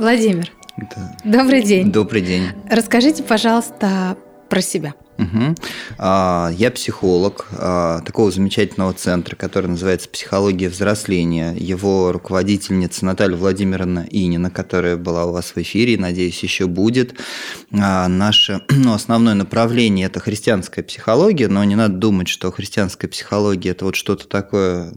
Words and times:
Владимир, 0.00 0.50
Да. 0.78 1.12
добрый 1.24 1.62
день. 1.62 1.92
Добрый 1.92 2.22
день. 2.22 2.44
Расскажите, 2.70 3.22
пожалуйста, 3.22 4.16
про 4.48 4.62
себя. 4.62 4.94
А, 5.98 6.50
Я 6.56 6.70
психолог 6.70 7.46
а, 7.52 8.00
такого 8.00 8.30
замечательного 8.30 8.92
центра, 8.92 9.36
который 9.36 9.66
называется 9.66 10.08
«Психология 10.08 10.68
взросления». 10.68 11.54
Его 11.56 12.12
руководительница 12.12 13.04
Наталья 13.04 13.36
Владимировна 13.36 14.06
Инина, 14.10 14.50
которая 14.50 14.96
была 14.96 15.26
у 15.26 15.32
вас 15.32 15.52
в 15.54 15.58
эфире, 15.58 15.98
надеюсь, 15.98 16.42
еще 16.42 16.66
будет. 16.66 17.14
А, 17.72 18.08
Наше 18.08 18.62
ну, 18.70 18.94
основное 18.94 19.34
направление– 19.34 20.06
это 20.08 20.20
христианская 20.20 20.82
психология, 20.82 21.48
но 21.48 21.62
не 21.64 21.76
надо 21.76 21.94
думать, 21.94 22.28
что 22.28 22.50
христианская 22.50 23.08
психология– 23.08 23.70
это 23.70 23.84
вот 23.84 23.96
что-то 23.96 24.26
такое, 24.26 24.92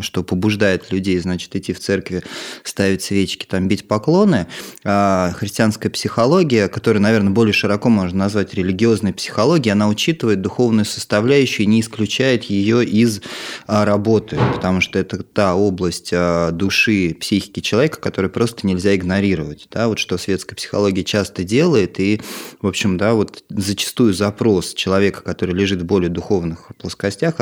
что 0.00 0.22
побуждает 0.22 0.90
людей, 0.90 1.18
значит, 1.18 1.54
идти 1.56 1.72
в 1.72 1.80
церкви, 1.80 2.22
ставить 2.62 3.02
свечки, 3.02 3.46
там, 3.46 3.68
бить 3.68 3.88
поклоны. 3.88 4.46
Христианская 4.82 5.90
психология, 5.90 6.68
которую, 6.68 7.02
наверное, 7.02 7.30
более 7.30 7.52
широко 7.52 7.88
можно 7.88 8.18
назвать 8.18 8.54
религиозной 8.54 9.12
психологией, 9.12 9.65
она 9.68 9.88
учитывает 9.88 10.40
духовную 10.40 10.84
составляющую 10.84 11.64
и 11.64 11.68
не 11.68 11.80
исключает 11.80 12.44
ее 12.44 12.84
из 12.84 13.20
а, 13.66 13.84
работы, 13.84 14.38
потому 14.54 14.80
что 14.80 14.98
это 14.98 15.22
та 15.22 15.54
область 15.54 16.10
а, 16.12 16.50
души, 16.50 17.16
психики 17.18 17.60
человека, 17.60 18.00
которую 18.00 18.30
просто 18.30 18.66
нельзя 18.66 18.94
игнорировать. 18.94 19.68
Да, 19.70 19.88
вот 19.88 19.98
что 19.98 20.18
светская 20.18 20.56
психология 20.56 21.04
часто 21.04 21.44
делает, 21.44 22.00
и, 22.00 22.20
в 22.60 22.66
общем, 22.66 22.96
да, 22.96 23.14
вот 23.14 23.44
зачастую 23.48 24.14
запрос 24.14 24.74
человека, 24.74 25.22
который 25.22 25.54
лежит 25.54 25.82
в 25.82 25.86
более 25.86 26.10
духовных 26.10 26.72
плоскостях, 26.78 27.36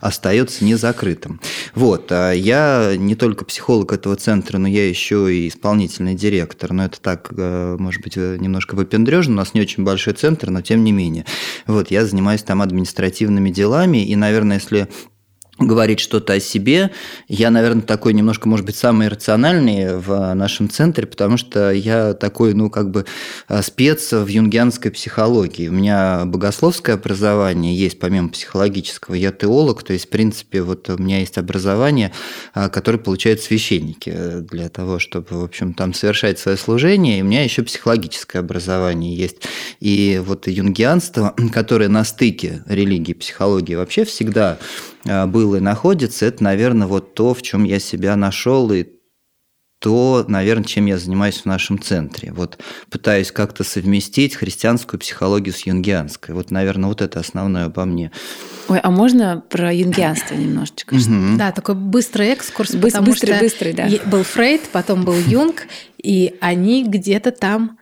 остается 0.00 0.64
незакрытым. 0.64 1.40
Вот, 1.74 2.10
а 2.10 2.32
я 2.32 2.94
не 2.96 3.14
только 3.14 3.44
психолог 3.44 3.92
этого 3.92 4.16
центра, 4.16 4.58
но 4.58 4.68
я 4.68 4.88
еще 4.88 5.34
и 5.34 5.48
исполнительный 5.48 6.14
директор. 6.14 6.72
Но 6.72 6.84
это 6.84 7.00
так, 7.00 7.32
э, 7.36 7.76
может 7.78 8.02
быть, 8.02 8.16
э, 8.16 8.36
немножко 8.38 8.74
выпендрежно. 8.74 9.34
У 9.34 9.36
нас 9.36 9.54
не 9.54 9.60
очень 9.60 9.84
большой 9.84 10.14
центр, 10.14 10.50
но 10.50 10.62
тем 10.62 10.84
не 10.84 10.92
менее. 10.92 11.24
Вот, 11.66 11.90
я 11.90 12.04
занимаюсь 12.04 12.42
там 12.42 12.62
административными 12.62 13.50
делами, 13.50 14.04
и, 14.04 14.16
наверное, 14.16 14.58
если 14.58 14.88
говорить 15.58 16.00
что-то 16.00 16.34
о 16.34 16.40
себе. 16.40 16.90
Я, 17.26 17.50
наверное, 17.50 17.82
такой 17.82 18.14
немножко, 18.14 18.48
может 18.48 18.64
быть, 18.64 18.76
самый 18.76 19.08
рациональный 19.08 19.96
в 19.98 20.34
нашем 20.34 20.70
центре, 20.70 21.06
потому 21.06 21.36
что 21.36 21.72
я 21.72 22.14
такой, 22.14 22.54
ну, 22.54 22.70
как 22.70 22.90
бы 22.90 23.06
э, 23.48 23.62
спец 23.62 24.12
в 24.12 24.26
юнгианской 24.26 24.90
психологии. 24.90 25.68
У 25.68 25.72
меня 25.72 26.24
богословское 26.26 26.94
образование 26.94 27.76
есть, 27.76 27.98
помимо 27.98 28.28
психологического. 28.28 29.14
Я 29.14 29.32
теолог, 29.32 29.82
то 29.82 29.92
есть, 29.92 30.06
в 30.06 30.08
принципе, 30.10 30.62
вот 30.62 30.88
у 30.90 30.98
меня 30.98 31.18
есть 31.20 31.38
образование, 31.38 32.12
а, 32.54 32.68
которое 32.68 32.98
получают 32.98 33.40
священники 33.40 34.12
э, 34.14 34.40
для 34.40 34.68
того, 34.68 34.98
чтобы, 34.98 35.26
в 35.40 35.44
общем, 35.44 35.74
там 35.74 35.92
совершать 35.92 36.38
свое 36.38 36.56
служение. 36.56 37.18
И 37.18 37.22
у 37.22 37.24
меня 37.24 37.42
еще 37.42 37.62
психологическое 37.62 38.38
образование 38.38 39.14
есть. 39.14 39.42
И 39.80 40.22
вот 40.24 40.46
юнгианство, 40.46 41.34
которое 41.52 41.88
на 41.88 42.04
стыке 42.04 42.62
религии 42.66 43.10
и 43.10 43.14
психологии 43.14 43.74
вообще 43.74 44.04
всегда 44.04 44.58
был 45.04 45.54
и 45.54 45.60
находится, 45.60 46.26
это, 46.26 46.42
наверное, 46.44 46.86
вот 46.86 47.14
то, 47.14 47.34
в 47.34 47.42
чем 47.42 47.64
я 47.64 47.78
себя 47.78 48.16
нашел 48.16 48.70
и 48.72 48.86
то, 49.78 50.24
наверное, 50.26 50.64
чем 50.64 50.86
я 50.86 50.98
занимаюсь 50.98 51.38
в 51.38 51.46
нашем 51.46 51.80
центре. 51.80 52.32
Вот 52.32 52.58
пытаюсь 52.90 53.30
как-то 53.30 53.62
совместить 53.62 54.34
христианскую 54.34 54.98
психологию 54.98 55.54
с 55.54 55.60
юнгианской. 55.60 56.34
Вот, 56.34 56.50
наверное, 56.50 56.88
вот 56.88 57.00
это 57.00 57.20
основное 57.20 57.66
обо 57.66 57.84
мне. 57.84 58.10
Ой, 58.68 58.80
а 58.80 58.90
можно 58.90 59.42
про 59.48 59.72
юнгианство 59.72 60.34
немножечко? 60.34 60.96
Да, 61.36 61.52
такой 61.52 61.76
быстрый 61.76 62.28
экскурс, 62.28 62.74
быстрый, 62.74 63.38
быстрый, 63.40 63.72
да. 63.72 63.88
был 64.06 64.24
Фрейд, 64.24 64.62
потом 64.72 65.04
был 65.04 65.14
Юнг, 65.14 65.68
и 65.96 66.34
они 66.40 66.84
где-то 66.84 67.30
там 67.30 67.78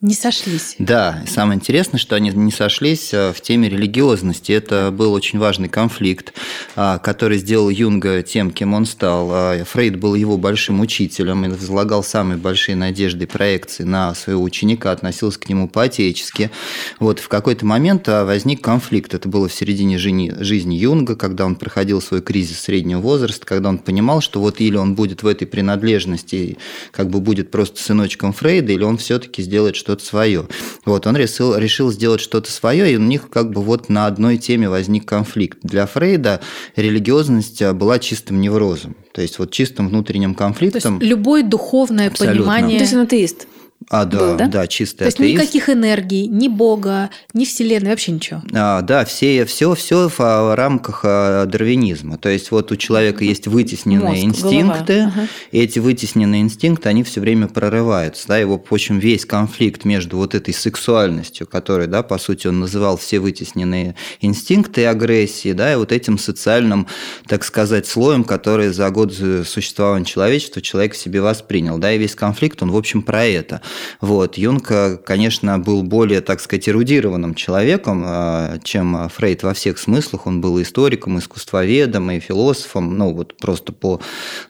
не 0.00 0.14
сошлись. 0.14 0.76
Да, 0.78 1.24
самое 1.26 1.56
интересное, 1.56 1.98
что 1.98 2.14
они 2.14 2.30
не 2.30 2.52
сошлись 2.52 3.12
э, 3.12 3.32
в 3.32 3.40
теме 3.40 3.68
религиозности. 3.68 4.52
Это 4.52 4.92
был 4.92 5.12
очень 5.12 5.40
важный 5.40 5.68
конфликт, 5.68 6.34
а, 6.76 6.98
который 6.98 7.38
сделал 7.38 7.68
Юнга 7.68 8.22
тем, 8.22 8.52
кем 8.52 8.74
он 8.74 8.86
стал. 8.86 9.28
А, 9.32 9.64
Фрейд 9.64 9.96
был 9.96 10.14
его 10.14 10.36
большим 10.36 10.78
учителем 10.78 11.44
и 11.44 11.48
возлагал 11.48 12.04
самые 12.04 12.38
большие 12.38 12.76
надежды 12.76 13.24
и 13.24 13.26
проекции 13.26 13.82
на 13.82 14.14
своего 14.14 14.40
ученика, 14.44 14.92
относился 14.92 15.40
к 15.40 15.48
нему 15.48 15.68
по-отечески. 15.68 16.52
Вот 17.00 17.18
в 17.18 17.26
какой-то 17.26 17.66
момент 17.66 18.08
а, 18.08 18.24
возник 18.24 18.62
конфликт. 18.62 19.14
Это 19.14 19.28
было 19.28 19.48
в 19.48 19.52
середине 19.52 19.98
жизни 19.98 20.76
Юнга, 20.76 21.16
когда 21.16 21.44
он 21.44 21.56
проходил 21.56 22.00
свой 22.00 22.22
кризис 22.22 22.60
среднего 22.60 23.00
возраста, 23.00 23.44
когда 23.44 23.68
он 23.70 23.78
понимал, 23.78 24.20
что 24.20 24.38
вот 24.38 24.60
или 24.60 24.76
он 24.76 24.94
будет 24.94 25.24
в 25.24 25.26
этой 25.26 25.48
принадлежности, 25.48 26.56
как 26.92 27.10
бы 27.10 27.20
будет 27.20 27.50
просто 27.50 27.82
сыночком 27.82 28.32
Фрейда, 28.32 28.72
или 28.72 28.84
он 28.84 28.96
все-таки 28.98 29.42
сделает 29.42 29.74
что-то 29.88 30.04
свое. 30.04 30.46
Вот 30.84 31.06
он 31.06 31.16
решил, 31.16 31.56
решил 31.56 31.90
сделать 31.90 32.20
что-то 32.20 32.52
свое, 32.52 32.92
и 32.92 32.96
у 32.96 33.00
них 33.00 33.30
как 33.30 33.50
бы 33.50 33.62
вот 33.62 33.88
на 33.88 34.04
одной 34.04 34.36
теме 34.36 34.68
возник 34.68 35.06
конфликт. 35.06 35.60
Для 35.62 35.86
Фрейда 35.86 36.42
религиозность 36.76 37.62
а, 37.62 37.72
была 37.72 37.98
чистым 37.98 38.38
неврозом, 38.42 38.96
то 39.14 39.22
есть 39.22 39.38
вот 39.38 39.50
чистым 39.50 39.88
внутренним 39.88 40.34
То 40.34 40.44
есть 40.44 40.58
конфликтом. 40.60 41.00
любое 41.00 41.42
духовное 41.42 42.08
Абсолютно. 42.08 42.42
Понимание. 42.42 42.78
то 42.78 42.84
есть 42.84 42.94
он 42.94 43.00
атеист. 43.00 43.46
А, 43.90 44.04
да, 44.04 44.18
был, 44.18 44.36
да? 44.36 44.48
да, 44.48 44.66
чистый 44.66 44.98
То 44.98 45.04
есть 45.06 45.18
атеист. 45.18 45.40
никаких 45.40 45.68
энергий, 45.70 46.26
ни 46.26 46.48
Бога, 46.48 47.10
ни 47.32 47.44
Вселенной, 47.44 47.90
вообще 47.90 48.12
ничего. 48.12 48.42
А, 48.52 48.82
да, 48.82 49.04
все, 49.04 49.46
все, 49.46 49.74
все 49.74 50.08
в 50.08 50.16
а, 50.18 50.54
рамках 50.56 51.00
а, 51.04 51.46
дарвинизма. 51.46 52.18
То 52.18 52.28
есть 52.28 52.50
вот 52.50 52.70
у 52.70 52.76
человека 52.76 53.24
есть 53.24 53.46
вытесненные 53.46 54.24
Мозг, 54.24 54.24
инстинкты, 54.24 54.94
голова. 54.94 55.12
Ага. 55.14 55.28
и 55.52 55.60
эти 55.60 55.78
вытесненные 55.78 56.42
инстинкты, 56.42 56.88
они 56.88 57.02
все 57.02 57.20
время 57.20 57.48
прорываются. 57.48 58.28
Да, 58.28 58.36
его, 58.36 58.62
в 58.62 58.72
общем, 58.74 58.98
весь 58.98 59.24
конфликт 59.24 59.86
между 59.86 60.18
вот 60.18 60.34
этой 60.34 60.52
сексуальностью, 60.52 61.46
которой, 61.46 61.86
да, 61.86 62.02
по 62.02 62.18
сути, 62.18 62.46
он 62.46 62.60
называл 62.60 62.98
все 62.98 63.20
вытесненные 63.20 63.94
инстинкты 64.20 64.82
и 64.82 64.84
агрессии, 64.84 65.52
да, 65.52 65.72
и 65.72 65.76
вот 65.76 65.92
этим 65.92 66.18
социальным, 66.18 66.88
так 67.26 67.42
сказать, 67.42 67.86
слоем, 67.86 68.24
который 68.24 68.68
за 68.68 68.90
год 68.90 69.14
существования 69.46 70.04
человечества 70.04 70.60
человек 70.60 70.92
в 70.92 70.98
себе 70.98 71.22
воспринял. 71.22 71.78
Да, 71.78 71.90
и 71.90 71.98
весь 71.98 72.14
конфликт, 72.14 72.62
он, 72.62 72.70
в 72.70 72.76
общем, 72.76 73.00
про 73.00 73.24
это. 73.24 73.62
Вот. 74.00 74.38
Юнг, 74.38 74.70
э, 74.70 74.96
конечно, 74.96 75.58
был 75.58 75.82
более, 75.82 76.20
так 76.20 76.40
сказать, 76.40 76.68
эрудированным 76.68 77.34
человеком, 77.34 78.04
э, 78.06 78.58
чем 78.64 79.08
Фрейд 79.08 79.42
во 79.42 79.54
всех 79.54 79.78
смыслах. 79.78 80.26
Он 80.26 80.40
был 80.40 80.60
историком, 80.60 81.18
искусствоведом, 81.18 82.10
и 82.10 82.20
философом, 82.20 82.96
ну, 82.96 83.12
вот 83.12 83.36
просто 83.36 83.72
по... 83.72 84.00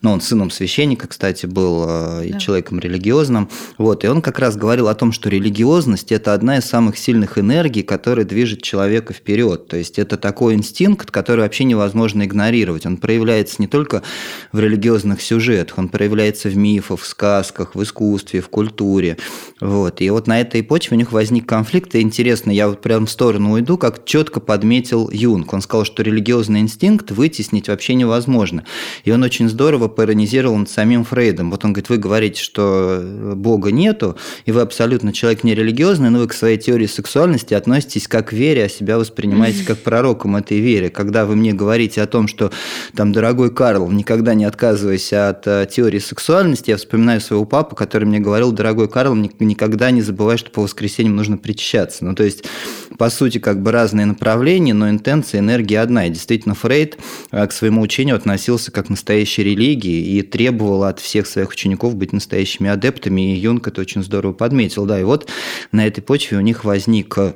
Ну, 0.03 0.13
он 0.13 0.21
сыном 0.21 0.51
священника, 0.51 1.09
кстати, 1.09 1.47
был, 1.47 1.85
э, 1.89 2.27
и 2.27 2.33
Да. 2.33 2.39
человеком 2.39 2.79
религиозным. 2.79 3.49
Вот. 3.79 4.05
И 4.05 4.09
он 4.09 4.21
как 4.23 4.39
раз 4.39 4.57
говорил 4.57 4.89
о 4.89 4.95
том, 4.95 5.13
что 5.13 5.29
религиозность– 5.31 6.13
это 6.13 6.35
одна 6.35 6.59
из 6.59 6.65
самых 6.65 6.99
сильных 6.99 7.39
энергий, 7.39 7.83
которая 7.83 8.27
движет 8.27 8.63
человека 8.63 9.15
вперед. 9.15 9.69
То 9.69 9.77
есть 9.77 9.99
это 9.99 10.17
такой 10.17 10.55
инстинкт, 10.55 11.11
который 11.11 11.41
вообще 11.41 11.65
невозможно 11.65 12.25
игнорировать. 12.25 12.85
Он 12.85 12.97
проявляется 12.97 13.57
не 13.59 13.67
только 13.67 14.03
в 14.53 14.59
религиозных 14.61 15.23
сюжетах, 15.23 15.79
он 15.79 15.89
проявляется 15.89 16.49
в 16.49 16.57
мифах, 16.57 17.01
в 17.01 17.07
сказках, 17.07 17.75
в 17.75 17.83
искусстве, 17.83 18.41
в 18.41 18.49
культуре. 18.49 19.08
Вот. 19.61 20.01
И 20.01 20.11
вот 20.11 20.27
на 20.27 20.41
этой 20.41 20.63
почве 20.63 20.97
у 20.97 20.99
них 20.99 21.13
возник 21.13 21.47
конфликт. 21.47 21.95
И 21.95 22.01
интересно, 22.01 22.51
я 22.51 22.69
вот 22.69 22.81
прям 22.81 23.07
в 23.07 23.11
сторону 23.11 23.53
уйду, 23.53 23.77
как 23.77 24.05
четко 24.05 24.41
подметил 24.41 25.11
Юнг. 25.11 25.53
Он 25.53 25.61
сказал, 25.61 25.85
что 25.85 26.03
религиозный 26.03 26.61
инстинкт 26.61 27.11
вытеснить 27.11 27.69
вообще 27.69 27.95
невозможно. 27.95 28.65
И 29.05 29.11
он 29.11 29.23
очень 29.23 29.49
здорово 29.49 29.89
поиронизировал 29.89 30.57
над 30.57 30.71
самим 30.71 31.05
Фрейдом. 31.05 31.51
Вот 31.51 31.65
он 31.65 31.73
говорит, 31.73 31.89
вы 31.89 31.97
говорите, 31.97 32.41
что 32.41 33.03
Бога 33.35 33.73
нету, 33.73 34.17
и 34.47 34.53
вы 34.53 34.61
абсолютно 34.61 35.13
человек 35.13 35.43
нерелигиозный, 35.45 36.11
но 36.11 36.21
вы 36.21 36.29
к 36.29 36.35
своей 36.35 36.59
теории 36.59 36.87
сексуальности 36.87 37.55
относитесь 37.55 38.07
как 38.07 38.29
к 38.29 38.33
вере, 38.35 38.65
а 38.65 38.69
себя 38.69 38.99
воспринимаете 38.99 39.65
как 39.65 39.79
пророком 39.79 40.37
этой 40.37 40.59
вере. 40.59 40.91
Когда 40.91 41.25
вы 41.25 41.35
мне 41.35 41.55
говорите 41.55 42.03
о 42.03 42.07
том, 42.07 42.29
что 42.29 42.53
там, 42.95 43.13
дорогой 43.13 43.51
Карл, 43.51 43.91
никогда 43.91 44.35
не 44.35 44.45
отказывайся 44.45 45.31
от 45.31 45.47
э, 45.47 45.67
теории 45.71 45.99
сексуальности, 45.99 46.71
я 46.71 46.77
вспоминаю 46.77 47.23
своего 47.23 47.47
папу, 47.47 47.75
который 47.75 48.05
мне 48.05 48.19
говорил, 48.19 48.53
дорогой 48.53 48.89
Карл, 48.89 48.98
ни- 49.05 49.31
никогда 49.41 49.91
не 49.91 50.03
забывай, 50.03 50.39
что 50.39 50.51
по 50.51 50.63
воскресеньям 50.63 51.17
нужно 51.17 51.39
причащаться. 51.39 52.05
Ну, 52.05 52.15
то 52.15 52.25
есть, 52.25 52.45
по 52.97 53.11
сути, 53.11 53.39
как 53.39 53.63
бы 53.63 53.73
разные 53.73 54.07
направления, 54.07 54.75
но 54.75 54.91
интенция, 54.91 55.41
энергия 55.41 55.81
одна. 55.81 56.07
И 56.07 56.11
действительно, 56.11 56.55
Фрейд 56.55 56.99
э, 57.31 57.47
к 57.47 57.53
своему 57.53 57.81
учению 57.81 58.17
относился 58.17 58.73
как 58.73 58.87
к 58.87 58.91
настоящей 58.91 59.45
религии 59.45 60.17
и 60.17 60.23
требовал 60.23 60.85
от 60.85 61.01
всех 61.01 61.27
своих 61.27 61.51
учеников 61.51 61.95
быть 61.95 62.13
настоящими 62.13 62.71
адептами, 62.71 63.35
и 63.35 63.39
Юнг 63.39 63.69
это 63.69 63.81
очень 63.81 64.03
здорово 64.03 64.33
подметил. 64.33 64.87
Да, 64.87 64.99
и 64.99 65.05
вот 65.05 65.29
на 65.73 65.87
этой 65.87 66.01
почве 66.01 66.39
у 66.39 66.41
них 66.41 66.65
возник 66.65 67.17
э, 67.19 67.35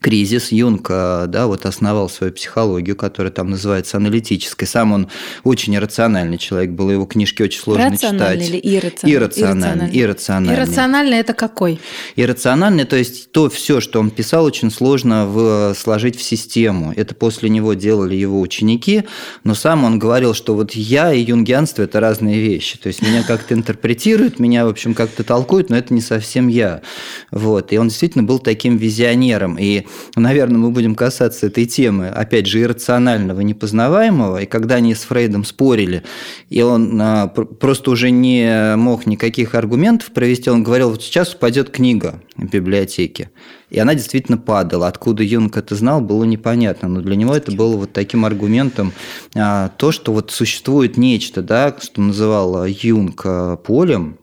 кризис. 0.00 0.52
Юнг 0.52 0.88
да, 0.88 1.46
вот 1.46 1.66
основал 1.66 2.08
свою 2.08 2.32
психологию, 2.32 2.96
которая 2.96 3.32
там 3.32 3.50
называется 3.50 3.96
аналитической. 3.96 4.66
Сам 4.66 4.92
он 4.92 5.08
очень 5.44 5.74
иррациональный 5.76 6.38
человек 6.38 6.70
был, 6.70 6.90
его 6.90 7.06
книжки 7.06 7.42
очень 7.42 7.60
сложно 7.60 7.90
Рациональный 7.90 8.46
читать. 8.46 8.64
или 8.64 8.76
иррациональный? 8.76 9.16
Иррациональный. 9.16 10.00
Иррациональный. 10.00 10.54
Иррациональный 10.54 11.18
это 11.18 11.34
какой? 11.34 11.80
Иррациональный, 12.16 12.84
то 12.84 12.96
есть 12.96 13.32
то 13.32 13.48
все, 13.50 13.80
что 13.80 14.00
он 14.00 14.10
писал, 14.10 14.44
очень 14.44 14.70
сложно 14.70 15.26
в, 15.26 15.74
сложить 15.74 16.16
в 16.16 16.22
систему. 16.22 16.92
Это 16.96 17.14
после 17.14 17.48
него 17.48 17.74
делали 17.74 18.14
его 18.14 18.40
ученики, 18.40 19.04
но 19.44 19.54
сам 19.54 19.84
он 19.84 19.98
говорил, 19.98 20.34
что 20.34 20.54
вот 20.54 20.72
я 20.72 21.12
и 21.12 21.22
юнгианство– 21.22 21.82
это 21.84 22.00
разные 22.00 22.40
вещи. 22.40 22.78
То 22.78 22.88
есть 22.88 23.02
меня 23.02 23.22
как-то 23.22 23.54
интерпретируют, 23.54 24.38
меня, 24.38 24.66
в 24.66 24.68
общем, 24.68 24.94
как-то 24.94 25.24
толкуют, 25.24 25.70
но 25.70 25.76
это 25.76 25.92
не 25.94 26.00
совсем 26.00 26.48
я. 26.48 26.82
Вот. 27.30 27.72
И 27.72 27.78
он 27.78 27.88
действительно 27.88 28.24
был 28.24 28.38
таким 28.38 28.76
визионером. 28.76 29.56
И 29.58 29.79
наверное, 30.16 30.58
мы 30.58 30.70
будем 30.70 30.94
касаться 30.94 31.46
этой 31.46 31.66
темы, 31.66 32.08
опять 32.08 32.46
же, 32.46 32.60
иррационального, 32.60 33.40
непознаваемого. 33.40 34.42
И 34.42 34.46
когда 34.46 34.76
они 34.76 34.94
с 34.94 35.02
Фрейдом 35.02 35.44
спорили, 35.44 36.02
и 36.48 36.62
он 36.62 37.00
а, 37.00 37.28
просто 37.28 37.90
уже 37.90 38.10
не 38.10 38.76
мог 38.76 39.06
никаких 39.06 39.54
аргументов 39.54 40.10
провести, 40.10 40.50
он 40.50 40.62
говорил, 40.62 40.90
вот 40.90 41.02
сейчас 41.02 41.34
упадет 41.34 41.70
книга 41.70 42.20
в 42.36 42.46
библиотеке. 42.46 43.30
И 43.70 43.78
она 43.78 43.94
действительно 43.94 44.36
падала. 44.36 44.88
Откуда 44.88 45.22
Юнг 45.22 45.56
это 45.56 45.74
знал, 45.76 46.00
было 46.00 46.24
непонятно. 46.24 46.88
Но 46.88 47.00
для 47.00 47.16
него 47.16 47.34
это 47.34 47.52
было 47.52 47.76
вот 47.76 47.92
таким 47.92 48.24
аргументом 48.24 48.92
а, 49.34 49.70
то, 49.76 49.92
что 49.92 50.12
вот 50.12 50.30
существует 50.30 50.96
нечто, 50.96 51.42
да, 51.42 51.74
что 51.80 52.00
называл 52.00 52.66
Юнг 52.66 53.22
а, 53.24 53.56
полем, 53.56 54.18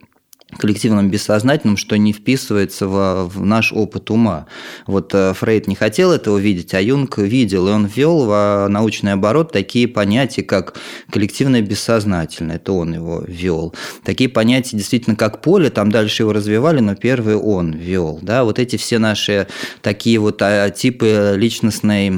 коллективном 0.56 1.10
бессознательном, 1.10 1.76
что 1.76 1.98
не 1.98 2.14
вписывается 2.14 2.88
в, 2.88 3.26
в 3.28 3.46
наш 3.46 3.74
опыт 3.74 4.10
ума. 4.10 4.48
Вот 4.86 5.14
э, 5.14 5.34
Фрейд 5.34 5.68
не 5.68 5.76
хотел 5.76 6.12
этого 6.12 6.38
видеть, 6.38 6.74
а 6.74 6.82
Юнг 6.82 7.18
видел, 7.18 7.68
и 7.68 7.72
он 7.72 7.86
ввел 7.86 8.26
в 8.26 8.68
научный 8.70 9.14
оборот 9.14 9.52
такие 9.52 9.88
понятия, 9.90 10.44
как 10.44 10.76
коллективное 11.12 11.62
бессознательное, 11.62 12.56
это 12.56 12.72
он 12.72 12.94
его 12.94 13.24
ввел. 13.28 13.76
Такие 14.06 14.30
понятия 14.30 14.78
действительно 14.78 15.18
как 15.18 15.42
поле, 15.42 15.70
там 15.70 15.92
дальше 15.92 16.24
его 16.24 16.32
развивали, 16.32 16.80
но 16.80 16.96
первые 16.96 17.38
он 17.38 17.74
ввел. 17.74 18.20
Да? 18.22 18.46
Вот 18.46 18.58
эти 18.58 18.78
все 18.78 19.00
наши 19.00 19.48
такие 19.82 20.18
вот 20.18 20.42
а, 20.42 20.70
типы 20.70 21.34
личностной 21.36 22.10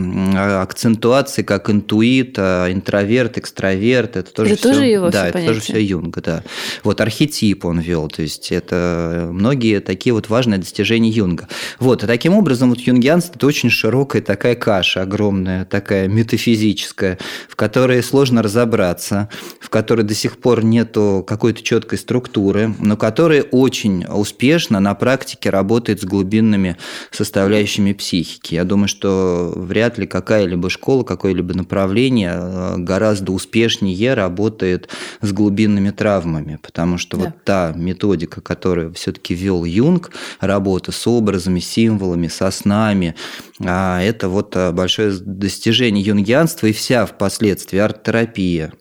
акцентуации, 0.61 1.41
как 1.41 1.69
интуит, 1.71 2.35
а, 2.37 2.71
интроверт, 2.71 3.39
экстраверт, 3.39 4.17
это 4.17 4.31
тоже 4.31 4.51
это 4.51 4.59
все, 4.59 4.69
тоже 4.73 4.85
его 4.85 5.09
да, 5.09 5.11
все 5.11 5.27
это 5.29 5.33
понятия. 5.33 5.53
тоже 5.53 5.61
все 5.61 5.83
Юнга, 5.83 6.21
да. 6.21 6.43
Вот 6.83 7.01
архетип 7.01 7.65
он 7.65 7.79
ввел, 7.79 8.07
то 8.19 8.24
есть 8.24 8.51
это 8.51 9.30
многие 9.31 9.80
такие 9.80 10.12
вот 10.12 10.27
важные 10.27 10.57
достижения 10.57 11.10
Юнга. 11.10 11.48
Вот, 11.80 12.04
и 12.04 12.06
таким 12.06 12.33
образом 12.33 12.68
вот 12.71 12.80
юнгианство– 12.81 13.33
это 13.38 13.48
очень 13.48 13.69
широкая 13.69 14.21
такая 14.21 14.56
каша, 14.56 15.04
огромная, 15.04 15.63
такая 15.63 16.10
метафизическая, 16.10 17.18
в 17.48 17.56
которой 17.56 18.04
сложно 18.04 18.44
разобраться, 18.44 19.30
в 19.62 19.69
которой 19.69 20.01
до 20.01 20.13
сих 20.13 20.39
пор 20.39 20.66
нету 20.66 21.24
какой-то 21.25 21.63
четкой 21.63 21.98
структуры, 21.98 22.75
но 22.80 22.98
которая 22.98 23.44
очень 23.44 24.04
успешно 24.04 24.81
на 24.81 24.94
практике 24.95 25.50
работает 25.50 26.01
с 26.01 26.04
глубинными 26.04 26.75
составляющими 27.12 27.94
психики. 27.94 28.56
Я 28.56 28.65
думаю, 28.65 28.89
что 28.89 29.54
вряд 29.56 29.98
ли 29.98 30.07
какая-либо 30.07 30.69
школа, 30.69 31.04
какое-либо 31.04 31.54
направление 31.54 32.33
э, 32.36 32.75
гораздо 32.80 33.31
успешнее 33.31 34.13
работает 34.13 34.89
с 35.22 35.31
глубинными 35.31 35.92
травмами, 35.92 36.60
потому 36.62 36.98
что 36.98 37.15
Да. 37.15 37.24
вот 37.24 37.44
та 37.45 37.74
методика, 37.77 38.08
которую 38.41 38.94
все-таки 38.94 39.33
вел 39.33 39.65
Юнг, 39.65 40.11
работа 40.39 40.91
с 40.91 41.07
образами, 41.07 41.59
символами, 41.59 42.27
со 42.27 42.51
снами, 42.51 43.15
а, 43.59 44.01
это 44.01 44.29
вот 44.29 44.56
а, 44.56 44.71
большое 44.71 45.11
достижение 45.19 46.03
юнгианства 46.03 46.67
и 46.67 46.73
вся 46.73 47.06
впоследствии 47.06 47.79
арт-терапия. 47.79 48.73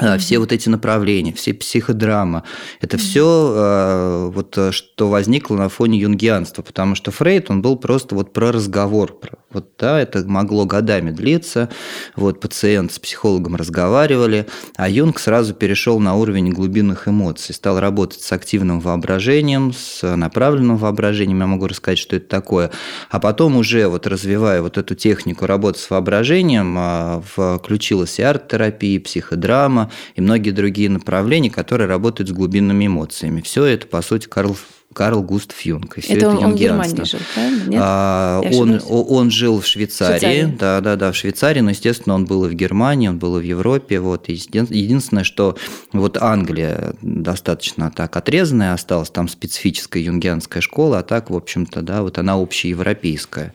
А, 0.00 0.18
Все 0.18 0.38
вот 0.40 0.52
эти 0.52 0.68
направления, 0.68 1.32
все 1.32 1.54
психодрама, 1.54 2.42
это 2.80 2.98
все 2.98 4.30
вот 4.34 4.58
э, 4.58 4.72
что 4.72 5.08
возникло 5.08 5.56
на 5.56 5.68
фоне 5.68 6.00
юнгианства, 6.00 6.62
потому 6.62 6.96
что 6.96 7.12
Фрейд, 7.12 7.48
он 7.50 7.62
был 7.62 7.76
просто 7.76 8.16
вот 8.16 8.32
про 8.32 8.50
разговор, 8.50 9.12
про- 9.12 9.38
вот 9.52 9.68
да, 9.78 10.00
это 10.00 10.24
могло 10.26 10.64
годами 10.64 11.12
длиться, 11.12 11.68
вот 12.16 12.40
пациент 12.40 12.92
с 12.92 12.98
психологом 12.98 13.54
разговаривали, 13.54 14.46
а 14.76 14.88
Юнг 14.88 15.20
сразу 15.20 15.54
перешел 15.54 16.00
на 16.00 16.16
уровень 16.16 16.50
глубинных 16.50 17.06
эмоций, 17.06 17.54
стал 17.54 17.78
работать 17.78 18.20
с 18.20 18.32
активным 18.32 18.80
воображением, 18.80 19.72
с 19.72 20.16
направленным 20.16 20.76
воображением, 20.76 21.38
я 21.40 21.46
могу 21.46 21.68
рассказать, 21.68 21.98
что 21.98 22.16
это 22.16 22.28
такое, 22.28 22.72
а 23.10 23.20
потом 23.20 23.56
уже 23.56 23.86
вот 23.86 24.08
развивая 24.08 24.60
вот 24.60 24.76
эту 24.76 24.96
технику 24.96 25.46
работы 25.46 25.78
с 25.78 25.88
воображением, 25.88 27.22
включилась 27.22 28.18
и 28.18 28.22
арт-терапия, 28.22 28.96
и 28.96 28.98
психодрама, 28.98 29.83
и 30.14 30.20
многие 30.20 30.50
другие 30.50 30.88
направления, 30.88 31.50
которые 31.50 31.88
работают 31.88 32.28
с 32.28 32.32
глубинными 32.32 32.86
эмоциями. 32.86 33.40
Все 33.40 33.64
это, 33.64 33.86
по 33.86 34.02
сути, 34.02 34.26
Карл, 34.26 34.56
Карл 34.92 35.22
Густав 35.22 35.60
Юнг. 35.62 35.98
И 35.98 36.00
все 36.00 36.14
Это 36.14 36.26
это, 36.26 36.36
он, 36.36 36.44
он 36.44 36.52
в. 36.52 36.56
Германии 36.56 37.04
жил, 37.04 37.20
правильно? 37.34 37.64
Нет? 37.68 37.80
А, 37.82 38.40
он, 38.52 38.80
он 38.88 39.30
жил 39.30 39.60
в 39.60 39.66
Швейцарии, 39.66 40.18
Швейцарии. 40.18 40.56
да, 40.58 40.80
да, 40.80 40.96
да, 40.96 41.12
в 41.12 41.16
Швейцарии, 41.16 41.60
но, 41.60 41.70
естественно, 41.70 42.14
он 42.14 42.24
был 42.24 42.46
и 42.46 42.48
в 42.48 42.54
Германии, 42.54 43.08
он 43.08 43.18
был 43.18 43.36
и 43.38 43.40
в 43.40 43.44
Европе. 43.44 44.00
Вот. 44.00 44.28
Единственное, 44.28 45.24
что 45.24 45.56
вот 45.92 46.16
Англия 46.20 46.94
достаточно 47.02 47.90
так 47.90 48.16
отрезанная 48.16 48.72
осталась, 48.72 49.10
там 49.10 49.28
специфическая 49.28 50.02
юнгианская 50.02 50.62
школа, 50.62 51.00
а 51.00 51.02
так, 51.02 51.30
в 51.30 51.36
общем-то, 51.36 51.82
да, 51.82 52.02
вот 52.02 52.18
она 52.18 52.34
общеевропейская 52.34 53.54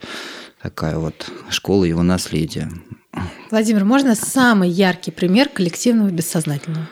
такая 0.62 0.98
вот 0.98 1.32
школа 1.50 1.86
его 1.86 2.04
наследия. 2.04 2.70
Владимир, 3.52 3.86
можно 3.86 4.16
самый 4.16 4.70
яркий 4.70 5.12
пример 5.12 5.50
коллективного 5.50 6.10
бессознательного? 6.10 6.88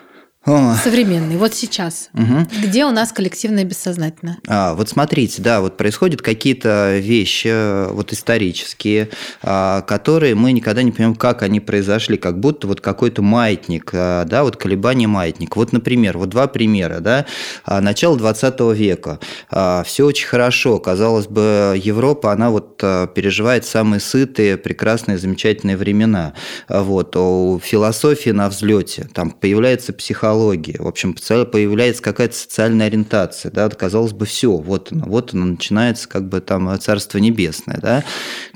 Современный, 0.81 1.35
вот 1.35 1.53
сейчас. 1.53 2.09
мгм. 2.13 2.47
Где 2.63 2.85
у 2.85 2.91
нас 2.91 3.11
коллективное 3.11 3.65
бессознательное? 3.65 4.38
А, 4.47 4.75
вот 4.75 4.88
смотрите, 4.88 5.41
да, 5.41 5.59
вот 5.59 5.75
происходят 5.75 6.21
какие-то 6.21 6.97
вещи 6.99 7.49
э, 7.51 7.89
вот 7.91 8.13
исторические, 8.13 9.09
а, 9.44 9.81
которые 9.81 10.35
мы 10.35 10.53
никогда 10.53 10.83
не 10.83 10.91
понимаем, 10.91 11.15
как 11.15 11.41
они 11.44 11.59
произошли, 11.59 12.15
как 12.15 12.39
будто 12.39 12.67
вот 12.67 12.79
какой-то 12.79 13.21
маятник, 13.21 13.91
а, 13.94 14.23
да, 14.23 14.44
вот 14.44 14.55
колебание 14.55 15.09
маятник. 15.09 15.57
Вот, 15.57 15.73
например, 15.73 16.17
вот 16.17 16.29
два 16.29 16.47
примера, 16.47 16.99
да, 17.01 17.25
А, 17.65 17.81
начало 17.81 18.17
20 18.17 18.73
века, 18.73 19.19
все 19.51 20.05
очень 20.05 20.27
хорошо, 20.27 20.79
казалось 20.79 21.27
бы, 21.27 21.77
Европа, 21.83 22.31
она 22.31 22.51
вот 22.51 22.77
переживает 22.77 23.65
самые 23.65 23.99
сытые, 23.99 24.55
прекрасные, 24.57 25.17
замечательные 25.17 25.75
времена, 25.75 26.33
вот, 26.69 27.15
у 27.17 27.59
философии 27.61 28.29
на 28.29 28.47
взлете, 28.47 29.09
там 29.13 29.31
появляется 29.31 29.91
психология, 29.91 30.36
в 30.37 30.87
общем, 30.87 31.13
появляется 31.13 32.01
какая-то 32.01 32.35
социальная 32.35 32.87
ориентация, 32.87 33.51
да, 33.51 33.69
казалось 33.69 34.13
бы, 34.13 34.25
все, 34.25 34.55
вот 34.57 34.91
оно, 34.91 35.05
вот 35.05 35.33
оно 35.33 35.45
начинается 35.45 36.07
как 36.07 36.27
бы 36.29 36.41
там 36.41 36.79
Царство 36.79 37.17
Небесное, 37.17 37.79
да. 37.81 38.03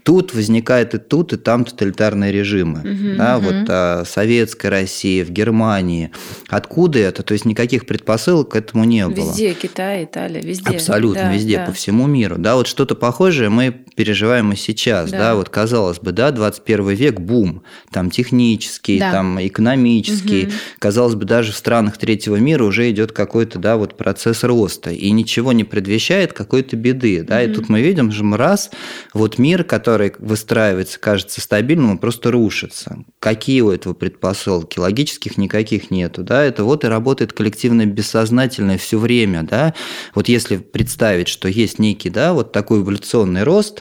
Тут 0.03 0.33
возникает 0.33 0.93
и 0.95 0.97
тут, 0.97 1.33
и 1.33 1.37
там 1.37 1.65
тоталитарные 1.65 2.31
режимы, 2.31 3.15
да, 3.17 3.37
вот 3.39 3.69
а, 3.69 4.03
советская 4.05 4.71
Россия, 4.71 5.23
в 5.25 5.29
Германии. 5.29 6.11
Откуда 6.47 6.99
это? 6.99 7.23
То 7.23 7.33
есть 7.33 7.45
никаких 7.45 7.85
предпосылок 7.85 8.49
к 8.49 8.55
этому 8.55 8.83
не 8.83 9.07
было. 9.07 9.29
Везде, 9.29 9.53
Китай, 9.53 10.05
Италия, 10.05 10.41
везде. 10.41 10.69
Абсолютно 10.69 11.23
Да, 11.23 11.33
везде, 11.33 11.57
да. 11.57 11.65
по 11.65 11.71
всему 11.71 12.07
миру. 12.07 12.35
Да, 12.37 12.55
вот 12.55 12.67
что-то 12.67 12.95
похожее 12.95 13.49
мы 13.49 13.85
переживаем 13.95 14.51
и 14.51 14.55
сейчас. 14.55 15.11
Да. 15.11 15.17
Да. 15.17 15.35
вот 15.35 15.49
казалось 15.49 15.99
бы, 15.99 16.11
да, 16.11 16.31
21 16.31 16.89
век 16.89 17.19
бум, 17.19 17.63
там 17.91 18.09
технический, 18.09 18.99
Да. 18.99 19.11
там 19.11 19.39
экономический. 19.45 20.45
Мгм. 20.45 20.51
Казалось 20.79 21.15
бы, 21.15 21.25
даже 21.25 21.51
в 21.51 21.55
странах 21.55 21.97
третьего 21.97 22.37
мира 22.37 22.63
уже 22.63 22.89
идет 22.89 23.11
какой-то, 23.11 23.59
да, 23.59 23.77
вот 23.77 23.97
процесс 23.97 24.43
роста, 24.43 24.89
и 24.91 25.11
ничего 25.11 25.51
не 25.51 25.63
предвещает 25.63 26.33
какой-то 26.33 26.75
беды, 26.75 27.23
да. 27.23 27.43
И 27.43 27.47
Мгм. 27.47 27.55
тут 27.55 27.69
мы 27.69 27.81
видим 27.81 28.11
же 28.11 28.23
раз, 28.35 28.71
вот 29.13 29.37
мир, 29.37 29.63
который 29.63 30.13
выстраивается, 30.19 30.99
кажется 30.99 31.41
стабильным, 31.41 31.91
он 31.91 31.97
просто 31.97 32.31
рушится. 32.31 33.03
Какие 33.19 33.61
у 33.61 33.69
этого 33.71 33.93
предпосылки? 33.93 34.79
Логических 34.79 35.37
никаких 35.37 35.91
нету, 35.91 36.23
да. 36.23 36.43
Это 36.43 36.63
вот 36.63 36.83
и 36.83 36.87
работает 36.87 37.33
коллективное 37.33 37.85
бессознательное 37.85 38.77
все 38.77 38.97
время, 38.97 39.43
да. 39.43 39.73
Вот 40.15 40.27
если 40.29 40.57
представить, 40.57 41.27
что 41.27 41.47
есть 41.47 41.79
некий, 41.79 42.09
да, 42.09 42.33
вот 42.33 42.51
такой 42.51 42.81
эволюционный 42.81 43.43
рост, 43.43 43.80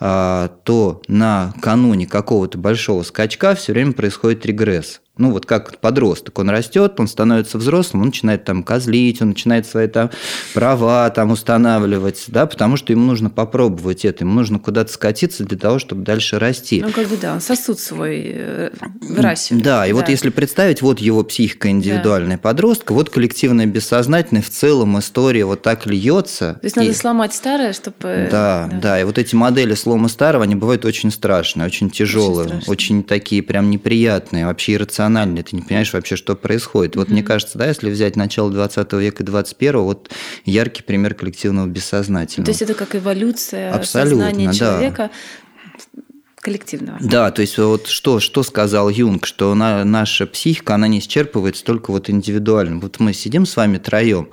то 0.00 1.02
на 1.08 1.52
кануне 1.60 2.06
какого-то 2.06 2.56
большого 2.56 3.02
скачка 3.02 3.54
все 3.54 3.72
время 3.72 3.92
происходит 3.92 4.46
регресс. 4.46 5.00
Ну, 5.20 5.32
вот 5.32 5.44
как 5.44 5.76
подросток, 5.80 6.38
он 6.38 6.48
растет, 6.48 6.94
он 6.98 7.06
становится 7.06 7.58
взрослым, 7.58 8.00
он 8.00 8.06
начинает 8.08 8.44
там 8.44 8.62
козлить, 8.62 9.20
он 9.20 9.28
начинает 9.28 9.66
свои 9.66 9.86
там 9.86 10.10
права 10.54 11.10
там 11.10 11.30
устанавливать, 11.30 12.24
да, 12.28 12.46
потому 12.46 12.78
что 12.78 12.94
ему 12.94 13.04
нужно 13.04 13.28
попробовать 13.28 14.06
это, 14.06 14.24
ему 14.24 14.32
нужно 14.32 14.58
куда-то 14.58 14.90
скатиться 14.90 15.44
для 15.44 15.58
того, 15.58 15.78
чтобы 15.78 16.04
дальше 16.04 16.38
расти. 16.38 16.80
Ну, 16.82 16.90
как 16.90 17.06
бы 17.06 17.18
да, 17.18 17.34
он 17.34 17.42
сосуд 17.42 17.78
свой 17.78 18.32
э, 18.34 18.70
выращивает. 19.02 19.62
Да, 19.62 19.86
и 19.86 19.92
вот 19.92 20.08
если 20.08 20.30
представить, 20.30 20.80
вот 20.80 21.00
его 21.00 21.22
психика 21.22 21.68
индивидуальная 21.68 22.38
подростка, 22.38 22.94
вот 22.94 23.10
коллективное 23.10 23.66
бессознательное 23.66 24.42
в 24.42 24.48
целом 24.48 24.98
история 24.98 25.44
вот 25.44 25.60
так 25.60 25.84
льется. 25.84 26.56
То 26.62 26.64
есть 26.64 26.76
надо 26.76 26.88
и- 26.88 26.94
сломать 26.94 27.34
старое, 27.34 27.74
чтобы... 27.74 28.28
да, 28.30 28.70
да, 28.80 28.98
и 28.98 29.04
вот 29.04 29.18
эти 29.18 29.34
модели 29.34 29.74
слома 29.90 30.08
старого, 30.08 30.44
они 30.44 30.54
бывают 30.54 30.84
очень 30.84 31.10
страшные, 31.10 31.66
очень 31.66 31.90
тяжелые, 31.90 32.58
очень, 32.58 32.68
очень 32.68 33.02
такие 33.02 33.42
прям 33.42 33.70
неприятные, 33.70 34.46
вообще 34.46 34.74
иррациональные. 34.74 35.42
Ты 35.42 35.56
не 35.56 35.62
понимаешь 35.62 35.92
вообще, 35.92 36.14
что 36.14 36.36
происходит. 36.36 36.94
Вот 36.94 37.08
mm-hmm. 37.08 37.12
мне 37.12 37.22
кажется, 37.24 37.58
да, 37.58 37.66
если 37.66 37.90
взять 37.90 38.14
начало 38.14 38.52
20 38.52 38.92
века 38.92 39.24
и 39.24 39.26
21 39.26 39.80
вот 39.80 40.10
яркий 40.44 40.84
пример 40.84 41.14
коллективного 41.14 41.66
бессознательного. 41.66 42.46
То 42.46 42.50
есть 42.52 42.62
это 42.62 42.74
как 42.74 42.94
эволюция 42.94 43.72
Абсолютно, 43.72 44.26
сознания 44.26 44.52
человека. 44.52 44.96
Да 44.96 45.10
коллективного. 46.40 46.98
Да, 47.00 47.30
то 47.30 47.42
есть 47.42 47.58
вот 47.58 47.86
что, 47.86 48.18
что 48.18 48.42
сказал 48.42 48.88
Юнг, 48.88 49.26
что 49.26 49.54
на, 49.54 49.84
наша 49.84 50.26
психика, 50.26 50.74
она 50.74 50.88
не 50.88 51.00
исчерпывается 51.00 51.64
только 51.64 51.90
вот 51.90 52.08
индивидуально. 52.08 52.80
Вот 52.80 52.98
мы 52.98 53.12
сидим 53.12 53.44
с 53.44 53.56
вами 53.56 53.76
троем, 53.76 54.28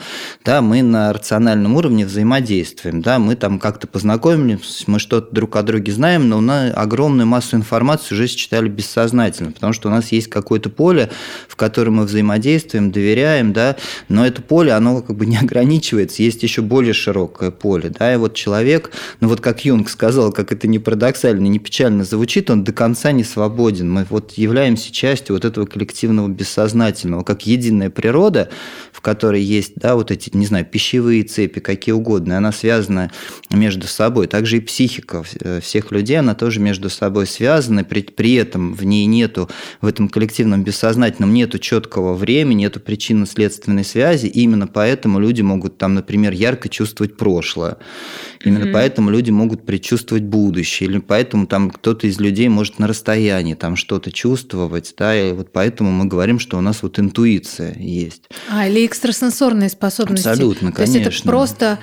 да, 0.45 0.61
мы 0.61 0.81
на 0.81 1.11
рациональном 1.11 1.75
уровне 1.75 2.05
взаимодействуем, 2.05 3.01
да, 3.01 3.19
мы 3.19 3.35
там 3.35 3.59
как-то 3.59 3.87
познакомились, 3.87 4.85
мы 4.87 4.99
что-то 4.99 5.33
друг 5.33 5.57
о 5.57 5.63
друге 5.63 5.91
знаем, 5.91 6.29
но 6.29 6.39
на 6.39 6.71
огромную 6.71 7.27
массу 7.27 7.57
информации 7.57 8.15
уже 8.15 8.27
считали 8.27 8.69
бессознательно, 8.69 9.51
потому 9.51 9.73
что 9.73 9.89
у 9.89 9.91
нас 9.91 10.11
есть 10.13 10.29
какое-то 10.29 10.69
поле, 10.69 11.09
в 11.49 11.57
котором 11.57 11.95
мы 11.95 12.05
взаимодействуем, 12.05 12.91
доверяем, 12.91 13.51
да, 13.51 13.75
но 14.07 14.25
это 14.25 14.41
поле, 14.41 14.71
оно 14.71 15.01
как 15.01 15.17
бы 15.17 15.25
не 15.27 15.37
ограничивается, 15.37 16.23
есть 16.23 16.41
еще 16.41 16.61
более 16.61 16.93
широкое 16.93 17.51
поле, 17.51 17.89
да, 17.89 18.13
и 18.13 18.17
вот 18.17 18.33
человек, 18.33 18.91
ну 19.19 19.27
вот 19.27 19.41
как 19.41 19.65
Юнг 19.65 19.89
сказал, 19.89 20.31
как 20.31 20.53
это 20.53 20.67
не 20.67 20.79
парадоксально, 20.79 21.47
не 21.47 21.59
печально, 21.59 21.96
правильно 21.97 22.03
звучит, 22.03 22.49
он 22.49 22.63
до 22.63 22.73
конца 22.73 23.11
не 23.11 23.23
свободен. 23.23 23.91
Мы 23.91 24.05
вот 24.09 24.33
являемся 24.33 24.91
частью 24.91 25.35
вот 25.35 25.45
этого 25.45 25.65
коллективного 25.65 26.27
бессознательного, 26.27 27.23
как 27.23 27.47
единая 27.47 27.89
природа, 27.89 28.49
в 28.91 29.01
которой 29.01 29.41
есть, 29.41 29.73
да, 29.75 29.95
вот 29.95 30.11
эти, 30.11 30.29
не 30.35 30.45
знаю, 30.45 30.65
пищевые 30.65 31.23
цепи, 31.23 31.59
какие 31.59 31.93
угодно, 31.93 32.33
и 32.33 32.35
она 32.35 32.51
связана 32.51 33.11
между 33.51 33.87
собой. 33.87 34.27
Также 34.27 34.57
и 34.57 34.59
психика 34.59 35.23
э, 35.39 35.59
всех 35.61 35.91
людей, 35.91 36.19
она 36.19 36.35
тоже 36.35 36.59
между 36.59 36.89
собой 36.89 37.25
связана, 37.25 37.83
при, 37.83 38.01
при 38.01 38.33
этом 38.35 38.73
в 38.73 38.83
ней 38.83 39.05
нету, 39.05 39.49
в 39.81 39.87
этом 39.87 40.09
коллективном 40.09 40.63
бессознательном 40.63 41.33
нету 41.33 41.59
четкого 41.59 42.13
времени, 42.13 42.63
нету 42.63 42.79
причинно-следственной 42.79 43.83
связи, 43.83 44.27
и 44.27 44.41
именно 44.41 44.67
поэтому 44.67 45.19
люди 45.19 45.41
могут 45.41 45.77
там, 45.77 45.93
например, 45.95 46.33
ярко 46.33 46.69
чувствовать 46.69 47.17
прошлое. 47.17 47.77
Именно 48.43 48.65
mm-hmm. 48.65 48.73
поэтому 48.73 49.09
люди 49.09 49.31
могут 49.31 49.65
предчувствовать 49.65 50.23
будущее, 50.23 50.89
или 50.89 50.99
поэтому 50.99 51.47
там 51.47 51.71
кто-то 51.87 52.05
из 52.07 52.19
людей 52.19 52.49
может 52.49 52.79
на 52.79 52.87
расстоянии 52.87 53.53
там 53.53 53.77
что-то 53.77 54.11
чувствовать, 54.11 54.93
да, 54.97 55.15
и 55.15 55.31
вот 55.31 55.53
поэтому 55.53 55.89
мы 55.89 56.03
говорим, 56.03 56.37
что 56.37 56.57
у 56.57 56.61
нас 56.61 56.83
вот 56.83 56.99
интуиция 56.99 57.77
есть. 57.79 58.23
А, 58.49 58.67
или 58.67 58.85
экстрасенсорные 58.85 59.69
способности. 59.69 60.27
Абсолютно, 60.27 60.73
конечно. 60.73 60.93
То 60.95 60.99
есть 60.99 61.19
это 61.21 61.27
просто 61.29 61.79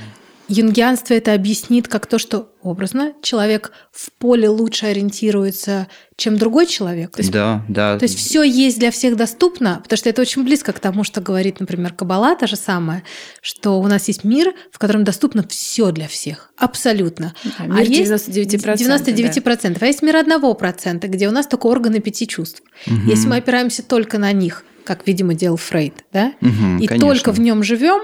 Юнгианство 0.48 1.14
это 1.14 1.32
объяснит 1.32 1.88
как 1.88 2.06
то, 2.06 2.18
что 2.18 2.52
образно 2.62 3.12
человек 3.22 3.72
в 3.92 4.12
поле 4.12 4.48
лучше 4.48 4.86
ориентируется, 4.86 5.88
чем 6.16 6.36
другой 6.36 6.66
человек. 6.66 7.12
То 7.12 7.20
есть, 7.20 7.32
да, 7.32 7.64
да. 7.68 7.98
То 7.98 8.04
есть 8.04 8.18
все 8.18 8.42
есть 8.42 8.78
для 8.78 8.90
всех 8.90 9.16
доступно, 9.16 9.80
потому 9.82 9.96
что 9.96 10.08
это 10.10 10.20
очень 10.20 10.44
близко 10.44 10.72
к 10.72 10.80
тому, 10.80 11.02
что 11.02 11.20
говорит, 11.20 11.60
например, 11.60 11.92
Кабала, 11.94 12.36
та 12.36 12.46
же 12.46 12.56
самая, 12.56 13.04
что 13.40 13.80
у 13.80 13.86
нас 13.86 14.08
есть 14.08 14.24
мир, 14.24 14.54
в 14.70 14.78
котором 14.78 15.04
доступно 15.04 15.46
все 15.48 15.92
для 15.92 16.08
всех, 16.08 16.52
абсолютно. 16.56 17.34
Да, 17.58 17.64
мир 17.66 17.78
а 17.78 17.82
99%. 17.82 18.70
Есть 18.78 19.08
99%. 19.08 19.70
Да. 19.70 19.78
А 19.80 19.86
есть 19.86 20.02
мир 20.02 20.16
одного 20.16 20.54
процента, 20.54 21.08
где 21.08 21.28
у 21.28 21.32
нас 21.32 21.46
только 21.46 21.66
органы 21.66 22.00
пяти 22.00 22.26
чувств. 22.26 22.62
Угу. 22.86 23.08
Если 23.08 23.28
мы 23.28 23.36
опираемся 23.36 23.82
только 23.82 24.18
на 24.18 24.32
них, 24.32 24.64
как, 24.84 25.06
видимо, 25.06 25.34
делал 25.34 25.56
Фрейд, 25.56 26.04
да, 26.12 26.32
угу, 26.40 26.78
и 26.80 26.86
конечно. 26.86 26.98
только 26.98 27.32
в 27.32 27.40
нем 27.40 27.62
живем, 27.62 28.02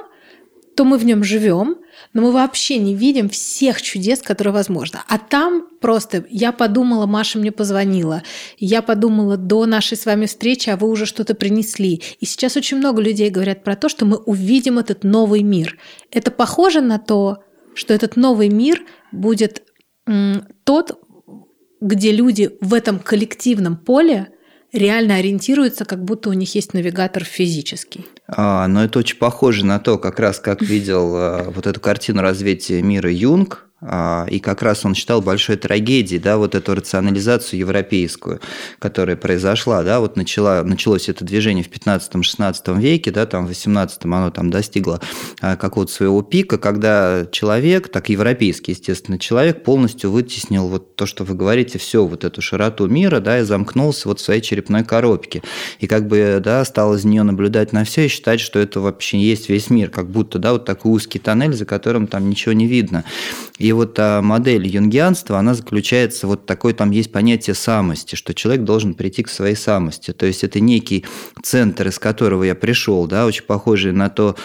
то 0.80 0.86
мы 0.86 0.96
в 0.96 1.04
нем 1.04 1.22
живем, 1.22 1.76
но 2.14 2.22
мы 2.22 2.32
вообще 2.32 2.78
не 2.78 2.94
видим 2.94 3.28
всех 3.28 3.82
чудес, 3.82 4.22
которые 4.22 4.54
возможны. 4.54 5.00
А 5.08 5.18
там 5.18 5.68
просто 5.78 6.24
я 6.30 6.52
подумала, 6.52 7.04
Маша 7.04 7.38
мне 7.38 7.52
позвонила, 7.52 8.22
я 8.56 8.80
подумала 8.80 9.36
до 9.36 9.66
нашей 9.66 9.98
с 9.98 10.06
вами 10.06 10.24
встречи, 10.24 10.70
а 10.70 10.78
вы 10.78 10.88
уже 10.88 11.04
что-то 11.04 11.34
принесли. 11.34 12.00
И 12.18 12.24
сейчас 12.24 12.56
очень 12.56 12.78
много 12.78 13.02
людей 13.02 13.28
говорят 13.28 13.62
про 13.62 13.76
то, 13.76 13.90
что 13.90 14.06
мы 14.06 14.16
увидим 14.16 14.78
этот 14.78 15.04
новый 15.04 15.42
мир. 15.42 15.76
Это 16.10 16.30
похоже 16.30 16.80
на 16.80 16.98
то, 16.98 17.44
что 17.74 17.92
этот 17.92 18.16
новый 18.16 18.48
мир 18.48 18.82
будет 19.12 19.62
тот, 20.64 20.98
где 21.82 22.10
люди 22.10 22.56
в 22.62 22.72
этом 22.72 23.00
коллективном 23.00 23.76
поле 23.76 24.28
реально 24.72 25.16
ориентируются, 25.16 25.84
как 25.84 26.04
будто 26.04 26.30
у 26.30 26.32
них 26.32 26.54
есть 26.54 26.74
навигатор 26.74 27.24
физический. 27.24 28.06
А, 28.26 28.66
но 28.68 28.84
это 28.84 28.98
очень 28.98 29.16
похоже 29.16 29.64
на 29.64 29.78
то, 29.78 29.98
как 29.98 30.20
раз 30.20 30.38
как 30.38 30.62
видел 30.62 31.14
а, 31.16 31.50
вот 31.50 31.66
эту 31.66 31.80
картину 31.80 32.22
развития 32.22 32.82
мира 32.82 33.10
Юнг, 33.10 33.69
и 33.82 34.40
как 34.40 34.62
раз 34.62 34.84
он 34.84 34.94
считал 34.94 35.22
большой 35.22 35.56
трагедией, 35.56 36.20
да, 36.20 36.36
вот 36.36 36.54
эту 36.54 36.74
рационализацию 36.74 37.60
европейскую, 37.60 38.40
которая 38.78 39.16
произошла, 39.16 39.82
да, 39.82 40.00
вот 40.00 40.16
начала, 40.16 40.62
началось 40.62 41.08
это 41.08 41.24
движение 41.24 41.64
в 41.64 41.70
15-16 41.70 42.78
веке, 42.78 43.10
да, 43.10 43.26
там 43.26 43.46
в 43.46 43.48
18 43.48 44.04
оно 44.04 44.30
там 44.30 44.50
достигло 44.50 45.00
а, 45.40 45.56
какого-то 45.56 45.92
своего 45.92 46.22
пика, 46.22 46.58
когда 46.58 47.26
человек, 47.32 47.88
так 47.88 48.08
европейский, 48.08 48.72
естественно, 48.72 49.18
человек 49.18 49.64
полностью 49.64 50.10
вытеснил 50.10 50.68
вот 50.68 50.96
то, 50.96 51.06
что 51.06 51.24
вы 51.24 51.34
говорите, 51.34 51.78
все 51.78 52.04
вот 52.04 52.24
эту 52.24 52.42
широту 52.42 52.86
мира, 52.86 53.20
да, 53.20 53.40
и 53.40 53.42
замкнулся 53.42 54.08
вот 54.08 54.20
в 54.20 54.22
своей 54.22 54.42
черепной 54.42 54.84
коробке. 54.84 55.42
И 55.78 55.86
как 55.86 56.06
бы, 56.06 56.40
да, 56.42 56.64
стал 56.64 56.94
из 56.94 57.04
нее 57.04 57.22
наблюдать 57.22 57.72
на 57.72 57.84
все 57.84 58.06
и 58.06 58.08
считать, 58.08 58.40
что 58.40 58.58
это 58.58 58.80
вообще 58.80 59.18
есть 59.18 59.48
весь 59.48 59.70
мир, 59.70 59.90
как 59.90 60.10
будто, 60.10 60.38
да, 60.38 60.52
вот 60.52 60.64
такой 60.64 60.92
узкий 60.92 61.18
тоннель, 61.18 61.54
за 61.54 61.64
которым 61.64 62.06
там 62.06 62.28
ничего 62.28 62.52
не 62.52 62.66
видно. 62.66 63.04
И 63.58 63.69
вот 63.72 63.98
а, 63.98 64.22
модель 64.22 64.66
юнгианства, 64.66 65.38
она 65.38 65.54
заключается, 65.54 66.26
вот 66.26 66.46
такое 66.46 66.74
там 66.74 66.90
есть 66.90 67.12
понятие 67.12 67.54
самости, 67.54 68.14
что 68.14 68.34
человек 68.34 68.64
должен 68.64 68.94
прийти 68.94 69.22
к 69.22 69.28
своей 69.28 69.56
самости. 69.56 70.12
То 70.12 70.26
есть 70.26 70.44
это 70.44 70.60
некий 70.60 71.04
центр, 71.42 71.88
из 71.88 71.98
которого 71.98 72.44
я 72.44 72.54
пришел, 72.54 73.06
да, 73.06 73.26
очень 73.26 73.44
похожий 73.44 73.92
на 73.92 74.08
то, 74.10 74.36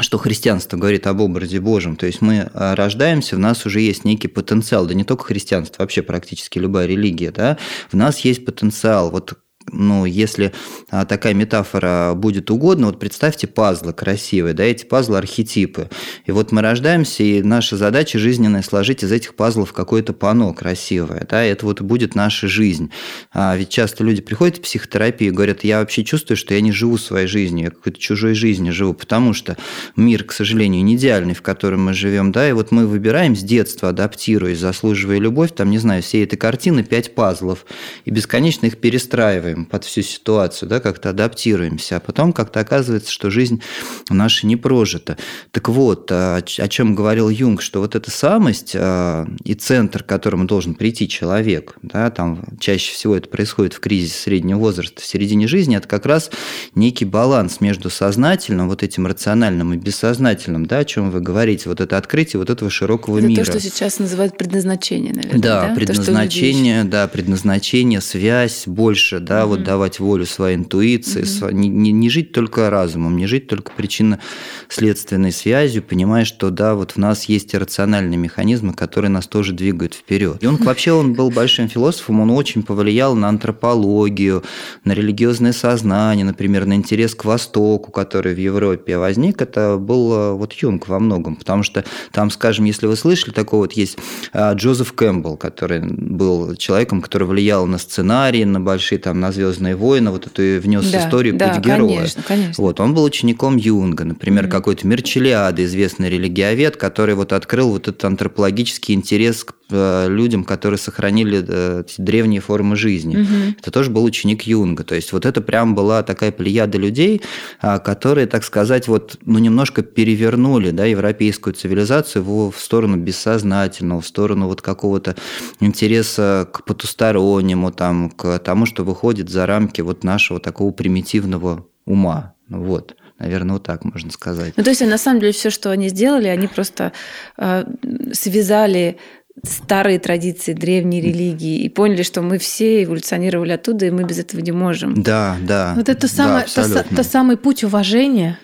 что 0.00 0.18
христианство 0.18 0.76
говорит 0.76 1.06
об 1.06 1.20
образе 1.20 1.60
Божьем. 1.60 1.96
То 1.96 2.06
есть 2.06 2.22
мы 2.22 2.50
а, 2.54 2.74
рождаемся, 2.74 3.36
в 3.36 3.38
нас 3.38 3.66
уже 3.66 3.80
есть 3.80 4.04
некий 4.04 4.28
потенциал, 4.28 4.86
да 4.86 4.94
не 4.94 5.04
только 5.04 5.24
христианство, 5.24 5.82
вообще 5.82 6.02
практически 6.02 6.58
любая 6.58 6.86
религия, 6.86 7.30
да, 7.30 7.58
в 7.90 7.96
нас 7.96 8.20
есть 8.20 8.44
потенциал. 8.44 9.10
Вот 9.10 9.38
ну, 9.70 10.04
если 10.04 10.52
а, 10.90 11.04
такая 11.04 11.34
метафора 11.34 12.14
будет 12.14 12.50
угодна, 12.50 12.86
вот 12.86 12.98
представьте 12.98 13.46
пазлы 13.46 13.92
красивые, 13.92 14.54
да, 14.54 14.64
эти 14.64 14.84
пазлы 14.84 15.18
архетипы. 15.18 15.88
И 16.26 16.32
вот 16.32 16.52
мы 16.52 16.62
рождаемся, 16.62 17.22
и 17.22 17.42
наша 17.42 17.76
задача 17.76 18.18
жизненная 18.18 18.62
сложить 18.62 19.04
из 19.04 19.12
этих 19.12 19.34
пазлов 19.34 19.72
какое-то 19.72 20.12
пано 20.12 20.52
красивое, 20.52 21.26
да, 21.28 21.42
это 21.42 21.66
вот 21.66 21.80
будет 21.80 22.14
наша 22.14 22.48
жизнь. 22.48 22.90
А 23.32 23.56
ведь 23.56 23.68
часто 23.68 24.04
люди 24.04 24.20
приходят 24.20 24.58
в 24.58 24.62
психотерапию 24.62 25.32
и 25.32 25.34
говорят, 25.34 25.64
я 25.64 25.80
вообще 25.80 26.04
чувствую, 26.04 26.36
что 26.36 26.54
я 26.54 26.60
не 26.60 26.72
живу 26.72 26.98
своей 26.98 27.26
жизнью, 27.26 27.66
я 27.66 27.70
какой-то 27.70 27.98
чужой 27.98 28.34
жизнью 28.34 28.72
живу, 28.72 28.94
потому 28.94 29.32
что 29.32 29.56
мир, 29.96 30.24
к 30.24 30.32
сожалению, 30.32 30.84
не 30.84 30.96
идеальный, 30.96 31.34
в 31.34 31.42
котором 31.42 31.84
мы 31.84 31.94
живем, 31.94 32.32
да, 32.32 32.48
и 32.48 32.52
вот 32.52 32.72
мы 32.72 32.86
выбираем 32.86 33.36
с 33.36 33.42
детства, 33.42 33.90
адаптируясь, 33.90 34.58
заслуживая 34.58 35.18
любовь, 35.18 35.52
там, 35.54 35.70
не 35.70 35.78
знаю, 35.78 36.02
все 36.02 36.24
этой 36.24 36.36
картины 36.36 36.82
пять 36.82 37.14
пазлов, 37.14 37.64
и 38.04 38.10
бесконечно 38.10 38.66
их 38.66 38.78
перестраиваем 38.78 39.51
подстраиваем 39.52 39.64
под 39.64 39.84
всю 39.84 40.02
ситуацию, 40.02 40.68
да, 40.68 40.80
как-то 40.80 41.10
адаптируемся, 41.10 41.96
а 41.96 42.00
потом 42.00 42.32
как-то 42.32 42.60
оказывается, 42.60 43.10
что 43.10 43.30
жизнь 43.30 43.62
наша 44.08 44.46
не 44.46 44.56
прожита. 44.56 45.16
Так 45.50 45.68
вот, 45.68 46.10
а, 46.10 46.36
о, 46.36 46.68
чем 46.68 46.94
говорил 46.94 47.28
Юнг, 47.28 47.62
что 47.62 47.80
вот 47.80 47.94
эта 47.94 48.10
самость 48.10 48.74
а, 48.74 49.26
и 49.44 49.54
центр, 49.54 50.02
к 50.02 50.06
которому 50.06 50.44
должен 50.44 50.74
прийти 50.74 51.08
человек, 51.08 51.76
да, 51.82 52.10
там 52.10 52.44
чаще 52.60 52.92
всего 52.92 53.16
это 53.16 53.28
происходит 53.28 53.74
в 53.74 53.80
кризисе 53.80 54.18
среднего 54.18 54.58
возраста, 54.58 55.00
в 55.00 55.04
середине 55.04 55.46
жизни, 55.46 55.76
это 55.76 55.88
как 55.88 56.06
раз 56.06 56.30
некий 56.74 57.04
баланс 57.04 57.60
между 57.60 57.90
сознательным, 57.90 58.68
вот 58.68 58.82
этим 58.82 59.06
рациональным 59.06 59.74
и 59.74 59.76
бессознательным, 59.76 60.66
да, 60.66 60.78
о 60.78 60.84
чем 60.84 61.10
вы 61.10 61.20
говорите, 61.20 61.68
вот 61.68 61.80
это 61.80 61.96
открытие 61.96 62.38
вот 62.38 62.50
этого 62.50 62.70
широкого 62.70 63.18
это 63.18 63.28
мира. 63.28 63.44
то, 63.44 63.50
что 63.50 63.60
сейчас 63.60 63.98
называют 63.98 64.36
предназначение, 64.36 65.12
наверное. 65.14 65.40
Да, 65.40 65.68
да? 65.68 65.74
предназначение, 65.74 66.84
то, 66.84 66.90
да, 66.90 67.08
предназначение, 67.08 68.00
связь 68.00 68.64
больше, 68.66 69.20
да, 69.20 69.41
да, 69.42 69.46
вот 69.46 69.62
давать 69.64 69.98
волю 69.98 70.26
своей 70.26 70.56
интуиции, 70.56 71.24
не, 71.52 71.68
не, 71.68 71.92
не 71.92 72.08
жить 72.10 72.32
только 72.32 72.70
разумом, 72.70 73.16
не 73.16 73.26
жить 73.26 73.48
только 73.48 73.72
причинно-следственной 73.76 75.32
связью, 75.32 75.82
понимая, 75.82 76.24
что 76.24 76.50
да, 76.50 76.74
вот 76.74 76.92
в 76.92 76.96
нас 76.96 77.24
есть 77.24 77.54
рациональные 77.54 78.18
механизмы, 78.18 78.72
которые 78.72 79.10
нас 79.10 79.26
тоже 79.26 79.52
двигают 79.52 79.94
вперед. 79.94 80.38
И 80.40 80.46
он 80.46 80.56
вообще 80.56 80.92
он 80.92 81.14
был 81.14 81.30
большим 81.30 81.68
философом, 81.68 82.20
он 82.20 82.30
очень 82.30 82.62
повлиял 82.62 83.14
на 83.14 83.28
антропологию, 83.28 84.44
на 84.84 84.92
религиозное 84.92 85.52
сознание, 85.52 86.24
например, 86.24 86.66
на 86.66 86.74
интерес 86.74 87.14
к 87.14 87.24
Востоку, 87.24 87.90
который 87.90 88.34
в 88.34 88.38
Европе 88.38 88.96
возник. 88.98 89.42
Это 89.42 89.76
был 89.76 90.12
э, 90.12 90.32
вот 90.32 90.52
Юнг 90.52 90.88
во 90.88 91.00
многом, 91.00 91.36
потому 91.36 91.62
что 91.62 91.84
там, 92.12 92.30
скажем, 92.30 92.64
если 92.64 92.86
вы 92.86 92.96
слышали, 92.96 93.32
такой 93.32 93.60
вот 93.60 93.72
есть 93.72 93.98
э, 94.32 94.54
Джозеф 94.54 94.92
Кэмпбелл, 94.92 95.36
который 95.36 95.80
был 95.80 96.54
человеком, 96.56 97.02
который 97.02 97.26
влиял 97.26 97.66
на 97.66 97.78
сценарий, 97.78 98.44
на 98.44 98.60
большие 98.60 98.98
там, 98.98 99.20
на 99.20 99.31
Звездные 99.32 99.76
войны, 99.76 100.10
вот 100.10 100.26
эту 100.26 100.60
внес 100.60 100.90
да, 100.90 101.00
историю 101.06 101.34
да, 101.34 101.54
путь 101.54 101.64
героя. 101.64 101.96
Конечно, 101.96 102.22
конечно. 102.22 102.62
Вот, 102.62 102.80
он 102.80 102.94
был 102.94 103.04
учеником 103.04 103.56
Юнга, 103.56 104.04
например, 104.04 104.46
mm-hmm. 104.46 104.50
какой-то 104.50 104.86
Мерчелиада, 104.86 105.64
известный 105.64 106.10
религиовед, 106.10 106.76
который 106.76 107.14
вот 107.14 107.32
открыл 107.32 107.70
вот 107.70 107.88
этот 107.88 108.04
антропологический 108.04 108.94
интерес 108.94 109.44
к 109.44 109.54
э, 109.70 110.06
людям, 110.08 110.44
которые 110.44 110.78
сохранили 110.78 111.44
э, 111.46 111.84
древние 111.98 112.40
формы 112.40 112.76
жизни. 112.76 113.16
Mm-hmm. 113.16 113.56
Это 113.60 113.70
тоже 113.70 113.90
был 113.90 114.04
ученик 114.04 114.42
Юнга. 114.42 114.84
То 114.84 114.94
есть 114.94 115.12
вот 115.12 115.26
это 115.26 115.40
прям 115.40 115.74
была 115.74 116.02
такая 116.02 116.32
плеяда 116.32 116.78
людей, 116.78 117.22
а, 117.60 117.78
которые, 117.78 118.26
так 118.26 118.44
сказать, 118.44 118.88
вот, 118.88 119.18
ну, 119.24 119.38
немножко 119.38 119.82
перевернули 119.82 120.70
да, 120.70 120.84
европейскую 120.84 121.54
цивилизацию 121.54 122.22
в, 122.24 122.52
в 122.52 122.58
сторону 122.58 122.96
бессознательного, 122.96 124.00
в 124.00 124.06
сторону 124.06 124.46
вот 124.46 124.62
какого-то 124.62 125.16
интереса 125.60 126.48
к 126.52 126.64
потустороннему, 126.64 127.70
там, 127.70 128.10
к 128.10 128.38
тому, 128.38 128.66
что 128.66 128.84
выходит 128.84 129.21
за 129.30 129.46
рамки 129.46 129.80
вот 129.80 130.04
нашего 130.04 130.40
такого 130.40 130.70
примитивного 130.72 131.66
ума. 131.84 132.34
Вот. 132.48 132.96
Наверное, 133.18 133.54
вот 133.54 133.62
так 133.62 133.84
можно 133.84 134.10
сказать. 134.10 134.54
Ну, 134.56 134.64
то 134.64 134.70
есть, 134.70 134.80
на 134.80 134.98
самом 134.98 135.20
деле, 135.20 135.32
все, 135.32 135.50
что 135.50 135.70
они 135.70 135.88
сделали, 135.88 136.26
они 136.26 136.48
просто 136.48 136.92
э, 137.38 137.64
связали 138.12 138.98
старые 139.44 139.98
традиции 139.98 140.52
древней 140.52 141.00
религии 141.00 141.62
и 141.62 141.68
поняли, 141.68 142.02
что 142.02 142.20
мы 142.20 142.38
все 142.38 142.84
эволюционировали 142.84 143.52
оттуда, 143.52 143.86
и 143.86 143.90
мы 143.90 144.04
без 144.04 144.18
этого 144.18 144.40
не 144.40 144.52
можем. 144.52 145.02
Да, 145.02 145.36
да. 145.42 145.72
Вот 145.76 145.88
это 145.88 146.08
самое, 146.08 146.46
да, 146.54 146.68
то, 146.68 146.96
то 146.96 147.02
самый 147.02 147.36
путь 147.36 147.64
уважения 147.64 148.38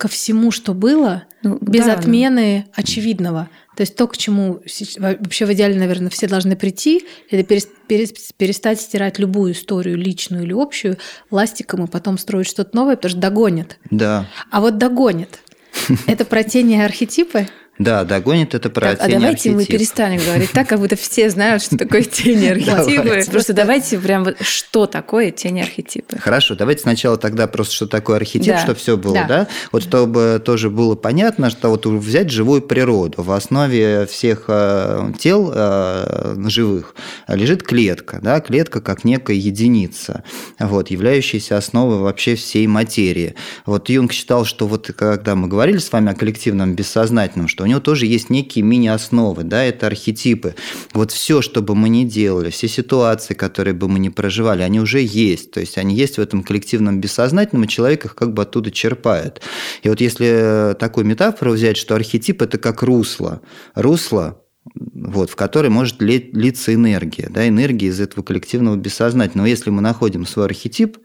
ко 0.00 0.08
всему, 0.08 0.50
что 0.50 0.72
было, 0.72 1.24
ну, 1.42 1.58
без 1.60 1.84
да, 1.84 1.92
отмены 1.92 2.64
ну. 2.66 2.72
очевидного. 2.74 3.50
То 3.76 3.82
есть 3.82 3.96
то, 3.96 4.06
к 4.06 4.16
чему 4.16 4.62
вообще 4.98 5.44
в 5.44 5.52
идеале, 5.52 5.78
наверное, 5.78 6.08
все 6.08 6.26
должны 6.26 6.56
прийти, 6.56 7.04
это 7.30 7.44
перестать 7.44 8.80
стирать 8.80 9.18
любую 9.18 9.52
историю, 9.52 9.98
личную 9.98 10.44
или 10.44 10.54
общую, 10.54 10.96
ластиком 11.30 11.84
и 11.84 11.86
потом 11.86 12.16
строить 12.16 12.46
что-то 12.46 12.74
новое, 12.74 12.96
потому 12.96 13.10
что 13.10 13.20
догонят. 13.20 13.78
Да. 13.90 14.26
А 14.50 14.62
вот 14.62 14.78
догонят. 14.78 15.40
Это 16.06 16.24
про 16.24 16.44
тени 16.44 16.80
архетипы? 16.80 17.46
Да, 17.80 18.04
догонит 18.04 18.54
это 18.54 18.68
про 18.68 18.94
так, 18.94 19.00
А 19.00 19.08
давайте 19.08 19.52
мы 19.52 19.64
перестанем 19.64 20.20
говорить 20.26 20.50
так, 20.52 20.68
как 20.68 20.80
будто 20.80 20.96
все 20.96 21.30
знают, 21.30 21.62
что 21.62 21.78
такое 21.78 22.02
тени 22.02 22.48
архетипы. 22.48 23.24
Просто 23.30 23.54
давайте 23.54 23.98
прям 23.98 24.24
вот 24.24 24.36
что 24.42 24.84
такое 24.84 25.30
тени 25.30 25.62
архетипы. 25.62 26.18
Хорошо, 26.18 26.54
давайте 26.56 26.82
сначала 26.82 27.16
тогда 27.16 27.46
просто 27.46 27.74
что 27.74 27.86
такое 27.86 28.16
архетип, 28.16 28.54
что 28.58 28.74
все 28.74 28.98
было, 28.98 29.24
да? 29.26 29.48
Вот 29.72 29.82
чтобы 29.82 30.42
тоже 30.44 30.68
было 30.68 30.94
понятно, 30.94 31.48
что 31.48 31.70
вот 31.70 31.86
взять 31.86 32.30
живую 32.30 32.60
природу. 32.60 33.22
В 33.22 33.32
основе 33.32 34.04
всех 34.04 34.44
э, 34.48 35.12
тел 35.18 35.50
э, 35.54 36.34
живых 36.48 36.94
лежит 37.28 37.62
клетка, 37.62 38.18
да, 38.22 38.40
клетка 38.40 38.82
как 38.82 39.04
некая 39.04 39.36
единица, 39.36 40.22
вот, 40.58 40.90
являющаяся 40.90 41.56
основой 41.56 41.96
вообще 42.00 42.34
всей 42.34 42.66
материи. 42.66 43.36
Вот 43.64 43.88
Юнг 43.88 44.12
считал, 44.12 44.44
что 44.44 44.66
вот 44.66 44.90
когда 44.94 45.34
мы 45.34 45.48
говорили 45.48 45.78
с 45.78 45.90
вами 45.90 46.12
о 46.12 46.14
коллективном 46.14 46.74
бессознательном, 46.74 47.48
что 47.48 47.69
него 47.70 47.80
тоже 47.80 48.06
есть 48.06 48.30
некие 48.30 48.64
мини-основы, 48.64 49.44
да, 49.44 49.64
это 49.64 49.86
архетипы. 49.86 50.54
Вот 50.92 51.12
все, 51.12 51.42
что 51.42 51.62
бы 51.62 51.74
мы 51.74 51.88
ни 51.88 52.04
делали, 52.04 52.50
все 52.50 52.68
ситуации, 52.68 53.34
которые 53.34 53.74
бы 53.74 53.88
мы 53.88 53.98
ни 53.98 54.08
проживали, 54.08 54.62
они 54.62 54.80
уже 54.80 55.00
есть. 55.00 55.50
То 55.52 55.60
есть 55.60 55.78
они 55.78 55.94
есть 55.94 56.16
в 56.16 56.20
этом 56.20 56.42
коллективном 56.42 57.00
бессознательном, 57.00 57.64
и 57.64 57.68
человек 57.68 58.04
их 58.04 58.14
как 58.14 58.32
бы 58.34 58.42
оттуда 58.42 58.70
черпает. 58.70 59.40
И 59.82 59.88
вот 59.88 60.00
если 60.00 60.76
такую 60.78 61.06
метафору 61.06 61.52
взять, 61.52 61.76
что 61.76 61.94
архетип– 61.94 62.42
это 62.42 62.58
как 62.58 62.82
русло. 62.82 63.40
Русло 63.74 64.42
вот, 64.74 65.30
в 65.30 65.36
которой 65.36 65.68
может 65.68 66.02
литься 66.02 66.74
энергия, 66.74 67.28
да, 67.30 67.48
энергия 67.48 67.88
из 67.88 67.98
этого 67.98 68.22
коллективного 68.22 68.76
бессознательного. 68.76 69.46
Если 69.46 69.70
мы 69.70 69.80
находим 69.80 70.26
свой 70.26 70.46
архетип, 70.46 70.98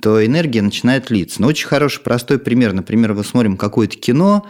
то 0.00 0.24
энергия 0.24 0.62
начинает 0.62 1.10
литься. 1.10 1.40
Но 1.40 1.48
очень 1.48 1.66
хороший, 1.66 2.02
простой 2.02 2.38
пример. 2.38 2.72
Например, 2.72 3.14
мы 3.14 3.24
смотрим 3.24 3.56
какое-то 3.56 3.96
кино 3.96 4.46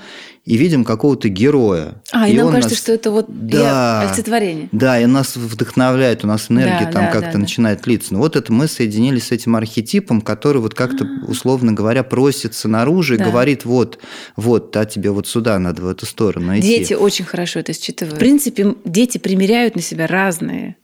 и 0.48 0.56
видим 0.56 0.82
какого-то 0.82 1.28
героя. 1.28 1.96
А, 2.10 2.26
и, 2.26 2.32
и 2.32 2.36
нам 2.38 2.50
кажется, 2.50 2.70
нас... 2.70 2.78
что 2.78 2.92
это 2.92 3.10
вот 3.10 3.26
да, 3.28 4.00
олицетворение. 4.00 4.70
Да, 4.72 4.98
и 4.98 5.04
нас 5.04 5.36
вдохновляет, 5.36 6.24
у 6.24 6.26
нас 6.26 6.50
энергия 6.50 6.86
да, 6.86 6.92
там 6.92 7.04
да, 7.04 7.12
как-то 7.12 7.32
да, 7.32 7.38
начинает 7.38 7.82
да. 7.82 7.90
литься. 7.90 8.14
Но 8.14 8.20
вот 8.20 8.34
это 8.34 8.50
мы 8.50 8.66
соединились 8.66 9.24
с 9.24 9.32
этим 9.32 9.56
архетипом, 9.56 10.22
который 10.22 10.62
вот 10.62 10.72
как-то, 10.72 11.06
условно 11.26 11.74
говоря, 11.74 12.02
просится 12.02 12.66
наружу 12.66 13.18
да. 13.18 13.24
и 13.24 13.26
говорит, 13.26 13.66
вот, 13.66 13.98
вот, 14.36 14.74
а 14.74 14.86
тебе 14.86 15.10
вот 15.10 15.28
сюда 15.28 15.58
надо, 15.58 15.82
в 15.82 15.88
эту 15.88 16.06
сторону 16.06 16.58
идти. 16.58 16.78
Дети 16.78 16.94
очень 16.94 17.26
хорошо 17.26 17.60
это 17.60 17.74
считывают. 17.74 18.16
В 18.16 18.18
принципе, 18.18 18.74
дети 18.86 19.18
примеряют 19.18 19.76
на 19.76 19.82
себя 19.82 20.06
разные 20.06 20.76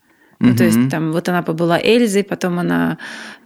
ну, 0.45 0.51
угу. 0.51 0.59
то 0.59 0.65
есть 0.65 0.91
там 0.91 1.13
вот 1.13 1.29
она 1.29 1.43
побыла 1.43 1.79
Эльзой, 1.81 2.23
потом 2.23 2.59
она 2.59 2.99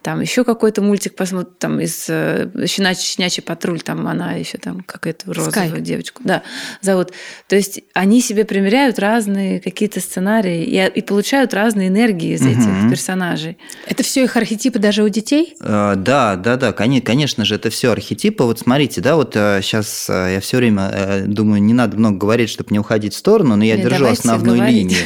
там 0.03 0.21
еще 0.21 0.45
какой-то 0.45 0.81
мультик 0.81 1.15
посмотрит, 1.17 1.59
там 1.59 1.81
из 1.81 2.07
э, 2.09 2.49
щенячий, 2.67 3.03
щенячий 3.03 3.43
патруль, 3.43 3.81
там 3.81 4.07
она 4.07 4.33
еще 4.35 4.59
там 4.59 4.81
какая-то 4.81 5.33
розовую 5.33 5.81
Sky. 5.81 5.81
девочку, 5.81 6.23
да, 6.25 6.43
зовут. 6.81 7.13
То 7.49 7.57
есть 7.57 7.81
они 7.95 8.21
себе 8.21 8.45
примеряют 8.45 8.99
разные 8.99 9.61
какие-то 9.61 10.01
сценарии 10.01 10.65
и, 10.65 10.99
и 10.99 11.03
получают 11.03 11.53
разные 11.53 11.89
энергии 11.89 12.35
из 12.35 12.43
угу. 12.43 12.51
этих 12.51 12.91
персонажей. 12.91 13.59
Это 13.87 14.03
все 14.03 14.25
их 14.25 14.37
архетипы 14.37 14.79
даже 14.79 15.03
у 15.03 15.09
детей? 15.09 15.57
Э, 15.61 15.95
да, 15.97 16.37
да, 16.37 16.57
да, 16.57 16.73
конечно 16.73 17.45
же, 17.45 17.57
это 17.57 17.71
все 17.71 17.91
архетипы. 17.91 18.45
Вот 18.45 18.61
смотрите, 18.61 19.01
да, 19.01 19.17
вот 19.17 19.35
сейчас 19.35 20.07
э, 20.09 20.35
я 20.35 20.41
все 20.41 20.59
время 20.59 20.91
э, 20.93 21.25
думаю, 21.27 21.61
не 21.63 21.75
надо 21.75 21.97
много 21.97 22.19
говорить, 22.19 22.51
чтобы 22.51 22.71
не 22.71 22.79
уходить 22.79 23.15
в 23.15 23.17
сторону, 23.19 23.57
но 23.57 23.65
я 23.65 23.77
не, 23.77 23.83
держу 23.83 24.07
основную 24.07 24.59
говорить. 24.59 24.77
линию. 24.77 25.05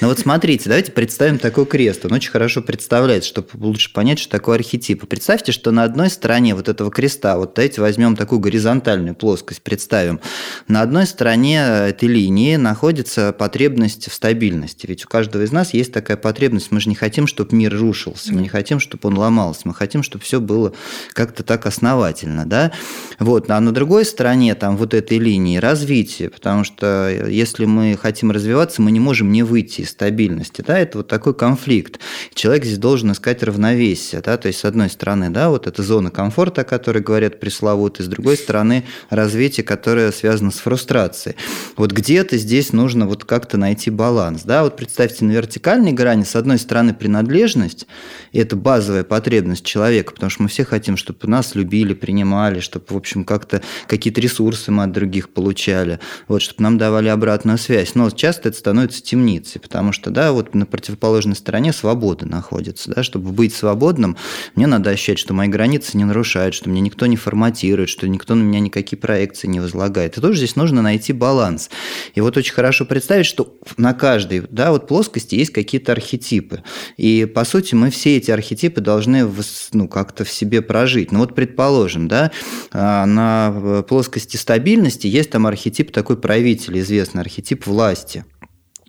Но 0.00 0.08
вот 0.08 0.18
смотрите, 0.18 0.68
давайте 0.68 0.92
представим 0.92 1.31
такой 1.38 1.66
крест. 1.66 2.04
Он 2.04 2.12
очень 2.12 2.30
хорошо 2.30 2.62
представляет, 2.62 3.24
чтобы 3.24 3.48
лучше 3.54 3.92
понять, 3.92 4.18
что 4.18 4.30
такое 4.30 4.56
архетип. 4.56 5.06
Представьте, 5.08 5.52
что 5.52 5.70
на 5.70 5.84
одной 5.84 6.10
стороне 6.10 6.54
вот 6.54 6.68
этого 6.68 6.90
креста, 6.90 7.36
вот 7.36 7.54
давайте 7.54 7.80
возьмем 7.80 8.16
такую 8.16 8.40
горизонтальную 8.40 9.14
плоскость, 9.14 9.62
представим. 9.62 10.20
На 10.68 10.82
одной 10.82 11.06
стороне 11.06 11.58
этой 11.88 12.08
линии 12.08 12.56
находится 12.56 13.32
потребность 13.32 14.10
в 14.10 14.14
стабильности. 14.14 14.86
Ведь 14.86 15.04
у 15.04 15.08
каждого 15.08 15.42
из 15.42 15.52
нас 15.52 15.74
есть 15.74 15.92
такая 15.92 16.16
потребность. 16.16 16.70
Мы 16.70 16.80
же 16.80 16.88
не 16.88 16.94
хотим, 16.94 17.26
чтобы 17.26 17.56
мир 17.56 17.76
рушился, 17.76 18.32
мы 18.32 18.40
не 18.40 18.48
хотим, 18.48 18.80
чтобы 18.80 19.08
он 19.08 19.18
ломался, 19.18 19.62
мы 19.64 19.74
хотим, 19.74 20.02
чтобы 20.02 20.24
все 20.24 20.40
было 20.40 20.72
как-то 21.12 21.42
так 21.42 21.66
основательно. 21.66 22.46
Да? 22.46 22.72
Вот. 23.18 23.50
А 23.50 23.60
на 23.60 23.72
другой 23.72 24.04
стороне 24.04 24.54
там 24.54 24.76
вот 24.76 24.94
этой 24.94 25.18
линии 25.18 25.58
развитие, 25.58 26.30
потому 26.30 26.64
что 26.64 27.08
если 27.28 27.64
мы 27.64 27.96
хотим 28.00 28.30
развиваться, 28.30 28.82
мы 28.82 28.90
не 28.90 29.00
можем 29.00 29.32
не 29.32 29.42
выйти 29.42 29.82
из 29.82 29.90
стабильности. 29.90 30.62
Да? 30.66 30.78
Это 30.78 30.98
вот 30.98 31.08
такой 31.22 31.34
конфликт. 31.34 32.00
Человек 32.34 32.64
здесь 32.64 32.78
должен 32.78 33.12
искать 33.12 33.44
равновесие 33.44 34.20
да, 34.22 34.36
то 34.36 34.48
есть 34.48 34.58
с 34.58 34.64
одной 34.64 34.90
стороны, 34.90 35.30
да, 35.30 35.50
вот 35.50 35.68
эта 35.68 35.80
зона 35.80 36.10
комфорта, 36.10 36.62
о 36.62 36.64
которой 36.64 37.00
говорят 37.00 37.38
пресловутые, 37.38 38.04
с 38.04 38.08
другой 38.08 38.36
стороны 38.36 38.84
развитие, 39.08 39.62
которое 39.62 40.10
связано 40.10 40.50
с 40.50 40.56
фрустрацией. 40.56 41.36
Вот 41.76 41.92
где-то 41.92 42.36
здесь 42.38 42.72
нужно 42.72 43.06
вот 43.06 43.24
как-то 43.24 43.56
найти 43.56 43.90
баланс, 43.90 44.42
да, 44.42 44.64
вот 44.64 44.76
представьте 44.76 45.24
на 45.24 45.30
вертикальной 45.30 45.92
грани, 45.92 46.24
с 46.24 46.34
одной 46.34 46.58
стороны 46.58 46.92
принадлежность, 46.92 47.86
и 48.32 48.40
это 48.40 48.56
базовая 48.56 49.04
потребность 49.04 49.64
человека, 49.64 50.12
потому 50.12 50.30
что 50.30 50.42
мы 50.42 50.48
все 50.48 50.64
хотим, 50.64 50.96
чтобы 50.96 51.28
нас 51.28 51.54
любили, 51.54 51.94
принимали, 51.94 52.58
чтобы, 52.58 52.86
в 52.88 52.96
общем, 52.96 53.24
как-то 53.24 53.62
какие-то 53.86 54.20
ресурсы 54.20 54.72
мы 54.72 54.82
от 54.82 54.90
других 54.90 55.28
получали, 55.30 56.00
вот, 56.26 56.42
чтобы 56.42 56.64
нам 56.64 56.78
давали 56.78 57.08
обратную 57.08 57.58
связь. 57.58 57.94
Но 57.94 58.10
часто 58.10 58.48
это 58.48 58.58
становится 58.58 59.02
темницей, 59.02 59.60
потому 59.60 59.92
что, 59.92 60.10
да, 60.10 60.32
вот 60.32 60.54
на 60.54 60.66
противоположной 61.02 61.34
стороне 61.34 61.72
свобода 61.72 62.26
находится, 62.26 62.92
да, 62.94 63.02
чтобы 63.02 63.32
быть 63.32 63.52
свободным, 63.52 64.16
мне 64.54 64.68
надо 64.68 64.90
ощущать, 64.90 65.18
что 65.18 65.34
мои 65.34 65.48
границы 65.48 65.96
не 65.96 66.04
нарушают, 66.04 66.54
что 66.54 66.70
меня 66.70 66.80
никто 66.80 67.06
не 67.06 67.16
форматирует, 67.16 67.88
что 67.88 68.06
никто 68.06 68.36
на 68.36 68.42
меня 68.42 68.60
никакие 68.60 68.98
проекции 68.98 69.48
не 69.48 69.58
возлагает. 69.58 70.16
И 70.16 70.20
тоже 70.20 70.38
здесь 70.38 70.54
нужно 70.54 70.80
найти 70.80 71.12
баланс. 71.12 71.70
И 72.14 72.20
вот 72.20 72.36
очень 72.36 72.52
хорошо 72.52 72.84
представить, 72.84 73.26
что 73.26 73.58
на 73.76 73.94
каждой 73.94 74.44
да, 74.48 74.70
вот 74.70 74.86
плоскости 74.86 75.34
есть 75.34 75.52
какие-то 75.52 75.90
архетипы. 75.90 76.62
И, 76.96 77.24
по 77.24 77.44
сути, 77.44 77.74
мы 77.74 77.90
все 77.90 78.16
эти 78.16 78.30
архетипы 78.30 78.80
должны 78.80 79.28
ну, 79.72 79.88
как-то 79.88 80.24
в 80.24 80.30
себе 80.30 80.62
прожить. 80.62 81.10
Ну 81.10 81.18
вот, 81.18 81.34
предположим, 81.34 82.06
да, 82.06 82.30
а, 82.70 83.06
на 83.06 83.82
плоскости 83.88 84.36
стабильности 84.36 85.08
есть 85.08 85.30
там 85.30 85.48
архетип 85.48 85.90
такой 85.90 86.16
правитель, 86.16 86.78
известный 86.78 87.22
архетип 87.22 87.66
власти. 87.66 88.24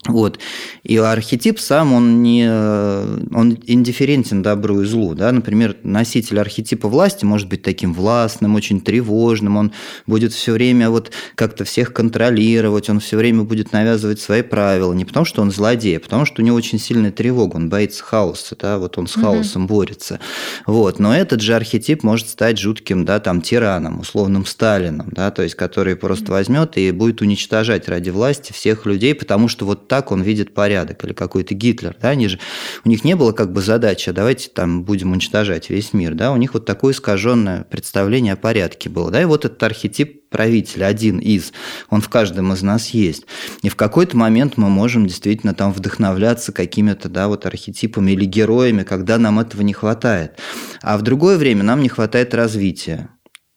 Вот. 0.08 0.39
И 0.84 0.98
архетип 0.98 1.60
сам, 1.60 1.94
он, 1.94 2.22
не, 2.22 2.46
он 2.46 3.58
индифферентен 3.66 4.42
добру 4.42 4.82
и 4.82 4.86
злу. 4.86 5.16
Да? 5.16 5.32
Например, 5.32 5.78
носитель 5.84 6.39
архетипа 6.39 6.89
власти 6.89 7.24
может 7.24 7.48
быть 7.48 7.62
таким 7.62 7.94
властным, 7.94 8.56
очень 8.56 8.82
тревожным, 8.82 9.56
он 9.56 9.72
будет 10.06 10.34
все 10.34 10.52
время 10.52 10.89
вот 10.89 11.12
как-то 11.36 11.63
всех 11.63 11.94
контролировать, 11.94 12.89
он 12.89 13.00
все 13.00 13.16
время 13.16 13.44
будет 13.44 13.72
навязывать 13.72 14.20
свои 14.20 14.42
правила. 14.42 14.92
Не 14.92 15.06
потому, 15.06 15.26
что 15.26 15.42
он 15.42 15.52
злодей, 15.52 15.98
а 15.98 16.02
потому, 16.02 16.26
что 16.26 16.42
у 16.42 16.46
него 16.46 16.58
очень 16.58 16.80
сильная 16.80 17.12
тревога, 17.12 17.56
он 17.56 17.70
боится 17.70 18.04
хаоса, 18.04 18.58
да? 18.60 18.80
вот 18.80 18.98
он 18.98 19.08
с 19.08 19.13
хаосом 19.13 19.66
угу. 19.66 19.76
борется. 19.76 20.20
Вот. 20.66 21.00
Но 21.00 21.16
этот 21.16 21.39
же 21.39 21.56
архетип 21.56 22.04
может 22.04 22.28
стать 22.28 22.60
жутким 22.60 23.06
да, 23.06 23.22
там, 23.22 23.42
тираном, 23.42 24.02
условным 24.02 24.46
Сталином, 24.46 25.10
да? 25.12 25.32
то 25.32 25.44
есть 25.44 25.56
который 25.56 25.96
просто 25.96 26.34
возьмет 26.34 26.78
и 26.78 26.92
будет 26.92 27.22
уничтожать 27.22 27.88
ради 27.88 28.10
власти 28.10 28.52
всех 28.52 28.86
людей, 28.86 29.16
потому 29.16 29.48
что 29.48 29.66
вот 29.66 29.88
так 29.93 30.12
он 30.12 30.23
видит 30.23 30.56
порядок, 30.56 31.06
или 31.06 31.13
какой-то 31.13 31.53
Гитлер, 31.53 31.95
да, 32.01 32.10
они 32.10 32.27
же, 32.27 32.39
у 32.84 32.89
них 32.89 33.03
не 33.03 33.15
было 33.15 33.32
как 33.32 33.53
бы 33.53 33.62
задачи, 33.62 34.10
давайте 34.10 34.49
там 34.49 34.84
будем 34.84 35.12
уничтожать 35.12 35.69
весь 35.69 35.93
мир, 35.93 36.15
да, 36.15 36.32
у 36.32 36.38
них 36.38 36.56
вот 36.56 36.65
такое 36.65 36.93
искаженное 36.93 37.65
представление 37.65 38.34
о 38.34 38.36
порядке 38.36 38.89
было, 38.89 39.12
да, 39.12 39.21
и 39.21 39.25
вот 39.25 39.45
этот 39.45 39.62
архетип 39.62 40.27
правителя, 40.32 40.88
один 40.88 41.19
из, 41.19 41.53
он 41.91 42.01
в 42.01 42.10
каждом 42.10 42.51
из 42.53 42.63
нас 42.63 42.89
есть. 42.89 43.25
И 43.62 43.69
в 43.69 43.75
какой-то 43.75 44.17
момент 44.17 44.58
мы 44.58 44.67
можем 44.67 45.06
действительно 45.06 45.53
там 45.53 45.71
вдохновляться 45.71 46.51
какими-то, 46.51 47.08
да, 47.08 47.27
вот 47.27 47.45
архетипами 47.45 48.13
или 48.13 48.25
героями, 48.25 48.82
когда 48.82 49.19
нам 49.19 49.39
этого 49.39 49.62
не 49.62 49.73
хватает. 49.73 50.39
А 50.82 50.97
в 50.97 51.03
другое 51.03 51.38
время 51.38 51.62
нам 51.62 51.84
не 51.84 51.89
хватает 51.89 52.34
развития. 52.34 53.10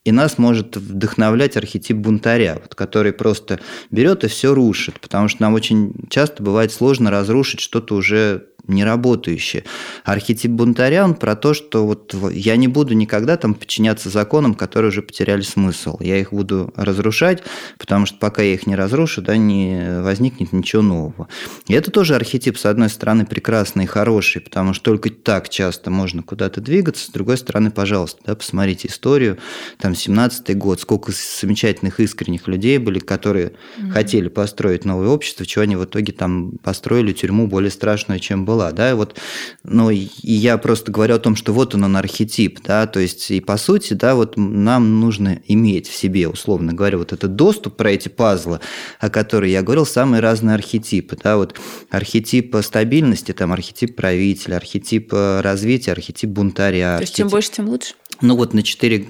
И 0.06 0.12
нас 0.12 0.38
может 0.38 0.76
вдохновлять 0.76 1.56
архетип 1.56 1.96
бунтаря, 1.96 2.60
вот, 2.62 2.76
который 2.76 3.12
просто 3.12 3.58
берет 3.90 4.22
и 4.22 4.28
все 4.28 4.54
рушит, 4.54 5.00
потому 5.00 5.26
что 5.26 5.42
нам 5.42 5.54
очень 5.54 5.94
часто 6.10 6.44
бывает 6.44 6.72
сложно 6.72 7.10
разрушить 7.10 7.58
что-то 7.58 7.96
уже 7.96 8.46
неработающее. 8.68 9.64
Архетип 10.04 10.50
бунтаря, 10.50 11.04
он 11.04 11.14
про 11.14 11.36
то, 11.36 11.54
что 11.54 11.86
вот 11.86 12.14
я 12.32 12.56
не 12.56 12.68
буду 12.68 12.94
никогда 12.94 13.36
там 13.36 13.54
подчиняться 13.54 14.10
законам, 14.10 14.54
которые 14.54 14.88
уже 14.88 15.02
потеряли 15.02 15.42
смысл. 15.42 15.96
Я 16.00 16.18
их 16.18 16.32
буду 16.32 16.72
разрушать, 16.76 17.42
потому 17.78 18.06
что 18.06 18.18
пока 18.18 18.42
я 18.42 18.54
их 18.54 18.66
не 18.66 18.74
разрушу, 18.74 19.22
да, 19.22 19.36
не 19.36 20.02
возникнет 20.02 20.52
ничего 20.52 20.82
нового. 20.82 21.28
И 21.68 21.74
это 21.74 21.90
тоже 21.90 22.14
архетип, 22.14 22.58
с 22.58 22.66
одной 22.66 22.88
стороны, 22.88 23.24
прекрасный 23.26 23.84
и 23.84 23.86
хороший, 23.86 24.40
потому 24.40 24.72
что 24.72 24.84
только 24.84 25.10
так 25.10 25.48
часто 25.48 25.90
можно 25.90 26.22
куда-то 26.22 26.60
двигаться, 26.60 27.06
с 27.06 27.10
другой 27.10 27.38
стороны, 27.38 27.70
пожалуйста, 27.70 28.20
да, 28.26 28.34
посмотрите 28.34 28.88
историю, 28.88 29.38
там, 29.78 29.94
17-й 29.96 30.54
год, 30.54 30.80
сколько 30.80 31.12
замечательных 31.40 31.98
искренних 31.98 32.46
людей 32.46 32.78
были, 32.78 32.98
которые 32.98 33.52
mm-hmm. 33.52 33.90
хотели 33.90 34.28
построить 34.28 34.84
новое 34.84 35.08
общество, 35.08 35.44
чего 35.44 35.62
они 35.62 35.76
в 35.76 35.84
итоге 35.84 36.12
там 36.12 36.52
построили 36.62 37.12
тюрьму 37.12 37.46
более 37.46 37.70
страшную, 37.70 38.20
чем 38.20 38.44
была 38.44 38.72
да, 38.76 38.94
вот, 38.94 39.18
ну, 39.64 39.90
и 39.90 40.08
я 40.22 40.58
просто 40.58 40.92
говорю 40.92 41.16
о 41.16 41.18
том, 41.18 41.34
что 41.34 41.52
вот 41.52 41.74
он, 41.74 41.84
он 41.84 41.96
архетип, 41.96 42.60
да, 42.62 42.86
то 42.86 43.00
есть, 43.00 43.30
и 43.30 43.40
по 43.40 43.56
сути, 43.56 43.94
да, 43.94 44.14
вот 44.14 44.36
нам 44.36 45.00
нужно 45.00 45.40
иметь 45.46 45.88
в 45.88 45.94
себе, 45.94 46.28
условно 46.28 46.72
говоря, 46.72 46.98
вот 46.98 47.12
этот 47.12 47.34
доступ 47.34 47.76
про 47.76 47.90
эти 47.90 48.08
пазлы, 48.08 48.60
о 49.00 49.10
которых 49.10 49.50
я 49.50 49.62
говорил, 49.62 49.86
самые 49.86 50.20
разные 50.20 50.54
архетипы, 50.54 51.16
да, 51.22 51.36
вот 51.36 51.58
архетип 51.90 52.54
стабильности, 52.62 53.32
там, 53.32 53.52
архетип 53.52 53.96
правителя, 53.96 54.56
архетип 54.56 55.12
развития, 55.12 55.92
архетип 55.92 56.30
бунтаря. 56.30 56.96
То 56.96 57.02
есть, 57.02 57.12
архетип... 57.12 57.16
чем 57.16 57.28
больше, 57.28 57.50
тем 57.50 57.68
лучше? 57.68 57.94
Ну 58.20 58.36
вот 58.36 58.54
на 58.54 58.62
4, 58.62 59.08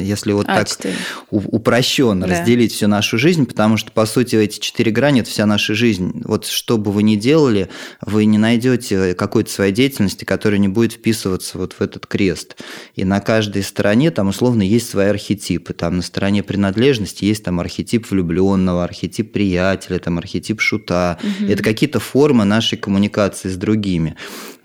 если 0.00 0.32
вот 0.32 0.46
а, 0.48 0.56
так 0.56 0.68
4. 0.68 0.94
упрощенно 1.30 2.26
да. 2.26 2.38
разделить 2.38 2.72
всю 2.72 2.88
нашу 2.88 3.18
жизнь, 3.18 3.46
потому 3.46 3.76
что, 3.76 3.92
по 3.92 4.06
сути, 4.06 4.36
эти 4.36 4.58
четыре 4.58 4.90
грани– 4.90 5.20
это 5.22 5.30
вся 5.30 5.46
наша 5.46 5.74
жизнь. 5.74 6.22
Вот 6.24 6.46
что 6.46 6.78
бы 6.78 6.90
вы 6.90 7.02
ни 7.02 7.16
делали, 7.16 7.68
вы 8.00 8.24
не 8.24 8.38
найдете 8.38 9.14
какой-то 9.14 9.50
своей 9.50 9.72
деятельности, 9.72 10.24
которая 10.24 10.58
не 10.58 10.68
будет 10.68 10.94
вписываться 10.94 11.58
вот 11.58 11.74
в 11.74 11.80
этот 11.80 12.06
крест. 12.06 12.56
И 12.94 13.04
на 13.04 13.20
каждой 13.20 13.62
стороне 13.62 14.10
там 14.10 14.28
условно 14.28 14.62
есть 14.62 14.88
свои 14.88 15.08
архетипы. 15.08 15.72
Там 15.74 15.96
на 15.96 16.02
стороне 16.02 16.42
принадлежности 16.42 17.24
есть 17.24 17.44
там 17.44 17.60
архетип 17.60 18.10
влюбленного, 18.10 18.84
архетип 18.84 19.32
приятеля, 19.32 19.98
там 19.98 20.18
архетип 20.18 20.60
шута. 20.60 21.18
Угу. 21.22 21.50
Это 21.50 21.62
какие-то 21.62 22.00
формы 22.00 22.44
нашей 22.44 22.78
коммуникации 22.78 23.48
с 23.48 23.56
другими. 23.56 24.16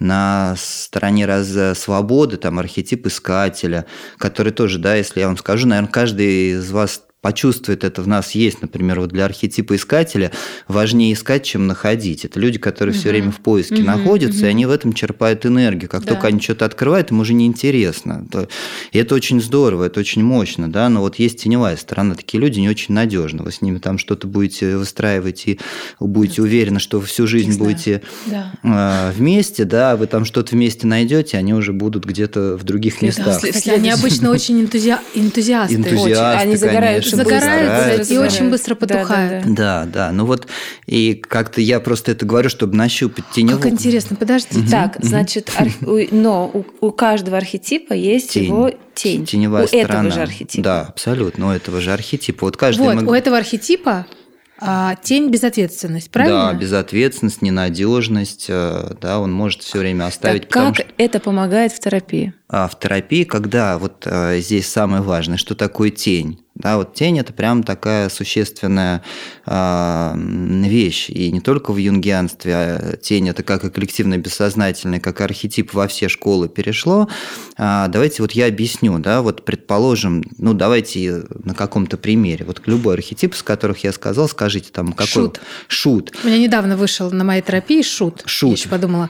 На 0.01 0.55
стороне 0.57 1.27
раз 1.27 1.77
свободы 1.77 2.37
там 2.37 2.57
архетип 2.57 3.05
искателя, 3.05 3.85
который 4.17 4.51
тоже, 4.51 4.79
да, 4.79 4.95
если 4.95 5.19
я 5.19 5.27
вам 5.27 5.37
скажу, 5.37 5.67
наверное, 5.67 5.91
каждый 5.91 6.53
из 6.53 6.71
вас 6.71 7.03
почувствует 7.21 7.83
это 7.83 8.01
в 8.01 8.07
нас 8.07 8.31
есть, 8.31 8.61
например, 8.61 8.99
вот 8.99 9.09
для 9.09 9.25
архетипа 9.25 9.75
искателя 9.75 10.31
важнее 10.67 11.13
искать, 11.13 11.43
чем 11.43 11.67
находить. 11.67 12.25
Это 12.25 12.39
люди, 12.39 12.57
которые 12.57 12.93
угу. 12.93 12.99
все 12.99 13.09
время 13.09 13.31
в 13.31 13.39
поиске 13.39 13.75
угу, 13.75 13.83
находятся, 13.83 14.39
угу. 14.39 14.45
и 14.47 14.49
они 14.49 14.65
в 14.65 14.71
этом 14.71 14.93
черпают 14.93 15.45
энергию. 15.45 15.89
Как 15.89 16.03
да. 16.03 16.13
только 16.13 16.27
они 16.27 16.41
что-то 16.41 16.65
открывают, 16.65 17.11
им 17.11 17.19
уже 17.19 17.33
неинтересно. 17.33 18.25
И 18.91 18.97
это 18.97 19.13
очень 19.13 19.39
здорово, 19.39 19.85
это 19.85 19.99
очень 19.99 20.23
мощно, 20.23 20.71
да, 20.71 20.89
но 20.89 21.01
вот 21.01 21.17
есть 21.17 21.43
теневая 21.43 21.77
сторона. 21.77 22.15
Такие 22.15 22.41
люди 22.41 22.59
не 22.59 22.69
очень 22.69 22.95
надежны. 22.95 23.43
Вы 23.43 23.51
с 23.51 23.61
ними 23.61 23.77
там 23.77 23.99
что-то 23.99 24.25
будете 24.25 24.75
выстраивать 24.75 25.43
и 25.45 25.59
будете 25.99 26.41
уверены, 26.41 26.79
что 26.79 26.99
вы 26.99 27.05
всю 27.05 27.27
жизнь 27.27 27.57
будете 27.57 28.01
да. 28.25 28.51
А, 28.63 29.11
вместе, 29.11 29.65
да, 29.65 29.95
вы 29.95 30.07
там 30.07 30.25
что-то 30.25 30.55
вместе 30.55 30.87
найдете, 30.87 31.37
они 31.37 31.53
уже 31.53 31.71
будут 31.71 32.05
где-то 32.05 32.57
в 32.57 32.63
других 32.63 33.03
местах. 33.03 33.35
Кстати, 33.35 33.69
они 33.69 33.91
обычно 33.91 34.31
очень 34.31 34.59
энтузиасты. 34.59 35.19
Энтузиасты, 35.19 35.75
Они 36.41 36.55
загорают 36.55 37.10
загораются 37.15 38.13
и 38.13 38.17
очень 38.17 38.49
быстро 38.49 38.75
потухают. 38.75 39.53
Да, 39.53 39.85
да. 39.85 40.11
Ну 40.11 40.25
вот, 40.25 40.47
и 40.85 41.13
как-то 41.13 41.61
я 41.61 41.79
просто 41.79 42.11
это 42.11 42.25
говорю, 42.25 42.49
чтобы 42.49 42.75
нащупать 42.75 43.25
теневую. 43.33 43.61
Как 43.61 43.71
интересно, 43.71 44.15
подожди. 44.15 44.65
Так, 44.69 44.97
значит, 44.99 45.51
но 46.11 46.51
у 46.81 46.91
каждого 46.91 47.37
архетипа 47.37 47.93
есть 47.93 48.35
его 48.35 48.71
тень. 48.93 49.25
Теневая 49.25 49.67
сторона. 49.67 49.83
У 49.83 50.07
этого 50.07 50.11
же 50.11 50.21
архетипа. 50.21 50.63
Да, 50.63 50.81
абсолютно, 50.81 51.47
у 51.47 51.51
этого 51.51 51.81
же 51.81 51.91
архетипа. 51.91 52.45
Вот 52.45 52.57
каждый 52.57 52.95
вот, 52.95 53.03
у 53.03 53.13
этого 53.13 53.37
архетипа 53.37 54.05
а, 54.63 54.95
тень 55.01 55.31
безответственность, 55.31 56.11
правильно? 56.11 56.51
Да, 56.51 56.53
безответственность, 56.53 57.41
ненадежность, 57.41 58.45
э, 58.47 58.93
да, 59.01 59.19
он 59.19 59.33
может 59.33 59.63
все 59.63 59.79
время 59.79 60.05
оставить. 60.05 60.49
Так 60.49 60.51
как 60.51 60.75
что... 60.75 60.85
это 60.97 61.19
помогает 61.19 61.71
в 61.71 61.79
терапии? 61.79 62.35
А 62.47 62.67
в 62.67 62.79
терапии, 62.79 63.23
когда 63.23 63.79
вот 63.79 64.03
э, 64.05 64.39
здесь 64.39 64.69
самое 64.69 65.01
важное, 65.01 65.37
что 65.37 65.55
такое 65.55 65.89
тень. 65.89 66.45
Да, 66.53 66.77
вот 66.77 66.93
тень 66.93 67.17
это 67.17 67.31
прям 67.31 67.63
такая 67.63 68.09
существенная 68.09 69.03
э, 69.45 70.13
вещь. 70.15 71.09
И 71.09 71.31
не 71.31 71.39
только 71.39 71.71
в 71.71 71.77
юнгианстве, 71.77 72.53
а 72.53 72.97
тень 72.97 73.29
это 73.29 73.41
как 73.41 73.63
и 73.63 73.69
коллективно 73.69 74.17
бессознательное, 74.17 74.99
как 74.99 75.21
архетип 75.21 75.73
во 75.73 75.87
все 75.87 76.09
школы 76.09 76.49
перешло. 76.49 77.07
А, 77.57 77.87
давайте 77.87 78.21
вот 78.21 78.33
я 78.33 78.47
объясню, 78.47 78.99
да, 78.99 79.21
вот 79.21 79.45
предположим, 79.45 80.23
ну 80.37 80.53
давайте 80.53 81.23
на 81.43 81.55
каком-то 81.55 81.97
примере. 81.97 82.43
Вот 82.45 82.61
любой 82.65 82.95
архетип, 82.95 83.33
с 83.33 83.43
которых 83.43 83.83
я 83.85 83.93
сказал, 83.93 84.27
скажите 84.27 84.71
там 84.71 84.91
какой. 84.91 85.07
Шут. 85.07 85.41
Шут. 85.67 86.11
У 86.23 86.27
меня 86.27 86.37
недавно 86.37 86.75
вышел 86.75 87.09
на 87.11 87.23
моей 87.23 87.41
терапии 87.41 87.81
шут. 87.81 88.23
Шут. 88.25 88.49
Я 88.49 88.55
еще 88.55 88.69
подумала, 88.69 89.09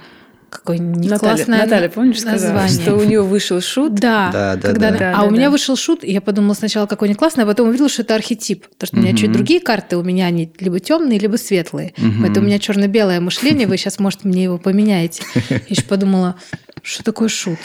какое 0.51 0.77
не 0.77 1.07
Наталья, 1.07 1.35
классное 1.35 1.59
Наталья, 1.59 1.89
помнишь, 1.89 2.21
название. 2.23 2.69
сказала, 2.69 2.69
что 2.69 2.95
у 2.95 3.03
нее 3.07 3.21
вышел 3.23 3.61
шут? 3.61 3.95
Да, 3.95 4.29
да, 4.31 4.55
да, 4.55 4.67
когда, 4.67 4.91
да. 4.91 4.97
да 4.97 5.11
а 5.11 5.21
да, 5.21 5.23
у 5.23 5.31
меня 5.31 5.49
вышел 5.49 5.75
шут, 5.75 6.03
и 6.03 6.11
я 6.11 6.21
подумала 6.21 6.53
сначала, 6.53 6.85
какой 6.85 7.07
не 7.07 7.15
классный, 7.15 7.45
а 7.45 7.47
потом 7.47 7.69
увидела, 7.69 7.89
что 7.89 8.01
это 8.01 8.15
архетип. 8.15 8.67
Потому 8.67 8.87
что 8.87 8.97
у 8.97 8.99
меня 8.99 9.15
чуть 9.15 9.31
другие 9.31 9.61
карты, 9.61 9.97
у 9.97 10.03
меня 10.03 10.25
они 10.25 10.51
либо 10.59 10.79
темные, 10.79 11.17
либо 11.17 11.37
светлые. 11.37 11.93
Угу. 11.97 12.25
Это 12.25 12.41
у 12.41 12.43
меня 12.43 12.59
черно-белое 12.59 13.21
мышление, 13.21 13.67
вы 13.67 13.77
сейчас, 13.77 13.97
может, 13.97 14.25
мне 14.25 14.43
его 14.43 14.57
поменяете. 14.57 15.23
Я 15.49 15.61
еще 15.69 15.83
подумала, 15.83 16.35
что 16.83 17.03
такое 17.03 17.29
шут? 17.29 17.59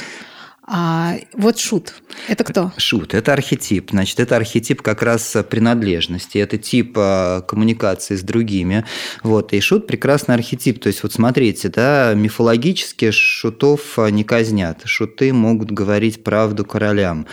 А 0.69 1.15
вот 1.33 1.59
шут. 1.59 1.95
Это 2.27 2.43
кто? 2.43 2.73
Шут– 2.77 3.15
это 3.15 3.33
архетип. 3.33 3.91
Значит, 3.91 4.19
это 4.19 4.35
архетип 4.35 4.83
как 4.83 5.03
раз 5.03 5.37
принадлежности. 5.49 6.39
Это 6.39 6.59
тип 6.59 6.95
а, 6.97 7.43
коммуникации 7.43 8.17
с 8.17 8.23
другими. 8.23 8.85
Вот. 9.23 9.53
И 9.53 9.61
шут– 9.61 9.87
прекрасный 9.89 10.35
архетип. 10.35 10.81
То 10.81 10.89
есть, 10.89 11.05
вот 11.05 11.13
смотрите, 11.13 11.69
да, 11.69 12.15
мифологически 12.15 13.13
шутов 13.13 13.97
а, 13.97 14.09
не 14.09 14.25
казнят. 14.25 14.83
Шуты 14.87 15.33
могут 15.33 15.71
говорить 15.71 16.25
правду 16.25 16.65
королям. 16.65 17.29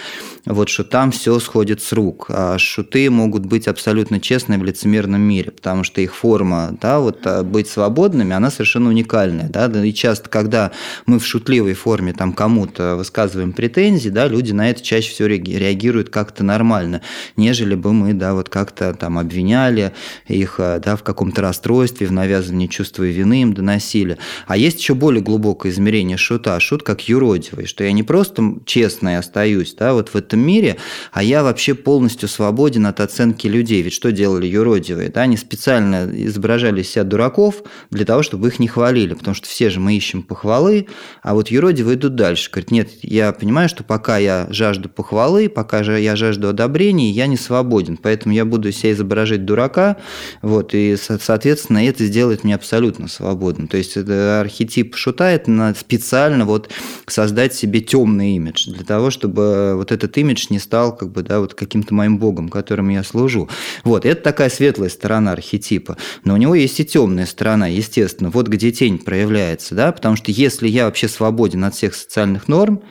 Вот 0.45 0.69
шутам 0.69 1.09
все 1.11 1.39
сходит 1.39 1.81
с 1.81 1.91
рук. 1.91 2.27
А 2.29 2.59
шуты 2.59 3.09
могут 3.09 3.47
быть 3.47 3.67
абсолютно 3.67 4.19
честны 4.19 4.59
в 4.59 4.63
лицемерном 4.63 5.21
мире, 5.21 5.49
потому 5.49 5.83
что 5.83 6.01
их 6.01 6.13
форма, 6.13 6.77
да, 6.79 6.99
вот 6.99 7.25
а, 7.25 7.41
быть 7.41 7.67
свободными, 7.67 8.35
она 8.35 8.51
совершенно 8.51 8.89
уникальная. 8.89 9.49
Да? 9.49 9.65
И 9.83 9.91
часто, 9.91 10.29
когда 10.29 10.71
мы 11.07 11.17
в 11.17 11.25
шутливой 11.25 11.73
форме 11.73 12.13
там 12.13 12.33
кому-то 12.33 12.95
высказываем 12.95 13.22
высказываем 13.23 13.53
претензии, 13.53 14.09
да, 14.09 14.27
люди 14.27 14.51
на 14.51 14.69
это 14.69 14.83
чаще 14.83 15.09
всего 15.09 15.27
реагируют 15.29 16.09
как-то 16.09 16.43
нормально, 16.43 17.01
нежели 17.37 17.75
бы 17.75 17.93
мы, 17.93 18.13
да, 18.13 18.33
вот 18.33 18.49
как-то 18.49 18.93
там 18.93 19.17
обвиняли 19.17 19.93
их, 20.27 20.55
э, 20.57 20.81
да, 20.83 20.95
в 20.95 21.03
каком-то 21.03 21.41
расстройстве, 21.41 22.07
в 22.07 22.11
навязывании 22.11 22.67
чувства 22.67 23.03
вины 23.03 23.43
им 23.43 23.53
доносили. 23.53 24.17
А 24.45 24.57
есть 24.57 24.79
еще 24.79 24.93
более 24.93 25.23
глубокое 25.23 25.71
измерение 25.71 26.17
шута, 26.17 26.59
шут 26.59 26.83
как 26.83 27.07
юродивый, 27.07 27.65
что 27.65 27.83
я 27.83 27.93
не 27.93 28.03
просто 28.03 28.55
честно 28.65 29.17
остаюсь, 29.17 29.73
да, 29.73 29.93
вот 29.93 30.09
в 30.09 30.15
этом 30.15 30.41
мире, 30.41 30.75
а 31.13 31.23
я 31.23 31.43
вообще 31.43 31.75
полностью 31.75 32.27
свободен 32.27 32.85
от 32.85 32.99
оценки 32.99 33.47
людей. 33.47 33.81
Ведь 33.81 33.93
что 33.93 34.11
делали 34.11 34.47
юродивые? 34.47 35.09
Да, 35.09 35.21
они 35.21 35.37
специально 35.37 36.09
изображали 36.13 36.81
из 36.81 36.89
себя 36.89 37.03
дураков 37.05 37.63
для 37.89 38.05
того, 38.05 38.21
чтобы 38.21 38.49
их 38.49 38.59
не 38.59 38.67
хвалили, 38.67 39.13
потому 39.13 39.33
что 39.33 39.47
все 39.47 39.69
же 39.69 39.79
мы 39.79 39.95
ищем 39.95 40.23
похвалы, 40.23 40.87
а 41.21 41.33
вот 41.33 41.49
юродивые 41.49 41.95
идут 41.95 42.15
дальше. 42.15 42.49
Говорят, 42.51 42.71
нет, 42.71 42.89
я 43.13 43.31
понимаю, 43.31 43.69
что 43.69 43.83
пока 43.83 44.17
я 44.17 44.47
жажду 44.49 44.89
похвалы, 44.89 45.47
пока 45.47 45.83
же 45.83 45.99
я 45.99 46.15
жажду 46.15 46.49
одобрения, 46.49 47.11
я 47.11 47.27
не 47.27 47.37
свободен. 47.37 47.97
Поэтому 47.97 48.33
я 48.33 48.43
буду 48.43 48.71
себя 48.71 48.91
изображать 48.93 49.45
дурака, 49.45 49.97
вот, 50.41 50.73
и, 50.73 50.97
соответственно, 50.97 51.87
это 51.87 52.05
сделает 52.05 52.43
меня 52.43 52.55
абсолютно 52.55 53.07
свободным. 53.07 53.67
То 53.67 53.77
есть 53.77 53.97
это 53.97 54.41
архетип 54.41 54.95
шута, 54.95 55.29
это 55.29 55.75
специально 55.79 56.45
вот 56.45 56.69
создать 57.07 57.53
себе 57.53 57.81
темный 57.81 58.35
имидж, 58.35 58.69
для 58.69 58.83
того, 58.83 59.11
чтобы 59.11 59.75
вот 59.75 59.91
этот 59.91 60.17
имидж 60.17 60.47
не 60.49 60.59
стал 60.59 60.95
как 60.95 61.11
бы, 61.11 61.21
да, 61.21 61.39
вот 61.39 61.53
каким-то 61.53 61.93
моим 61.93 62.17
богом, 62.17 62.49
которым 62.49 62.89
я 62.89 63.03
служу. 63.03 63.47
Вот, 63.83 64.05
это 64.05 64.21
такая 64.21 64.49
светлая 64.49 64.89
сторона 64.89 65.33
архетипа. 65.33 65.97
Но 66.23 66.33
у 66.33 66.37
него 66.37 66.55
есть 66.55 66.79
и 66.79 66.85
темная 66.85 67.27
сторона, 67.27 67.67
естественно. 67.67 68.31
Вот 68.31 68.47
где 68.47 68.71
тень 68.71 68.97
проявляется, 68.97 69.75
да, 69.75 69.91
потому 69.91 70.15
что 70.15 70.31
если 70.31 70.67
я 70.67 70.85
вообще 70.85 71.07
свободен 71.07 71.63
от 71.63 71.75
всех 71.75 71.93
социальных 71.93 72.47
норм, 72.47 72.81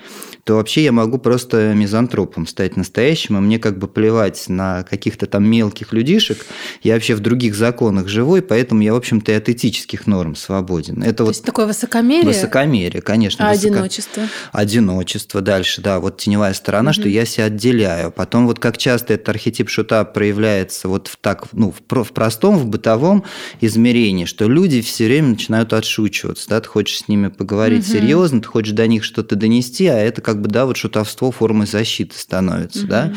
то 0.44 0.56
вообще 0.56 0.82
я 0.82 0.92
могу 0.92 1.18
просто 1.18 1.72
мизантропом 1.72 2.46
стать 2.46 2.76
настоящим, 2.76 3.38
и 3.38 3.40
мне 3.40 3.58
как 3.58 3.78
бы 3.78 3.86
плевать 3.86 4.48
на 4.48 4.82
каких-то 4.82 5.26
там 5.26 5.44
мелких 5.44 5.92
людишек. 5.92 6.44
Я 6.82 6.94
вообще 6.94 7.14
в 7.14 7.20
других 7.20 7.54
законах 7.54 8.08
живой, 8.08 8.42
поэтому 8.42 8.82
я, 8.82 8.92
в 8.92 8.96
общем-то, 8.96 9.30
и 9.30 9.34
от 9.34 9.48
этических 9.48 10.06
норм 10.06 10.34
свободен. 10.34 11.02
Это 11.02 11.18
то 11.18 11.24
вот 11.24 11.30
есть 11.30 11.44
такое 11.44 11.66
высокомерие? 11.66 12.26
Высокомерие, 12.26 13.02
конечно. 13.02 13.48
А 13.48 13.52
высоко... 13.52 13.74
одиночество? 13.74 14.22
Одиночество 14.50 15.40
дальше, 15.40 15.80
да, 15.80 16.00
вот 16.00 16.18
теневая 16.18 16.54
сторона, 16.54 16.90
угу. 16.90 17.00
что 17.00 17.08
я 17.08 17.24
себя 17.24 17.44
отделяю. 17.44 18.10
Потом 18.10 18.46
вот 18.46 18.58
как 18.58 18.78
часто 18.78 19.14
этот 19.14 19.28
архетип 19.28 19.68
шута 19.68 20.04
проявляется 20.04 20.88
вот 20.88 21.06
в 21.06 21.16
так, 21.16 21.46
ну, 21.52 21.72
в, 21.72 22.02
в 22.02 22.12
простом, 22.12 22.58
в 22.58 22.66
бытовом 22.66 23.24
измерении, 23.60 24.24
что 24.24 24.48
люди 24.48 24.80
все 24.80 25.06
время 25.06 25.28
начинают 25.28 25.72
отшучиваться, 25.72 26.48
да, 26.48 26.60
ты 26.60 26.68
хочешь 26.68 26.98
с 26.98 27.08
ними 27.08 27.28
поговорить 27.28 27.84
угу. 27.84 27.92
серьезно, 27.92 28.40
ты 28.40 28.48
хочешь 28.48 28.72
до 28.72 28.88
них 28.88 29.04
что-то 29.04 29.36
донести, 29.36 29.86
а 29.86 29.98
это 29.98 30.20
как 30.20 30.31
как 30.32 30.40
бы, 30.40 30.48
да, 30.48 30.64
вот 30.64 30.78
шутовство 30.78 31.30
формой 31.30 31.66
защиты 31.66 32.16
становится, 32.18 32.80
угу. 32.80 32.88
да. 32.88 33.12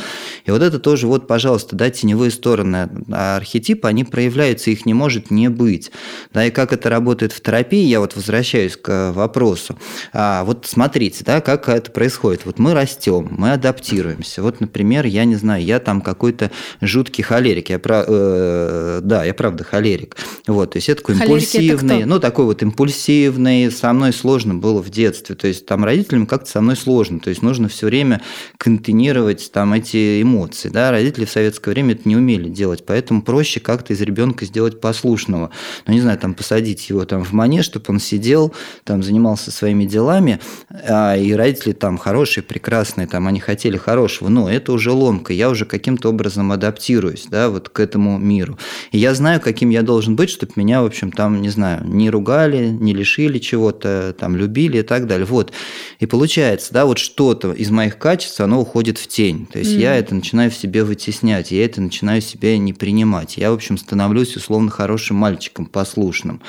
И 0.46 0.52
вот 0.52 0.62
это 0.62 0.80
тоже, 0.80 1.08
вот, 1.08 1.28
пожалуйста, 1.28 1.76
да, 1.76 1.90
теневые 1.90 2.30
стороны 2.30 2.90
архетипа, 3.10 3.88
они 3.88 4.04
проявляются, 4.04 4.70
их 4.70 4.86
не 4.86 4.94
может 4.94 5.32
не 5.32 5.50
быть. 5.50 5.92
Да, 6.34 6.46
и 6.46 6.52
как 6.52 6.74
это 6.74 6.90
работает 6.90 7.32
в 7.32 7.40
терапии, 7.40 7.86
я 7.86 8.02
вот 8.02 8.18
возвращаюсь 8.18 8.76
к 8.76 9.14
вопросу. 9.14 9.78
А, 10.12 10.44
вот 10.44 10.66
смотрите, 10.68 11.24
да, 11.24 11.40
как 11.40 11.70
это 11.70 11.90
происходит. 11.90 12.46
Вот 12.46 12.60
мы 12.60 12.74
растем, 12.74 13.30
мы 13.32 13.54
адаптируемся. 13.54 14.42
Вот, 14.42 14.60
например, 14.60 15.06
я 15.06 15.24
не 15.24 15.36
знаю, 15.36 15.64
я 15.64 15.80
там 15.80 16.02
какой-то 16.02 16.52
жуткий 16.82 17.24
холерик. 17.24 17.70
Я, 17.70 17.80
э, 17.82 19.00
да, 19.02 19.24
я 19.24 19.34
правда 19.34 19.64
холерик. 19.64 20.18
Вот, 20.48 20.72
то 20.72 20.78
есть 20.78 20.90
это 20.90 21.02
такой 21.02 21.16
Холерики 21.16 21.58
импульсивный, 21.58 22.06
ну, 22.06 22.20
такой 22.20 22.46
вот 22.46 22.62
импульсивный, 22.62 23.72
со 23.72 23.94
мной 23.94 24.12
сложно 24.12 24.56
было 24.56 24.82
в 24.82 24.90
детстве. 24.90 25.36
То 25.36 25.48
есть 25.48 25.66
там 25.66 25.86
родителям 25.86 26.26
как-то 26.26 26.50
со 26.50 26.62
мной 26.62 26.76
сложно 26.76 27.05
сложно. 27.06 27.20
То 27.20 27.30
есть 27.30 27.42
нужно 27.42 27.68
все 27.68 27.88
время 27.88 28.22
контейнировать 28.58 29.52
там 29.52 29.74
эти 29.74 30.22
эмоции. 30.22 30.70
Да? 30.70 30.92
Родители 30.92 31.26
в 31.26 31.30
советское 31.30 31.72
время 31.72 31.94
это 31.94 32.08
не 32.08 32.16
умели 32.16 32.50
делать, 32.50 32.84
поэтому 32.86 33.22
проще 33.22 33.60
как-то 33.60 33.94
из 33.94 34.02
ребенка 34.02 34.46
сделать 34.46 34.82
послушного. 34.82 35.52
Ну, 35.86 35.94
не 35.94 36.02
знаю, 36.02 36.18
там 36.18 36.34
посадить 36.34 36.90
его 36.90 37.06
там 37.06 37.24
в 37.24 37.34
манеж, 37.34 37.66
чтобы 37.66 37.86
он 37.90 38.00
сидел, 38.00 38.54
там 38.84 39.04
занимался 39.04 39.52
своими 39.52 39.86
делами, 39.86 40.40
а, 40.70 41.16
и 41.16 41.34
родители 41.34 41.74
там 41.74 41.98
хорошие, 41.98 42.44
прекрасные, 42.44 43.08
там 43.08 43.28
они 43.28 43.40
хотели 43.40 43.78
хорошего, 43.78 44.30
но 44.30 44.50
это 44.50 44.72
уже 44.72 44.92
ломка, 44.92 45.34
я 45.34 45.50
уже 45.50 45.66
каким-то 45.66 46.10
образом 46.10 46.52
адаптируюсь, 46.52 47.28
да, 47.30 47.50
вот 47.50 47.70
к 47.70 47.80
этому 47.80 48.18
миру. 48.18 48.58
И 48.92 48.98
я 48.98 49.14
знаю, 49.14 49.42
каким 49.42 49.70
я 49.70 49.82
должен 49.82 50.16
быть, 50.16 50.30
чтобы 50.30 50.54
меня, 50.56 50.82
в 50.82 50.86
общем, 50.86 51.12
там, 51.12 51.42
не 51.42 51.50
знаю, 51.50 51.86
не 51.86 52.10
ругали, 52.10 52.68
не 52.68 52.94
лишили 52.94 53.40
чего-то, 53.40 54.16
там, 54.18 54.36
любили 54.36 54.80
и 54.80 54.84
так 54.84 55.08
далее. 55.08 55.26
Вот. 55.26 55.52
И 56.00 56.06
получается, 56.06 56.74
да, 56.74 56.86
вот 56.86 56.95
вот 56.96 57.00
что-то 57.00 57.52
из 57.52 57.72
моих 57.72 57.98
качеств, 57.98 58.40
оно 58.40 58.62
уходит 58.62 58.98
в 58.98 59.08
тень. 59.08 59.48
То 59.52 59.60
есть 59.60 59.72
mm. 59.72 59.80
я 59.80 59.96
это 59.98 60.16
начинаю 60.16 60.50
в 60.50 60.56
себе 60.56 60.84
вытеснять, 60.86 61.52
я 61.52 61.66
это 61.66 61.82
начинаю 61.82 62.22
себя 62.22 62.58
не 62.58 62.72
принимать. 62.72 63.36
Я, 63.36 63.52
в 63.52 63.56
общем, 63.56 63.78
становлюсь 63.78 64.38
условно 64.38 64.72
хорошим 64.72 65.18
мальчиком, 65.18 65.66
послушным. 65.66 66.42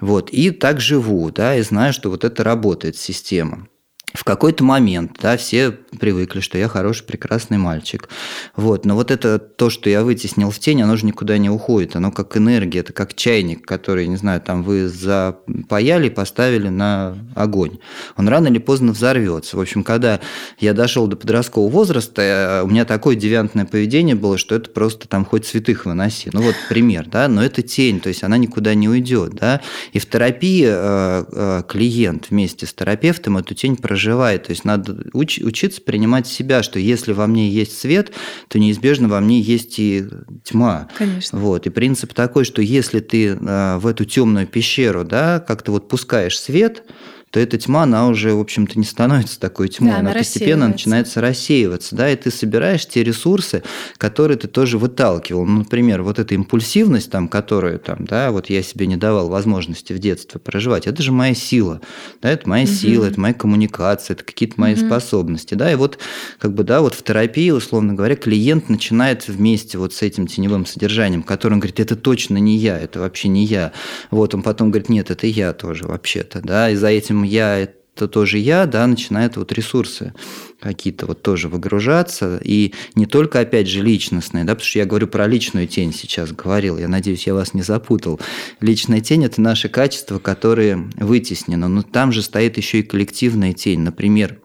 Вот. 0.00 0.30
И 0.30 0.50
так 0.50 0.80
живу, 0.80 1.30
да, 1.32 1.56
и 1.56 1.62
знаю, 1.62 1.92
что 1.92 2.08
вот 2.08 2.24
это 2.24 2.44
работает 2.44 2.96
система 2.96 3.66
в 4.12 4.24
какой-то 4.24 4.64
момент, 4.64 5.18
да, 5.22 5.36
все 5.36 5.70
привыкли, 5.70 6.40
что 6.40 6.58
я 6.58 6.68
хороший, 6.68 7.04
прекрасный 7.04 7.58
мальчик. 7.58 8.08
Вот. 8.56 8.84
Но 8.84 8.94
вот 8.96 9.10
это 9.10 9.38
то, 9.38 9.70
что 9.70 9.88
я 9.88 10.02
вытеснил 10.02 10.50
в 10.50 10.58
тень, 10.58 10.82
оно 10.82 10.96
же 10.96 11.06
никуда 11.06 11.38
не 11.38 11.48
уходит. 11.48 11.94
Оно 11.94 12.10
как 12.10 12.36
энергия, 12.36 12.80
это 12.80 12.92
как 12.92 13.14
чайник, 13.14 13.66
который, 13.66 14.08
не 14.08 14.16
знаю, 14.16 14.40
там 14.40 14.62
вы 14.62 14.88
запаяли, 14.88 16.08
поставили 16.08 16.68
на 16.68 17.16
огонь. 17.36 17.78
Он 18.16 18.28
рано 18.28 18.48
или 18.48 18.58
поздно 18.58 18.92
взорвется. 18.92 19.56
В 19.56 19.60
общем, 19.60 19.84
когда 19.84 20.20
я 20.58 20.72
дошел 20.72 21.06
до 21.06 21.16
подросткового 21.16 21.70
возраста, 21.70 22.22
э, 22.22 22.62
у 22.64 22.68
меня 22.68 22.84
такое 22.84 23.14
девиантное 23.14 23.64
поведение 23.64 24.16
было, 24.16 24.38
что 24.38 24.56
это 24.56 24.70
просто 24.70 25.08
там 25.08 25.24
хоть 25.24 25.46
святых 25.46 25.86
выноси. 25.86 26.30
Ну 26.32 26.42
вот 26.42 26.56
пример, 26.68 27.06
да, 27.06 27.28
но 27.28 27.44
это 27.44 27.62
тень, 27.62 28.00
то 28.00 28.08
есть 28.08 28.24
она 28.24 28.38
никуда 28.38 28.74
не 28.74 28.88
уйдет, 28.88 29.34
да. 29.34 29.60
И 29.92 29.98
в 29.98 30.06
терапии 30.06 30.66
э, 30.66 31.24
э, 31.32 31.62
клиент 31.68 32.30
вместе 32.30 32.66
с 32.66 32.72
терапевтом 32.72 33.38
эту 33.38 33.54
тень 33.54 33.76
проживает 33.76 33.99
проживает. 34.00 34.44
То 34.44 34.50
есть 34.50 34.64
надо 34.64 34.92
уч- 35.12 35.44
учиться 35.44 35.82
принимать 35.82 36.26
себя, 36.26 36.62
что 36.62 36.78
если 36.78 37.12
во 37.12 37.26
мне 37.26 37.48
есть 37.48 37.78
свет, 37.78 38.12
то 38.48 38.58
неизбежно 38.58 39.08
во 39.08 39.20
мне 39.20 39.40
есть 39.40 39.78
и 39.78 40.04
тьма. 40.42 40.88
Конечно. 40.96 41.38
Вот. 41.38 41.66
И 41.66 41.70
принцип 41.70 42.14
такой, 42.14 42.44
что 42.44 42.62
если 42.62 43.00
ты 43.00 43.28
э, 43.28 43.76
в 43.78 43.86
эту 43.86 44.04
темную 44.04 44.46
пещеру, 44.46 45.04
да, 45.04 45.40
как-то 45.40 45.72
вот 45.72 45.88
пускаешь 45.88 46.38
свет, 46.38 46.84
то 47.30 47.38
эта 47.38 47.58
тьма, 47.58 47.84
она 47.84 48.08
уже, 48.08 48.34
в 48.34 48.40
общем-то, 48.40 48.76
не 48.76 48.84
становится 48.84 49.38
такой 49.38 49.68
тьмой, 49.68 49.92
да, 49.92 49.98
она, 49.98 50.10
она 50.10 50.18
постепенно 50.18 50.66
начинается 50.66 51.20
рассеиваться, 51.20 51.94
да, 51.94 52.10
и 52.10 52.16
ты 52.16 52.30
собираешь 52.30 52.86
те 52.86 53.04
ресурсы, 53.04 53.62
которые 53.98 54.36
ты 54.36 54.48
тоже 54.48 54.78
выталкивал. 54.78 55.46
Ну, 55.46 55.58
например, 55.58 56.02
вот 56.02 56.18
эта 56.18 56.34
импульсивность, 56.34 57.10
там, 57.10 57.28
которую, 57.28 57.78
там, 57.78 58.04
да, 58.04 58.32
вот 58.32 58.50
я 58.50 58.62
себе 58.64 58.88
не 58.88 58.96
давал 58.96 59.28
возможности 59.28 59.92
в 59.92 60.00
детстве 60.00 60.40
проживать, 60.40 60.88
это 60.88 61.02
же 61.04 61.12
моя 61.12 61.34
сила, 61.34 61.80
да, 62.20 62.30
это 62.30 62.48
моя 62.48 62.64
угу. 62.64 62.72
сила, 62.72 63.04
это 63.04 63.20
моя 63.20 63.34
коммуникация, 63.34 64.14
это 64.14 64.24
какие-то 64.24 64.60
мои 64.60 64.74
угу. 64.74 64.86
способности, 64.86 65.54
да, 65.54 65.70
и 65.70 65.76
вот, 65.76 65.98
как 66.40 66.52
бы, 66.52 66.64
да, 66.64 66.80
вот 66.80 66.94
в 66.94 67.02
терапии, 67.04 67.50
условно 67.50 67.94
говоря, 67.94 68.16
клиент 68.16 68.68
начинает 68.68 69.28
вместе 69.28 69.78
вот 69.78 69.94
с 69.94 70.02
этим 70.02 70.26
теневым 70.26 70.66
содержанием, 70.66 71.22
которым 71.22 71.60
говорит, 71.60 71.78
это 71.78 71.94
точно 71.94 72.38
не 72.38 72.56
я, 72.56 72.76
это 72.76 72.98
вообще 72.98 73.28
не 73.28 73.44
я, 73.44 73.70
вот 74.10 74.34
он 74.34 74.42
потом 74.42 74.72
говорит, 74.72 74.88
нет, 74.88 75.12
это 75.12 75.28
я 75.28 75.52
тоже 75.52 75.86
вообще-то, 75.86 76.40
да, 76.42 76.70
и 76.70 76.74
за 76.74 76.88
этим 76.88 77.19
я 77.22 77.58
это 78.00 78.08
тоже 78.08 78.38
я, 78.38 78.66
да, 78.66 78.86
начинают 78.86 79.36
вот 79.36 79.52
ресурсы 79.52 80.14
какие-то 80.58 81.06
вот 81.06 81.22
тоже 81.22 81.48
выгружаться. 81.48 82.40
И 82.42 82.72
не 82.94 83.06
только, 83.06 83.40
опять 83.40 83.68
же, 83.68 83.82
личностные, 83.82 84.44
да, 84.44 84.54
потому 84.54 84.66
что 84.66 84.78
я 84.78 84.86
говорю 84.86 85.06
про 85.06 85.26
личную 85.26 85.66
тень 85.66 85.92
сейчас 85.92 86.32
говорил, 86.32 86.78
я 86.78 86.88
надеюсь, 86.88 87.26
я 87.26 87.34
вас 87.34 87.52
не 87.52 87.62
запутал. 87.62 88.20
Личная 88.60 89.00
тень– 89.00 89.24
это 89.26 89.40
наши 89.40 89.68
качества, 89.68 90.18
которые 90.18 90.90
вытеснены, 90.96 91.68
но 91.68 91.82
там 91.82 92.12
же 92.12 92.22
стоит 92.22 92.56
еще 92.56 92.80
и 92.80 92.82
коллективная 92.82 93.52
тень. 93.52 93.80
Например, 93.80 94.38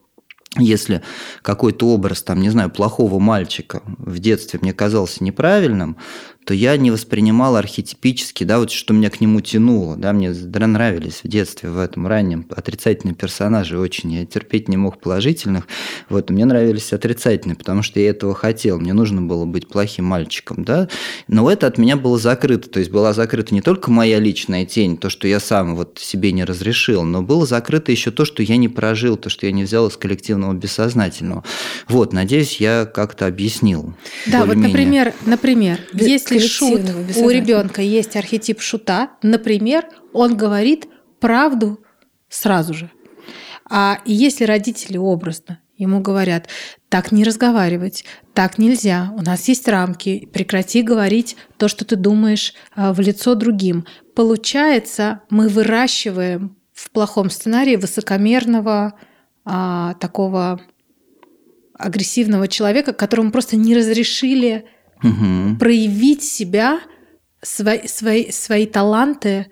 если 0.58 1.02
какой-то 1.42 1.88
образ, 1.88 2.24
там, 2.24 2.42
не 2.42 2.50
знаю, 2.50 2.70
плохого 2.70 3.20
мальчика 3.20 3.82
в 3.86 4.20
детстве 4.20 4.60
мне 4.62 4.74
казался 4.74 5.24
неправильным, 5.24 5.98
то 6.46 6.54
я 6.54 6.78
не 6.78 6.92
воспринимал 6.92 7.56
архетипически, 7.56 8.44
да, 8.44 8.60
вот 8.60 8.72
что 8.72 8.94
меня 8.94 9.10
к 9.10 9.20
нему 9.20 9.42
тянуло, 9.42 9.98
да, 9.98 10.14
мне 10.14 10.30
нравились 10.32 11.22
в 11.24 11.28
детстве 11.28 11.70
в 11.70 11.80
этом 11.80 12.08
раннем 12.08 12.46
отрицательные 12.56 13.16
персонажи 13.16 13.78
очень, 13.80 14.14
я 14.14 14.26
терпеть 14.26 14.70
не 14.70 14.78
мог 14.78 15.00
положительных, 15.00 15.68
вот, 16.10 16.30
мне 16.30 16.46
нравились 16.46 16.94
отрицательные, 16.94 17.56
потому 17.56 17.82
что 17.82 18.00
я 18.00 18.10
этого 18.10 18.36
хотел, 18.36 18.80
мне 18.80 18.94
нужно 18.94 19.22
было 19.22 19.46
быть 19.46 19.68
плохим 19.68 20.06
мальчиком, 20.06 20.64
да, 20.64 20.88
но 21.28 21.50
это 21.50 21.68
от 21.68 21.78
меня 21.78 21.98
было 21.98 22.20
закрыто, 22.20 22.70
то 22.70 22.80
есть 22.80 22.92
была 22.92 23.14
закрыта 23.14 23.54
не 23.54 23.62
только 23.62 23.90
моя 23.90 24.20
личная 24.20 24.66
тень, 24.66 24.98
то, 24.98 25.10
что 25.10 25.28
я 25.28 25.40
сам 25.40 25.76
вот 25.76 25.98
себе 26.00 26.32
не 26.32 26.44
разрешил, 26.44 27.04
но 27.04 27.24
было 27.24 27.46
закрыто 27.46 27.92
еще 27.92 28.12
то, 28.12 28.24
что 28.24 28.44
я 28.44 28.58
не 28.58 28.70
прожил, 28.70 29.18
то, 29.18 29.30
что 29.30 29.48
я 29.48 29.52
не 29.52 29.64
взял 29.64 29.88
из 29.88 29.98
коллективного 29.98 30.54
бессознательного. 30.54 31.44
Вот, 31.88 32.14
надеюсь, 32.14 32.58
я 32.62 32.86
как-то 32.86 33.26
объяснил. 33.26 33.96
Да, 34.28 34.46
вот, 34.46 34.56
например, 34.56 35.14
например, 35.26 35.80
если 35.94 36.35
если 36.36 36.48
шут, 36.48 36.82
у 37.18 37.30
ребенка 37.30 37.82
есть 37.82 38.16
архетип 38.16 38.62
шута, 38.62 39.12
например, 39.22 39.86
он 40.14 40.38
говорит 40.38 40.88
правду 41.20 41.80
сразу 42.30 42.74
же. 42.74 42.92
А 43.70 44.00
если 44.06 44.46
родители 44.46 44.98
образно 44.98 45.60
ему 45.78 46.00
говорят, 46.00 46.48
так 46.90 47.12
не 47.12 47.24
разговаривать, 47.24 48.06
так 48.34 48.58
нельзя, 48.58 49.12
у 49.18 49.22
нас 49.22 49.48
есть 49.48 49.68
рамки, 49.68 50.30
прекрати 50.32 50.82
говорить 50.82 51.36
то, 51.58 51.68
что 51.68 51.84
ты 51.84 51.96
думаешь 51.96 52.54
а, 52.76 52.94
в 52.94 53.00
лицо 53.00 53.36
другим. 53.36 53.86
Получается, 54.16 55.22
мы 55.30 55.50
выращиваем 55.50 56.56
в 56.74 56.92
плохом 56.92 57.30
сценарии 57.30 57.76
высокомерного 57.76 58.94
а, 59.44 59.96
такого 59.96 60.62
агрессивного 61.78 62.48
человека, 62.48 62.94
которому 62.94 63.32
просто 63.32 63.58
не 63.58 63.76
разрешили 63.76 64.66
угу. 65.06 65.58
проявить 65.58 66.24
себя, 66.24 66.80
свои, 67.42 67.88
свои, 67.88 68.32
свои 68.32 68.66
таланты 68.66 69.48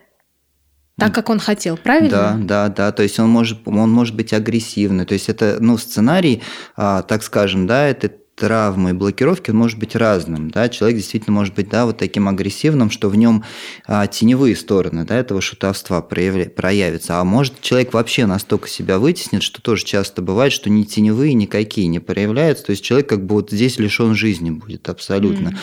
Так, 0.97 1.13
как 1.13 1.29
он 1.29 1.39
хотел, 1.39 1.77
правильно? 1.77 2.09
Да, 2.09 2.37
да, 2.37 2.69
да. 2.69 2.91
То 2.91 3.03
есть 3.03 3.19
он 3.19 3.29
может, 3.29 3.67
он 3.67 3.89
может 3.91 4.15
быть 4.15 4.33
агрессивный. 4.33 5.05
То 5.05 5.13
есть 5.13 5.29
это, 5.29 5.57
ну, 5.59 5.77
сценарий, 5.77 6.43
а, 6.75 7.01
так 7.01 7.23
скажем, 7.23 7.65
да, 7.65 7.87
это 7.87 8.11
травмы 8.35 8.91
и 8.91 8.93
блокировки 8.93 9.51
он 9.51 9.57
может 9.57 9.77
быть 9.77 9.95
разным. 9.95 10.49
Да? 10.49 10.69
Человек 10.69 10.97
действительно 10.97 11.35
может 11.35 11.53
быть 11.53 11.69
да, 11.69 11.85
вот 11.85 11.97
таким 11.97 12.27
агрессивным, 12.27 12.89
что 12.89 13.09
в 13.09 13.15
нем 13.15 13.43
а, 13.85 14.07
теневые 14.07 14.55
стороны 14.55 15.05
да, 15.05 15.15
этого 15.15 15.39
шутовства 15.39 16.01
проявля... 16.01 16.49
проявятся. 16.49 17.19
А 17.19 17.23
может 17.23 17.61
человек 17.61 17.93
вообще 17.93 18.25
настолько 18.25 18.67
себя 18.67 18.97
вытеснит, 18.97 19.43
что 19.43 19.61
тоже 19.61 19.85
часто 19.85 20.21
бывает, 20.21 20.51
что 20.51 20.69
ни 20.69 20.83
теневые 20.83 21.33
никакие 21.35 21.87
не 21.87 21.99
проявляются. 21.99 22.65
То 22.65 22.71
есть 22.71 22.83
человек 22.83 23.07
как 23.07 23.25
бы 23.25 23.35
вот 23.35 23.51
здесь 23.51 23.77
лишен 23.77 24.15
жизни 24.15 24.49
будет 24.49 24.89
абсолютно. 24.89 25.49
Mm. 25.49 25.57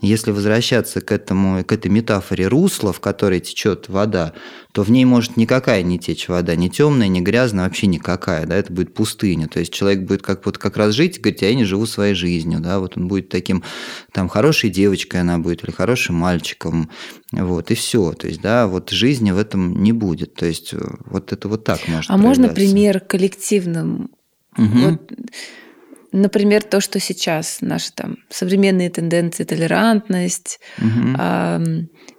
Если 0.00 0.30
возвращаться 0.32 1.00
к, 1.00 1.12
этому, 1.12 1.64
к 1.64 1.72
этой 1.72 1.90
метафоре 1.90 2.48
русла, 2.48 2.92
в 2.92 3.00
которой 3.00 3.40
течет 3.40 3.88
вода, 3.88 4.32
то 4.72 4.82
в 4.82 4.90
ней 4.90 5.06
может 5.06 5.38
никакая 5.38 5.82
не 5.82 5.98
течь 5.98 6.28
вода, 6.28 6.54
ни 6.54 6.68
темная, 6.68 7.08
ни 7.08 7.20
грязная, 7.20 7.64
вообще 7.64 7.86
никакая, 7.86 8.44
да, 8.44 8.56
это 8.56 8.70
будет 8.70 8.92
пустыня. 8.92 9.48
То 9.48 9.58
есть 9.58 9.72
человек 9.72 10.02
будет 10.02 10.20
как, 10.20 10.44
вот 10.44 10.58
как 10.58 10.76
раз 10.76 10.92
жить 10.92 11.16
и 11.16 11.20
говорить, 11.20 11.40
я 11.40 11.54
не 11.54 11.64
живу 11.64 11.86
своей 11.86 12.14
жизнью, 12.16 12.60
да, 12.60 12.80
вот 12.80 12.96
он 12.96 13.06
будет 13.06 13.28
таким, 13.28 13.62
там, 14.12 14.28
хорошей 14.28 14.70
девочкой 14.70 15.20
она 15.20 15.38
будет 15.38 15.62
или 15.62 15.70
хорошим 15.70 16.16
мальчиком, 16.16 16.90
вот, 17.30 17.70
и 17.70 17.74
все. 17.74 18.12
То 18.12 18.26
есть, 18.26 18.40
да, 18.40 18.66
вот 18.66 18.90
жизни 18.90 19.30
в 19.30 19.38
этом 19.38 19.82
не 19.82 19.92
будет. 19.92 20.34
То 20.34 20.46
есть, 20.46 20.74
вот 21.04 21.32
это 21.32 21.48
вот 21.48 21.64
так 21.64 21.86
может 21.86 22.10
А 22.10 22.16
можно 22.16 22.48
пример 22.48 23.00
коллективным? 23.00 24.10
Угу. 24.58 24.78
Вот, 24.78 25.12
например, 26.16 26.62
то, 26.62 26.80
что 26.80 26.98
сейчас 27.00 27.58
наши 27.60 27.92
там 27.92 28.16
современные 28.30 28.90
тенденции, 28.90 29.44
толерантность, 29.44 30.60
угу. 30.78 31.16
э, 31.18 31.64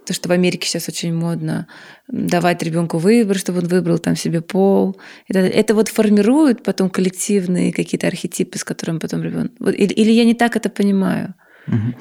то, 0.05 0.13
что 0.13 0.29
в 0.29 0.31
Америке 0.31 0.67
сейчас 0.67 0.87
очень 0.87 1.13
модно, 1.13 1.67
давать 2.07 2.63
ребенку 2.63 2.97
выбор, 2.97 3.37
чтобы 3.37 3.59
он 3.59 3.67
выбрал 3.67 3.99
там 3.99 4.15
себе 4.15 4.41
пол. 4.41 4.99
Это, 5.27 5.39
это 5.39 5.73
вот 5.73 5.89
формирует 5.89 6.63
потом 6.63 6.89
коллективные 6.89 7.73
какие-то 7.73 8.07
архетипы, 8.07 8.57
с 8.57 8.63
которыми 8.63 8.99
потом 8.99 9.23
ребенок. 9.23 9.51
Вот, 9.59 9.73
или, 9.73 9.93
или 9.93 10.11
я 10.11 10.25
не 10.25 10.33
так 10.33 10.55
это 10.55 10.69
понимаю? 10.69 11.33
Угу. 11.67 11.95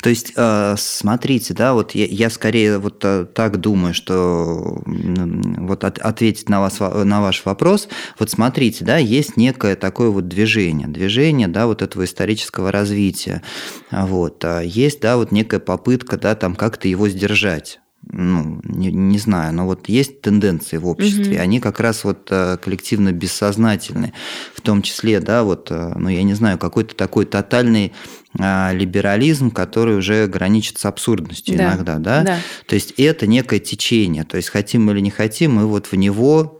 То 0.00 0.10
есть, 0.10 0.32
э, 0.36 0.74
смотрите, 0.78 1.54
да, 1.54 1.74
вот 1.74 1.92
я, 1.92 2.06
я 2.06 2.30
скорее 2.30 2.78
вот 2.78 3.04
э, 3.04 3.26
так 3.34 3.58
думаю, 3.58 3.94
что 3.94 4.80
вот 4.86 5.84
ответить 5.84 6.48
на, 6.48 6.60
вас, 6.60 6.78
на 6.78 7.20
ваш 7.20 7.44
вопрос, 7.44 7.88
вот 8.18 8.30
смотрите, 8.30 8.84
да, 8.84 8.96
есть 8.96 9.36
некое 9.36 9.74
такое 9.74 10.10
вот 10.10 10.28
движение, 10.28 10.86
движение, 10.86 11.48
да, 11.48 11.66
вот 11.66 11.82
этого 11.82 12.04
исторического 12.04 12.70
развития, 12.70 13.42
вот, 13.90 14.44
а 14.44 14.60
есть, 14.60 15.00
да, 15.00 15.16
вот 15.16 15.32
некая 15.32 15.60
попытка, 15.60 16.16
да, 16.16 16.36
там 16.36 16.54
как-то 16.54 16.86
его 16.86 17.08
сдержать 17.08 17.80
ну, 18.10 18.60
не, 18.64 18.90
не 18.90 19.18
знаю, 19.18 19.52
но 19.52 19.66
вот 19.66 19.88
есть 19.88 20.22
тенденции 20.22 20.76
в 20.76 20.86
обществе, 20.86 21.34
угу. 21.34 21.42
они 21.42 21.60
как 21.60 21.80
раз 21.80 22.04
вот 22.04 22.28
э, 22.30 22.56
коллективно 22.56 23.12
бессознательны, 23.12 24.12
в 24.54 24.60
том 24.60 24.82
числе, 24.82 25.20
да, 25.20 25.42
вот, 25.42 25.68
э, 25.70 25.92
ну, 25.94 26.08
я 26.08 26.22
не 26.22 26.34
знаю, 26.34 26.58
какой-то 26.58 26.94
такой 26.94 27.26
тотальный 27.26 27.92
а, 28.38 28.72
либерализм, 28.72 29.50
который 29.50 29.96
уже 29.96 30.26
граничит 30.26 30.78
с 30.78 30.84
абсурдностью 30.84 31.56
да. 31.56 31.64
иногда, 31.64 31.98
да? 31.98 32.22
да? 32.22 32.38
То 32.66 32.74
есть 32.74 32.94
это 32.96 33.26
некое 33.26 33.58
течение, 33.58 34.24
то 34.24 34.36
есть 34.36 34.48
хотим 34.48 34.84
мы 34.84 34.92
или 34.92 35.00
не 35.00 35.10
хотим, 35.10 35.54
мы 35.54 35.66
вот 35.66 35.86
в 35.86 35.94
него 35.94 36.57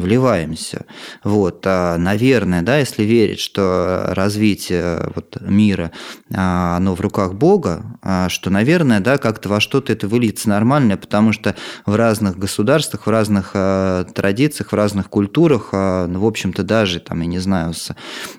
вливаемся. 0.00 0.86
Вот, 1.22 1.62
а, 1.66 1.96
наверное, 1.98 2.62
да, 2.62 2.78
если 2.78 3.02
верить, 3.02 3.40
что 3.40 4.06
развитие 4.10 5.10
вот, 5.14 5.36
мира, 5.40 5.92
а, 6.32 6.76
оно 6.76 6.94
в 6.94 7.00
руках 7.00 7.34
Бога, 7.34 7.98
а, 8.02 8.28
что, 8.28 8.50
наверное, 8.50 9.00
да, 9.00 9.18
как-то 9.18 9.48
во 9.48 9.60
что-то 9.60 9.92
это 9.92 10.08
выльется 10.08 10.48
нормально, 10.48 10.96
потому 10.96 11.32
что 11.32 11.54
в 11.86 11.94
разных 11.94 12.38
государствах, 12.38 13.06
в 13.06 13.10
разных 13.10 13.52
традициях, 14.14 14.72
в 14.72 14.74
разных 14.74 15.08
культурах, 15.08 15.70
ну, 15.72 16.20
в 16.20 16.26
общем-то, 16.26 16.62
даже, 16.62 17.00
там, 17.00 17.20
я 17.20 17.26
не 17.26 17.38
знаю, 17.38 17.74
с, 17.74 17.94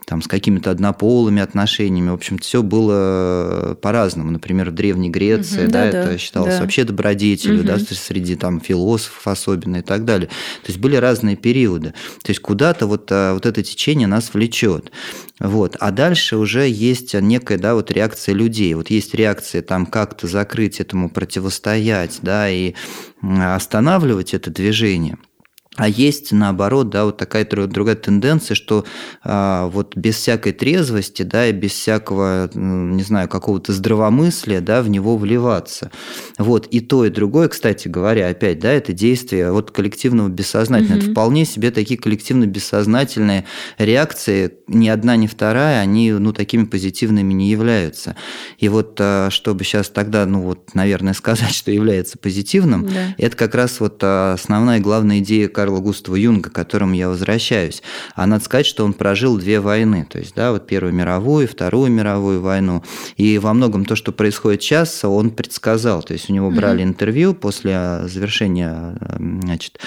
там, 0.06 0.22
с 0.22 0.28
какими-то 0.28 0.72
однополыми 0.72 1.42
отношениями, 1.42 2.10
в 2.10 2.14
общем-то, 2.14 2.44
все 2.44 2.64
было 2.64 3.78
по-разному. 3.82 4.32
Например, 4.32 4.70
в 4.70 4.74
Древней 4.74 5.10
Греции, 5.10 5.64
угу, 5.64 5.72
да, 5.72 5.92
да, 5.92 6.00
это 6.00 6.18
считалось 6.18 6.56
да. 6.56 6.62
вообще 6.62 6.84
добродетелью, 6.84 7.60
угу. 7.60 7.68
да, 7.68 7.78
среди 7.80 8.36
там 8.36 8.60
философов 8.60 9.28
особенно 9.28 9.78
и 9.78 9.82
так 9.82 10.06
далее. 10.06 10.28
То 10.28 10.68
есть 10.68 10.80
были 10.80 10.96
разные 10.96 11.36
периода. 11.46 11.94
То 12.24 12.32
есть 12.32 12.40
куда-то 12.40 12.88
вот, 12.88 13.08
а, 13.12 13.36
вот 13.36 13.46
это 13.46 13.62
течение 13.62 14.08
нас 14.08 14.34
влечет. 14.34 14.92
Вот. 15.40 15.76
А 15.80 15.92
дальше 15.92 16.38
уже 16.38 16.68
есть 16.68 17.14
некая 17.14 17.60
да, 17.60 17.76
вот 17.76 17.92
реакция 17.92 18.34
людей. 18.34 18.74
Вот 18.74 18.90
есть 18.90 19.14
реакция 19.14 19.62
там 19.62 19.86
как-то 19.86 20.26
закрыть 20.26 20.80
этому, 20.80 21.08
противостоять 21.08 22.18
да, 22.24 22.50
и 22.50 22.74
останавливать 23.22 24.34
это 24.34 24.50
движение– 24.50 25.20
а 25.76 25.90
есть, 25.90 26.32
наоборот, 26.32 26.90
да, 26.90 27.06
вот 27.06 27.18
такая 27.18 27.46
другая 27.46 27.96
тенденция, 27.96 28.56
что 28.56 28.86
а, 29.24 29.68
вот 29.68 29.98
без 29.98 30.16
всякой 30.16 30.54
трезвости, 30.54 31.24
да, 31.24 31.48
и 31.48 31.52
без 31.52 31.72
всякого, 31.72 32.50
не 32.54 33.04
знаю, 33.04 33.28
какого-то 33.28 33.74
здравомыслия, 33.74 34.62
да, 34.62 34.82
в 34.82 34.90
него 34.90 35.18
вливаться. 35.18 35.92
Вот, 36.38 36.68
и 36.68 36.80
то, 36.80 37.06
и 37.06 37.10
другое, 37.10 37.50
кстати 37.50 37.90
говоря, 37.90 38.30
опять, 38.30 38.60
да, 38.60 38.72
это 38.72 38.94
действие 38.94 39.52
вот 39.52 39.72
коллективного 39.72 40.30
бессознательного. 40.30 40.98
Угу. 40.98 41.04
Это 41.04 41.12
вполне 41.12 41.46
себе 41.46 41.72
такие 41.72 42.00
коллективно-бессознательные 42.00 43.46
реакции, 43.78 44.54
ни 44.68 44.88
одна, 44.88 45.18
ни 45.18 45.28
вторая, 45.28 45.82
они, 45.82 46.12
ну, 46.14 46.32
такими 46.32 46.66
позитивными 46.66 47.34
не 47.34 47.50
являются. 47.50 48.16
И 48.60 48.70
вот, 48.70 48.98
а, 49.00 49.30
чтобы 49.30 49.66
сейчас 49.66 49.90
тогда, 49.90 50.26
ну, 50.26 50.42
вот, 50.42 50.74
наверное, 50.74 51.14
сказать, 51.26 51.54
что 51.54 51.70
является 51.70 52.18
позитивным, 52.18 52.88
да. 52.88 53.16
это 53.18 53.36
как 53.36 53.56
раз 53.56 53.82
вот 53.82 54.00
а, 54.04 54.34
основная 54.34 54.80
главная 54.80 55.20
идея 55.20 55.50
Карла 55.66 55.80
Густава 55.80 56.16
Юнга, 56.16 56.52
к 56.52 56.54
которому 56.54 56.94
я 56.94 57.10
возвращаюсь. 57.10 57.82
А 58.14 58.28
надо 58.28 58.44
сказать, 58.44 58.68
что 58.68 58.86
он 58.86 58.94
прожил 58.94 59.36
две 59.40 59.60
войны, 59.60 60.06
то 60.08 60.20
есть, 60.20 60.36
да, 60.36 60.52
вот 60.52 60.68
Первую 60.68 60.94
мировую, 60.94 61.48
Вторую 61.48 61.90
мировую 61.90 62.40
войну. 62.40 62.84
И 63.18 63.40
во 63.40 63.52
многом 63.56 63.84
то, 63.84 63.96
что 63.96 64.12
происходит 64.12 64.62
сейчас, 64.62 65.04
он 65.04 65.32
предсказал. 65.32 66.04
То 66.04 66.14
есть 66.14 66.30
у 66.30 66.34
него 66.34 66.52
брали 66.52 66.82
mm-hmm. 66.82 66.88
интервью 66.88 67.34
после 67.34 68.02
завершения 68.04 68.96
значит, 69.42 69.80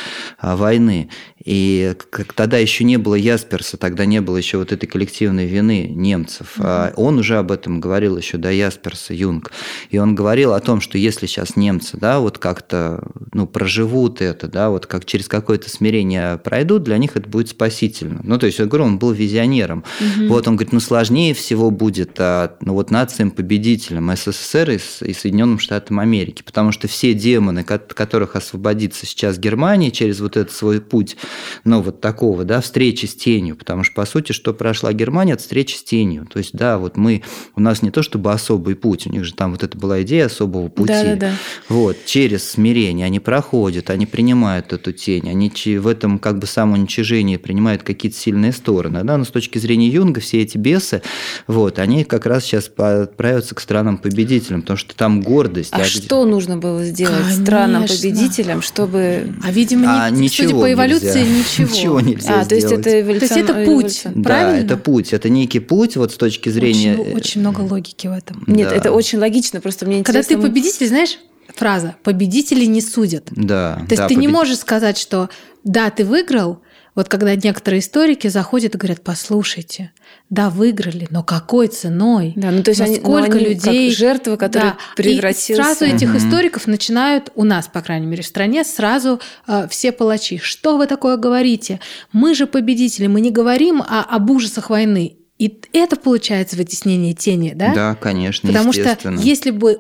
войны. 0.43 1.11
И 1.45 1.95
тогда 2.35 2.59
еще 2.59 2.83
не 2.83 2.97
было 2.97 3.15
Ясперса, 3.15 3.77
тогда 3.77 4.05
не 4.05 4.21
было 4.21 4.37
еще 4.37 4.59
вот 4.59 4.73
этой 4.73 4.87
коллективной 4.87 5.47
вины 5.47 5.87
немцев. 5.89 6.55
Mm-hmm. 6.57 6.95
Он 6.97 7.19
уже 7.21 7.39
об 7.39 7.53
этом 7.53 7.79
говорил 7.79 8.19
еще 8.19 8.37
до 8.37 8.51
Ясперса, 8.51 9.15
Юнг. 9.15 9.53
И 9.91 9.99
он 9.99 10.17
говорил 10.17 10.55
о 10.55 10.61
том, 10.61 10.81
что 10.81 10.99
если 10.99 11.27
сейчас 11.27 11.55
немцы, 11.55 11.97
да, 11.97 12.19
вот 12.19 12.39
как-то, 12.39 13.05
ну, 13.33 13.47
проживут 13.47 14.21
это, 14.21 14.49
да, 14.49 14.71
вот 14.71 14.87
как 14.87 15.05
через 15.05 15.29
какое-то 15.29 15.68
это 15.69 15.77
смирение 15.77 16.39
пройдут, 16.39 16.83
для 16.83 16.99
них 16.99 17.17
это 17.17 17.29
будет 17.29 17.49
спасительно. 17.49 18.21
Ну, 18.25 18.39
то 18.39 18.47
есть, 18.47 18.59
я 18.59 18.67
говорю, 18.67 18.85
он 18.85 18.99
был 18.99 19.13
визионером. 19.13 19.85
Угу. 20.01 20.29
Вот 20.29 20.49
он 20.49 20.57
говорит, 20.57 20.73
ну, 20.73 20.81
сложнее 20.81 21.35
всего 21.35 21.71
будет 21.71 22.13
а, 22.19 22.57
ну, 22.61 22.73
вот 22.75 22.91
нациям-победителям 22.91 24.15
СССР 24.15 24.71
и, 24.71 24.79
и 25.05 25.13
Соединенным 25.13 25.59
Штатам 25.59 26.01
Америки, 26.01 26.43
потому 26.45 26.73
что 26.73 26.89
все 26.89 27.15
демоны, 27.15 27.65
которых 27.65 28.37
освободится 28.37 29.07
сейчас 29.07 29.39
Германия 29.39 29.91
через 29.91 30.21
вот 30.21 30.37
этот 30.37 30.53
свой 30.53 30.81
путь, 30.81 31.17
ну, 31.65 31.83
вот 31.83 32.01
такого, 32.01 32.45
да, 32.45 32.61
встречи 32.61 33.07
с 33.07 33.15
тенью, 33.15 33.57
потому 33.57 33.85
что, 33.85 33.95
по 33.95 34.07
сути, 34.07 34.33
что 34.33 34.55
прошла 34.55 34.93
Германия, 34.93 35.35
это 35.35 35.43
встреча 35.43 35.77
с 35.77 35.83
тенью. 35.83 36.27
То 36.27 36.39
есть, 36.39 36.53
да, 36.55 36.79
вот 36.79 36.97
мы, 36.97 37.23
у 37.55 37.61
нас 37.61 37.83
не 37.83 37.91
то 37.91 38.03
чтобы 38.03 38.33
особый 38.33 38.75
путь, 38.75 39.07
у 39.07 39.11
них 39.11 39.25
же 39.25 39.35
там 39.35 39.53
вот 39.53 39.63
это 39.63 39.77
была 39.77 40.03
идея 40.03 40.27
особого 40.27 40.69
пути. 40.69 40.93
Да, 40.93 41.05
да, 41.05 41.17
да. 41.17 41.33
Вот, 41.69 41.97
через 42.07 42.49
смирение 42.49 43.07
они 43.07 43.21
проходят, 43.21 43.91
они 43.91 44.07
принимают 44.07 44.73
эту 44.73 44.93
тень, 44.93 45.29
они 45.29 45.51
в 45.67 45.87
этом 45.87 46.19
как 46.19 46.39
бы 46.39 46.47
самоуничижении 46.47 47.37
принимают 47.37 47.83
какие-то 47.83 48.19
сильные 48.19 48.53
стороны. 48.53 49.03
Да? 49.05 49.17
Но 49.17 49.25
с 49.25 49.29
точки 49.29 49.59
зрения 49.59 49.89
Юнга 49.89 50.21
все 50.21 50.43
эти 50.43 50.59
бесы, 50.59 51.03
вот, 51.47 51.79
они 51.79 52.05
как 52.05 52.27
раз 52.27 52.45
сейчас 52.45 52.71
отправятся 52.77 53.55
к 53.55 53.61
странам-победителям, 53.61 54.63
потому 54.63 54.77
что 54.77 54.95
там 54.95 55.21
гордость. 55.21 55.73
А, 55.73 55.79
а 55.79 55.85
что 55.85 56.23
где... 56.23 56.31
нужно 56.31 56.57
было 56.57 56.85
сделать 56.85 57.33
странам-победителям, 57.33 58.63
чтобы... 58.63 59.35
А, 59.43 59.51
видимо, 59.51 60.05
а, 60.05 60.11
не, 60.11 60.23
ничего 60.23 60.49
судя 60.49 60.61
по 60.61 60.73
эволюции, 60.73 61.21
нельзя. 61.21 61.39
ничего. 61.65 61.69
Ничего 61.69 62.01
нельзя 62.01 62.41
а, 62.41 62.45
то 62.45 62.55
есть 62.55 62.71
это 62.71 63.01
эволюцион... 63.01 63.29
То 63.29 63.35
есть 63.35 63.51
это 63.51 63.65
путь, 63.65 64.03
правильно? 64.23 64.53
Да, 64.53 64.75
это 64.75 64.77
путь. 64.77 65.13
Это 65.13 65.29
некий 65.29 65.61
путь 65.61 65.97
вот 65.97 66.13
с 66.13 66.17
точки 66.17 66.49
зрения... 66.49 66.97
Очень, 66.97 67.15
очень 67.15 67.41
много 67.41 67.61
логики 67.61 68.07
в 68.07 68.13
этом. 68.13 68.45
Нет, 68.47 68.71
да. 68.71 68.77
это 68.77 68.93
очень 68.93 69.19
логично, 69.19 69.61
просто 69.61 69.87
мне 69.87 70.03
Когда 70.03 70.21
интересно... 70.21 70.43
ты 70.43 70.49
победитель, 70.49 70.89
знаешь, 70.89 71.19
фраза 71.59 71.97
«победители 72.03 72.65
не 72.65 72.81
судят». 72.81 73.29
Да. 73.31 73.75
То 73.75 73.93
есть 73.93 74.03
да, 74.03 74.09
ты 74.09 74.15
побед... 74.15 74.19
не 74.21 74.29
можешь 74.29 74.59
сказать, 74.59 74.97
что 74.97 75.29
да, 75.65 75.91
ты 75.91 76.05
выиграл, 76.05 76.63
вот 76.95 77.09
когда 77.09 77.35
некоторые 77.37 77.79
историки 77.79 78.27
заходят 78.27 78.75
и 78.75 78.79
говорят, 78.79 79.03
послушайте, 79.05 79.93
да, 80.31 80.51
выиграли, 80.51 81.07
но 81.11 81.23
какой 81.23 81.69
ценой? 81.69 82.33
Да, 82.35 82.51
ну 82.51 82.65
то 82.65 82.71
есть 82.71 82.81
они, 82.81 82.97
сколько 82.97 83.37
они 83.37 83.45
людей, 83.45 83.91
как 83.91 83.99
жертвы, 83.99 84.37
которые 84.37 84.73
да, 84.73 84.79
превратились. 84.97 85.51
И 85.51 85.55
сразу 85.55 85.85
угу. 85.85 85.95
этих 85.95 86.15
историков 86.17 86.67
начинают 86.67 87.31
у 87.37 87.45
нас, 87.45 87.69
по 87.69 87.83
крайней 87.83 88.07
мере, 88.07 88.25
в 88.25 88.27
стране 88.27 88.65
сразу 88.65 89.21
э, 89.47 89.69
все 89.71 89.93
палачи. 89.93 90.39
Что 90.39 90.77
вы 90.77 90.89
такое 90.89 91.17
говорите? 91.17 91.79
Мы 92.13 92.35
же 92.35 92.49
победители, 92.49 93.07
мы 93.07 93.21
не 93.21 93.31
говорим 93.31 93.81
о, 93.81 94.03
об 94.03 94.31
ужасах 94.31 94.71
войны. 94.71 95.19
И 95.39 95.57
это 95.73 95.95
получается 95.95 96.57
вытеснение 96.57 97.15
тени, 97.15 97.53
да? 97.55 97.73
Да, 97.73 97.95
конечно, 97.95 98.49
Потому 98.49 98.73
что 98.73 98.99
если 99.21 99.53
бы 99.53 99.79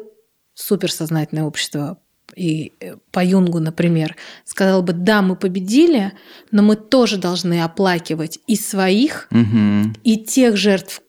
суперсознательное 0.58 1.44
общество 1.44 1.98
и 2.34 2.72
э, 2.80 2.96
по 3.10 3.24
Юнгу, 3.24 3.58
например, 3.58 4.16
сказал 4.44 4.82
бы, 4.82 4.92
да, 4.92 5.22
мы 5.22 5.36
победили, 5.36 6.12
но 6.50 6.62
мы 6.62 6.76
тоже 6.76 7.16
должны 7.16 7.62
оплакивать 7.62 8.38
и 8.46 8.56
своих, 8.56 9.28
угу. 9.30 9.92
и 10.04 10.16
тех 10.18 10.56
жертв 10.56 11.02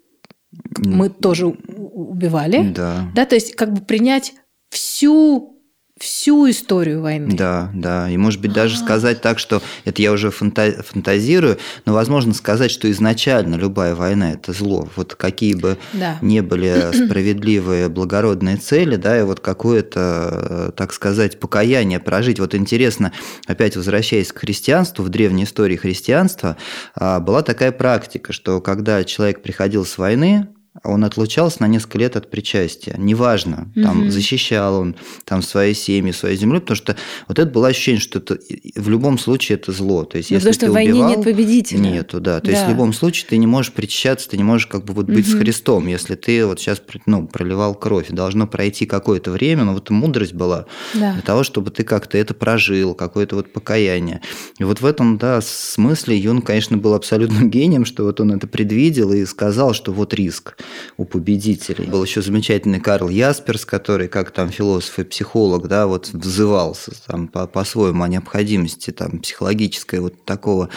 мы 0.78 1.10
тоже 1.10 1.48
убивали. 1.48 2.72
Да. 2.74 3.10
да. 3.14 3.26
То 3.26 3.36
есть 3.36 3.56
как 3.56 3.74
бы 3.74 3.82
принять 3.82 4.34
всю 4.70 5.59
всю 6.00 6.50
историю 6.50 7.02
войны. 7.02 7.36
Да, 7.36 7.70
да. 7.74 8.10
И, 8.10 8.18
может 8.18 8.42
быть, 8.42 8.54
даже 8.54 8.76
А-а-а. 8.76 8.86
сказать 8.86 9.22
так, 9.22 9.38
что 9.38 9.62
это 9.86 10.02
я 10.02 10.12
уже 10.12 10.30
фанта- 10.30 10.82
фантазирую, 10.84 11.58
но 11.86 11.94
возможно 11.94 12.34
сказать, 12.34 12.72
что 12.72 12.90
изначально 12.90 13.56
любая 13.56 13.96
война– 13.96 14.32
это 14.34 14.54
зло. 14.54 14.88
Вот 14.96 15.16
какие 15.16 15.56
бы 15.56 15.78
да. 15.94 16.18
ни 16.22 16.40
были 16.40 16.92
справедливые, 17.06 17.90
благородные 17.90 18.58
цели, 18.58 18.96
да, 18.96 19.20
и 19.20 19.24
вот 19.24 19.42
какое-то, 19.42 20.74
так 20.76 20.94
сказать, 20.94 21.40
покаяние 21.40 22.00
прожить. 22.00 22.40
Вот 22.40 22.56
интересно, 22.56 23.12
опять 23.46 23.76
возвращаясь 23.76 24.32
к 24.32 24.40
христианству, 24.40 25.04
в 25.04 25.10
древней 25.10 25.44
истории 25.44 25.76
христианства 25.76 26.58
а, 26.96 27.20
была 27.20 27.42
такая 27.42 27.72
практика, 27.72 28.34
что 28.34 28.62
когда 28.62 29.04
человек 29.04 29.42
приходил 29.42 29.86
с 29.86 29.98
войны, 29.98 30.48
он 30.84 31.04
отлучался 31.04 31.62
на 31.62 31.68
несколько 31.68 31.98
лет 31.98 32.16
от 32.16 32.30
причастия. 32.30 32.96
Неважно, 32.98 33.72
там 33.76 34.04
угу. 34.04 34.10
защищал 34.10 34.80
он 34.80 34.96
там 35.26 35.42
свои 35.42 35.74
семьи, 35.74 36.12
свою 36.12 36.36
землю, 36.36 36.62
потому 36.62 36.76
что 36.76 36.96
вот 37.28 37.40
это 37.40 37.50
было 37.50 37.68
ощущение, 37.68 38.02
что 38.02 38.20
это 38.20 38.38
в 38.76 38.90
любом 38.90 39.18
случае 39.18 39.58
это 39.58 39.72
зло. 39.72 40.06
То 40.06 40.18
есть, 40.18 40.32
ну, 40.32 40.36
если 40.36 40.50
потому 40.50 40.54
что 40.54 40.66
ты 40.66 40.72
в 40.72 40.74
войне 40.74 40.92
убивал, 40.94 41.10
нет 41.10 41.24
победителя. 41.24 41.80
Нету, 41.80 42.20
да. 42.20 42.40
То 42.40 42.48
да. 42.48 42.52
есть 42.52 42.66
в 42.66 42.70
любом 42.70 42.94
случае 42.94 43.28
ты 43.30 43.38
не 43.38 43.48
можешь 43.48 43.74
причащаться, 43.74 44.30
ты 44.30 44.38
не 44.38 44.44
можешь 44.44 44.68
как 44.68 44.86
бы 44.86 44.94
вот 44.94 45.08
быть 45.08 45.28
угу. 45.28 45.38
с 45.38 45.40
Христом, 45.40 45.88
если 45.88 46.16
ты 46.16 46.46
вот 46.46 46.60
сейчас 46.60 46.82
ну, 47.06 47.28
проливал 47.28 47.76
кровь. 47.76 48.08
Должно 48.10 48.48
пройти 48.48 48.86
какое-то 48.86 49.32
время, 49.32 49.64
но 49.64 49.74
вот 49.74 49.90
мудрость 49.90 50.34
была 50.34 50.66
да. 50.94 51.14
для 51.14 51.22
того, 51.22 51.44
чтобы 51.44 51.72
ты 51.72 51.84
как-то 51.84 52.18
это 52.18 52.34
прожил, 52.34 52.94
какое-то 52.94 53.36
вот 53.36 53.52
покаяние. 53.52 54.22
И 54.58 54.64
вот 54.64 54.82
в 54.82 54.86
этом, 54.86 55.18
да, 55.18 55.42
смысле 55.42 56.18
Юн, 56.18 56.42
конечно, 56.42 56.78
был 56.78 56.94
абсолютным 56.94 57.50
гением, 57.52 57.86
что 57.86 58.04
вот 58.04 58.20
он 58.20 58.32
это 58.32 58.48
предвидел 58.48 59.12
и 59.12 59.26
сказал, 59.26 59.74
что 59.74 59.92
вот 59.92 60.14
риск 60.14 60.56
у 60.98 61.06
победителей. 61.06 61.86
Был 61.86 62.04
еще 62.04 62.22
замечательный 62.22 62.80
Карл 62.80 63.10
Ясперс, 63.10 63.66
который, 63.66 64.08
как 64.08 64.32
там 64.32 64.50
философ 64.50 65.00
и 65.00 65.04
психолог, 65.04 65.68
да, 65.68 65.88
вот 65.88 66.10
взывался 66.14 66.92
там 67.08 67.28
по- 67.28 67.48
по-своему 67.48 68.04
о 68.04 68.08
необходимости 68.08 68.92
там 68.92 69.20
психологической 69.20 70.00
вот 70.00 70.24
такого 70.26 70.70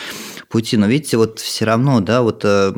пути. 0.48 0.76
Но 0.76 0.86
видите, 0.86 1.16
вот 1.16 1.38
все 1.38 1.64
равно, 1.64 2.00
да, 2.00 2.22
вот 2.22 2.42
э, 2.44 2.72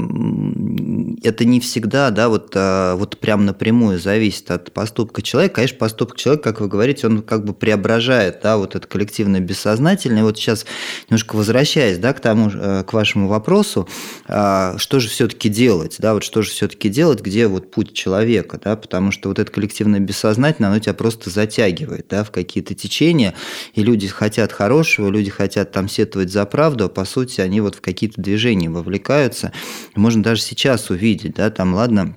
это 1.24 1.44
не 1.44 1.60
всегда, 1.60 2.10
да, 2.10 2.28
вот, 2.28 2.52
э, 2.54 2.94
вот 2.94 3.18
прям 3.18 3.46
напрямую 3.46 3.98
зависит 3.98 4.50
от 4.50 4.72
поступка 4.72 5.22
человека. 5.22 5.56
Конечно, 5.56 5.78
поступок 5.78 6.16
человека, 6.16 6.52
как 6.52 6.60
вы 6.60 6.68
говорите, 6.68 7.06
он 7.06 7.22
как 7.22 7.44
бы 7.44 7.54
преображает, 7.54 8.40
да, 8.42 8.56
вот 8.56 8.76
это 8.76 8.86
коллективное 8.86 9.40
бессознательное. 9.40 10.22
Вот 10.22 10.36
сейчас 10.36 10.66
немножко 11.08 11.36
возвращаясь, 11.36 11.98
да, 11.98 12.12
к 12.12 12.20
тому, 12.20 12.50
э, 12.52 12.84
к 12.86 12.92
вашему 12.92 13.28
вопросу, 13.28 13.88
что 14.26 15.00
же 15.00 15.08
все-таки 15.08 15.48
делать, 15.48 15.96
да, 15.98 16.14
вот 16.14 16.24
что 16.24 16.42
же 16.42 16.50
все-таки 16.50 16.88
делать, 16.88 17.20
где 17.20 17.46
вот 17.46 17.70
путь 17.70 17.92
человека, 17.92 18.60
да, 18.62 18.76
потому 18.76 19.10
что 19.10 19.28
вот 19.28 19.38
это 19.38 19.50
коллективное 19.50 20.00
бессознательное, 20.00 20.70
оно 20.70 20.78
тебя 20.78 20.94
просто 20.94 21.30
затягивает, 21.30 22.06
да, 22.08 22.24
в 22.24 22.30
какие-то 22.30 22.74
течения, 22.74 23.34
и 23.74 23.82
люди 23.82 24.06
хотят 24.08 24.52
хорошего, 24.52 25.08
люди 25.08 25.30
хотят 25.30 25.72
там 25.72 25.88
сетовать 25.88 26.30
за 26.30 26.44
правду, 26.46 26.84
а 26.84 26.88
по 26.88 27.04
сути 27.04 27.40
они 27.40 27.60
вот 27.60 27.76
в 27.76 27.80
какие-то 27.80 28.20
движения 28.20 28.68
вовлекаются. 28.68 29.52
Можно 29.94 30.22
даже 30.22 30.42
сейчас 30.42 30.90
увидеть, 30.90 31.13
да, 31.22 31.50
там, 31.50 31.74
ладно, 31.74 32.16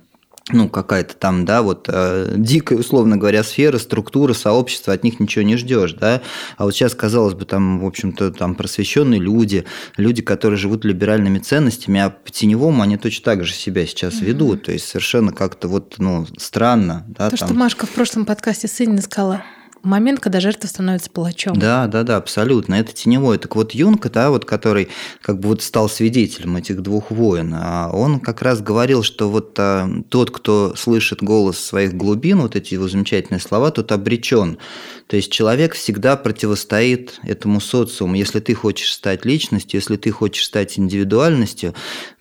ну, 0.50 0.68
какая-то 0.68 1.14
там, 1.14 1.44
да, 1.44 1.62
вот 1.62 1.88
э, 1.88 2.34
дикая, 2.36 2.78
условно 2.78 3.16
говоря, 3.16 3.42
сфера, 3.42 3.78
структура, 3.78 4.32
сообщество, 4.32 4.92
от 4.92 5.04
них 5.04 5.20
ничего 5.20 5.44
не 5.44 5.56
ждешь, 5.56 5.92
да. 5.92 6.22
А 6.56 6.64
вот 6.64 6.74
сейчас, 6.74 6.94
казалось 6.94 7.34
бы, 7.34 7.44
там, 7.44 7.80
в 7.80 7.86
общем-то, 7.86 8.30
там 8.32 8.54
просвещенные 8.54 9.20
люди, 9.20 9.64
люди, 9.96 10.22
которые 10.22 10.58
живут 10.58 10.84
либеральными 10.84 11.38
ценностями, 11.38 12.00
а 12.00 12.10
по 12.10 12.30
теневому 12.30 12.82
они 12.82 12.96
точно 12.96 13.24
так 13.24 13.44
же 13.44 13.52
себя 13.52 13.86
сейчас 13.86 14.16
угу. 14.16 14.24
ведут. 14.24 14.64
То 14.64 14.72
есть 14.72 14.88
совершенно 14.88 15.32
как-то 15.32 15.68
вот, 15.68 15.96
ну, 15.98 16.26
странно. 16.38 17.04
Да, 17.08 17.30
То, 17.30 17.36
там... 17.36 17.48
что 17.48 17.56
Машка 17.56 17.86
в 17.86 17.90
прошлом 17.90 18.24
подкасте 18.24 18.68
Сынина 18.68 19.02
сказала, 19.02 19.42
момент, 19.82 20.20
когда 20.20 20.40
жертва 20.40 20.68
становится 20.68 21.10
палачом. 21.10 21.58
Да, 21.58 21.86
да, 21.86 22.02
да, 22.02 22.16
абсолютно. 22.16 22.74
Это 22.74 22.92
теневой. 22.92 23.38
Так 23.38 23.56
вот 23.56 23.72
Юнг, 23.72 24.10
да, 24.10 24.30
вот, 24.30 24.44
который 24.44 24.88
как 25.22 25.40
бы 25.40 25.48
вот 25.48 25.62
стал 25.62 25.88
свидетелем 25.88 26.56
этих 26.56 26.82
двух 26.82 27.10
войн, 27.10 27.54
а 27.54 27.90
он 27.92 28.20
как 28.20 28.42
раз 28.42 28.60
говорил, 28.60 29.02
что 29.02 29.30
вот 29.30 29.56
а, 29.58 29.88
тот, 30.08 30.30
кто 30.30 30.74
слышит 30.76 31.22
голос 31.22 31.58
своих 31.58 31.94
глубин, 31.94 32.40
вот 32.40 32.56
эти 32.56 32.74
его 32.74 32.88
замечательные 32.88 33.40
слова, 33.40 33.70
тот 33.70 33.92
обречен. 33.92 34.58
То 35.06 35.16
есть 35.16 35.32
человек 35.32 35.74
всегда 35.74 36.16
противостоит 36.16 37.18
этому 37.22 37.60
социуму. 37.60 38.14
Если 38.14 38.40
ты 38.40 38.54
хочешь 38.54 38.92
стать 38.92 39.24
личностью, 39.24 39.80
если 39.80 39.96
ты 39.96 40.10
хочешь 40.10 40.44
стать 40.44 40.78
индивидуальностью, 40.78 41.74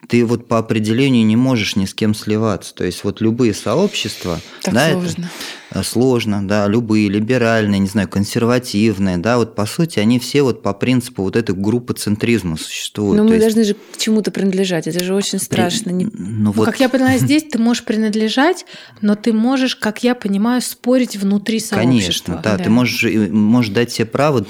ты 0.07 0.25
вот 0.25 0.47
по 0.47 0.57
определению 0.57 1.25
не 1.25 1.35
можешь 1.35 1.75
ни 1.75 1.85
с 1.85 1.93
кем 1.93 2.15
сливаться. 2.15 2.73
То 2.73 2.85
есть 2.85 3.03
вот 3.03 3.19
любые 3.19 3.53
сообщества, 3.53 4.39
так 4.61 4.73
да, 4.73 4.91
сложно. 4.91 5.09
это 5.09 5.66
сложно, 5.83 6.47
да, 6.47 6.67
любые 6.67 7.09
либеральные, 7.09 7.79
не 7.79 7.87
знаю, 7.87 8.07
консервативные, 8.07 9.17
да, 9.17 9.37
вот 9.37 9.55
по 9.55 9.65
сути 9.65 9.99
они 9.99 10.19
все 10.19 10.41
вот 10.41 10.63
по 10.63 10.73
принципу 10.73 11.23
вот 11.23 11.35
этой 11.35 11.55
группы 11.55 11.93
центризма 11.93 12.57
существуют. 12.57 13.17
Но 13.17 13.23
мы 13.23 13.35
есть... 13.35 13.41
должны 13.41 13.63
же 13.63 13.73
к 13.73 13.97
чему-то 13.97 14.31
принадлежать, 14.31 14.87
это 14.87 15.03
же 15.03 15.13
очень 15.13 15.39
страшно. 15.39 15.91
При... 15.93 16.05
Ну, 16.05 16.11
ну, 16.13 16.51
вот... 16.51 16.65
Как 16.65 16.79
я 16.79 16.89
поняла, 16.89 17.17
здесь 17.17 17.43
ты 17.43 17.59
можешь 17.59 17.83
принадлежать, 17.83 18.65
но 19.01 19.15
ты 19.15 19.33
можешь, 19.33 19.75
как 19.75 20.03
я 20.03 20.15
понимаю, 20.15 20.61
спорить 20.61 21.17
внутри 21.17 21.59
сообщества. 21.59 21.77
Конечно, 21.77 22.41
да, 22.43 22.57
да. 22.57 22.63
ты 22.63 22.69
можешь, 22.69 23.03
можешь 23.31 23.71
дать 23.71 23.91
себе 23.91 24.05
право 24.05 24.45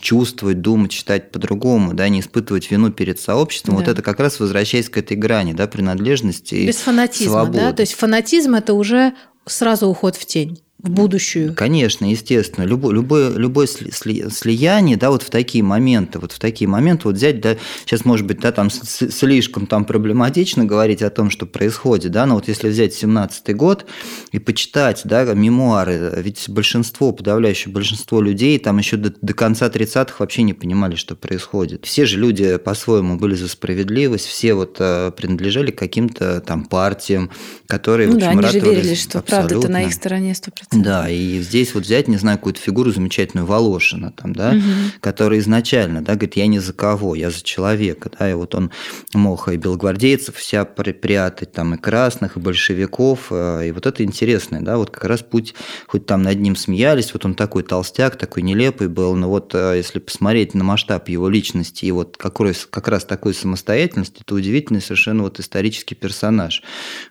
чувствовать, 0.00 0.60
думать, 0.60 0.90
читать 0.90 1.30
по-другому, 1.30 1.94
да, 1.94 2.08
не 2.08 2.20
испытывать 2.20 2.70
вину 2.70 2.90
перед 2.90 3.20
сообществом. 3.20 3.76
Да. 3.76 3.80
Вот 3.80 3.88
это 3.88 4.02
как 4.02 4.20
раз 4.20 4.40
возвращаясь 4.40 4.88
к 4.88 4.96
этой 4.96 5.16
грани, 5.16 5.52
да, 5.52 5.66
принадлежности 5.66 6.66
Без 6.66 6.76
фанатизма, 6.76 7.32
свободы. 7.32 7.58
да, 7.58 7.72
то 7.72 7.82
есть 7.82 7.94
фанатизм– 7.94 8.54
это 8.56 8.74
уже 8.74 9.14
сразу 9.48 9.88
уход 9.88 10.16
в 10.16 10.24
тень 10.24 10.62
в 10.82 10.90
будущую. 10.90 11.54
Конечно, 11.54 12.08
естественно. 12.08 12.64
Любое, 12.64 12.94
любое, 12.94 13.30
любое 13.30 13.66
сли, 13.66 14.30
слияние, 14.30 14.96
да, 14.96 15.10
вот 15.10 15.22
в 15.22 15.30
такие 15.30 15.64
моменты, 15.64 16.20
вот 16.20 16.30
в 16.30 16.38
такие 16.38 16.68
моменты, 16.68 17.08
вот 17.08 17.16
взять, 17.16 17.40
да, 17.40 17.56
сейчас, 17.84 18.04
может 18.04 18.26
быть, 18.26 18.38
да, 18.38 18.52
там 18.52 18.70
слишком 18.70 19.66
там 19.66 19.84
проблематично 19.84 20.64
говорить 20.64 21.02
о 21.02 21.10
том, 21.10 21.30
что 21.30 21.46
происходит, 21.46 22.12
да, 22.12 22.26
но 22.26 22.36
вот 22.36 22.46
если 22.46 22.68
взять 22.68 22.92
17-й 22.92 23.54
год 23.54 23.86
и 24.30 24.38
почитать, 24.38 25.00
да, 25.04 25.24
мемуары, 25.24 26.12
ведь 26.18 26.48
большинство, 26.48 27.10
подавляющее 27.10 27.72
большинство 27.74 28.20
людей 28.20 28.56
там 28.60 28.78
еще 28.78 28.96
до, 28.96 29.12
до 29.20 29.34
конца 29.34 29.66
30-х 29.66 30.14
вообще 30.20 30.42
не 30.42 30.54
понимали, 30.54 30.94
что 30.94 31.16
происходит. 31.16 31.86
Все 31.86 32.06
же 32.06 32.18
люди 32.18 32.56
по-своему 32.56 33.16
были 33.16 33.34
за 33.34 33.48
справедливость, 33.48 34.26
все 34.26 34.54
вот 34.54 34.76
э, 34.78 35.10
принадлежали 35.10 35.72
каким-то 35.72 36.40
там 36.40 36.66
партиям, 36.66 37.32
которые, 37.66 38.06
ну, 38.06 38.14
в 38.14 38.16
общем, 38.18 38.40
да, 38.40 38.48
они 38.48 38.60
же 38.60 38.60
верили, 38.60 38.94
что 38.94 39.22
правда-то 39.22 39.68
на 39.68 39.82
их 39.82 39.92
стороне 39.92 40.32
100%. 40.32 40.67
Да, 40.70 41.08
и 41.08 41.40
здесь 41.40 41.74
вот 41.74 41.84
взять, 41.84 42.08
не 42.08 42.18
знаю, 42.18 42.36
какую-то 42.36 42.60
фигуру 42.60 42.90
замечательную 42.90 43.46
Волошина, 43.46 44.12
там, 44.12 44.34
да, 44.34 44.50
угу. 44.50 44.62
который 45.00 45.38
изначально, 45.38 46.02
да, 46.02 46.12
говорит, 46.12 46.36
я 46.36 46.46
не 46.46 46.58
за 46.58 46.74
кого, 46.74 47.14
я 47.14 47.30
за 47.30 47.42
человека, 47.42 48.10
да, 48.18 48.30
и 48.30 48.34
вот 48.34 48.54
он 48.54 48.70
мог 49.14 49.48
и 49.48 49.56
белогвардейцев 49.56 50.36
вся 50.36 50.66
прятать, 50.66 51.52
там, 51.52 51.74
и 51.74 51.78
красных, 51.78 52.36
и 52.36 52.40
большевиков, 52.40 53.28
э, 53.30 53.68
и 53.68 53.72
вот 53.72 53.86
это 53.86 54.04
интересное, 54.04 54.60
да, 54.60 54.76
вот 54.76 54.90
как 54.90 55.04
раз 55.04 55.22
путь, 55.22 55.54
хоть 55.86 56.04
там 56.04 56.22
над 56.22 56.38
ним 56.38 56.54
смеялись, 56.54 57.14
вот 57.14 57.24
он 57.24 57.34
такой 57.34 57.62
толстяк, 57.62 58.16
такой 58.16 58.42
нелепый 58.42 58.88
был, 58.88 59.14
но 59.14 59.30
вот 59.30 59.54
э, 59.54 59.74
если 59.76 60.00
посмотреть 60.00 60.52
на 60.52 60.64
масштаб 60.64 61.08
его 61.08 61.30
личности 61.30 61.86
и 61.86 61.92
вот 61.92 62.18
какой, 62.18 62.52
как 62.68 62.88
раз 62.88 63.04
такой 63.04 63.32
самостоятельности, 63.32 64.22
то 64.24 64.34
удивительный 64.34 64.82
совершенно 64.82 65.22
вот 65.22 65.40
исторический 65.40 65.94
персонаж 65.94 66.62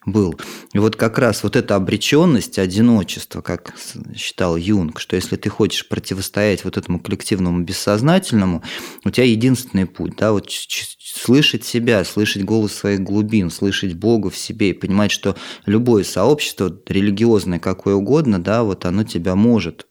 был. 0.06 0.40
И 0.74 0.80
вот 0.80 0.96
как 0.96 1.18
раз 1.18 1.42
вот 1.42 1.56
эта 1.56 1.76
обреченность, 1.76 2.60
одиночество, 2.60 3.42
как 3.48 3.74
считал 4.14 4.58
Юнг, 4.58 5.00
что 5.00 5.16
если 5.16 5.38
ты 5.38 5.48
хочешь 5.48 5.88
противостоять 5.88 6.66
вот 6.66 6.76
этому 6.76 7.00
коллективному 7.00 7.64
бессознательному, 7.64 8.62
у 9.06 9.10
тебя 9.10 9.24
единственный 9.24 9.86
путь, 9.86 10.18
да, 10.18 10.34
вот 10.34 10.52
слышать 11.00 11.64
себя, 11.64 12.04
слышать 12.04 12.44
голос 12.44 12.74
своих 12.74 13.00
глубин, 13.00 13.50
слышать 13.50 13.94
Бога 13.94 14.30
в 14.30 14.36
себе 14.36 14.72
и 14.72 14.74
понимать, 14.74 15.12
что 15.12 15.38
любое 15.66 16.04
сообщество, 16.04 16.78
религиозное 16.88 17.60
какое 17.60 17.96
угодно, 17.96 18.38
да, 18.38 18.64
вот 18.64 18.84
оно 18.84 19.06
тебя 19.06 19.36
может 19.36 19.88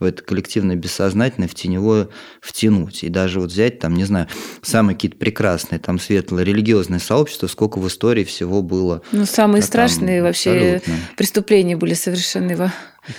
в 0.00 0.04
это 0.04 0.22
коллективное 0.22 0.76
бессознательное 0.76 1.48
в 1.48 1.54
теневое 1.54 2.08
втянуть. 2.40 3.02
И 3.02 3.08
даже 3.08 3.40
вот 3.40 3.50
взять 3.50 3.80
там, 3.80 3.94
не 3.94 4.04
знаю, 4.04 4.28
самые 4.62 4.94
какие-то 4.94 5.16
прекрасные, 5.16 5.80
там 5.80 5.98
светлое 5.98 6.44
религиозное 6.44 7.00
сообщество, 7.00 7.48
сколько 7.48 7.78
в 7.78 7.88
истории 7.88 8.24
всего 8.24 8.62
было. 8.62 9.02
Ну, 9.10 9.26
самые 9.26 9.60
а 9.60 9.64
страшные 9.64 10.22
вообще 10.22 10.50
абсолютно. 10.50 10.94
преступления 11.16 11.76
были 11.76 11.94
совершены 11.94 12.56
во, 12.56 12.72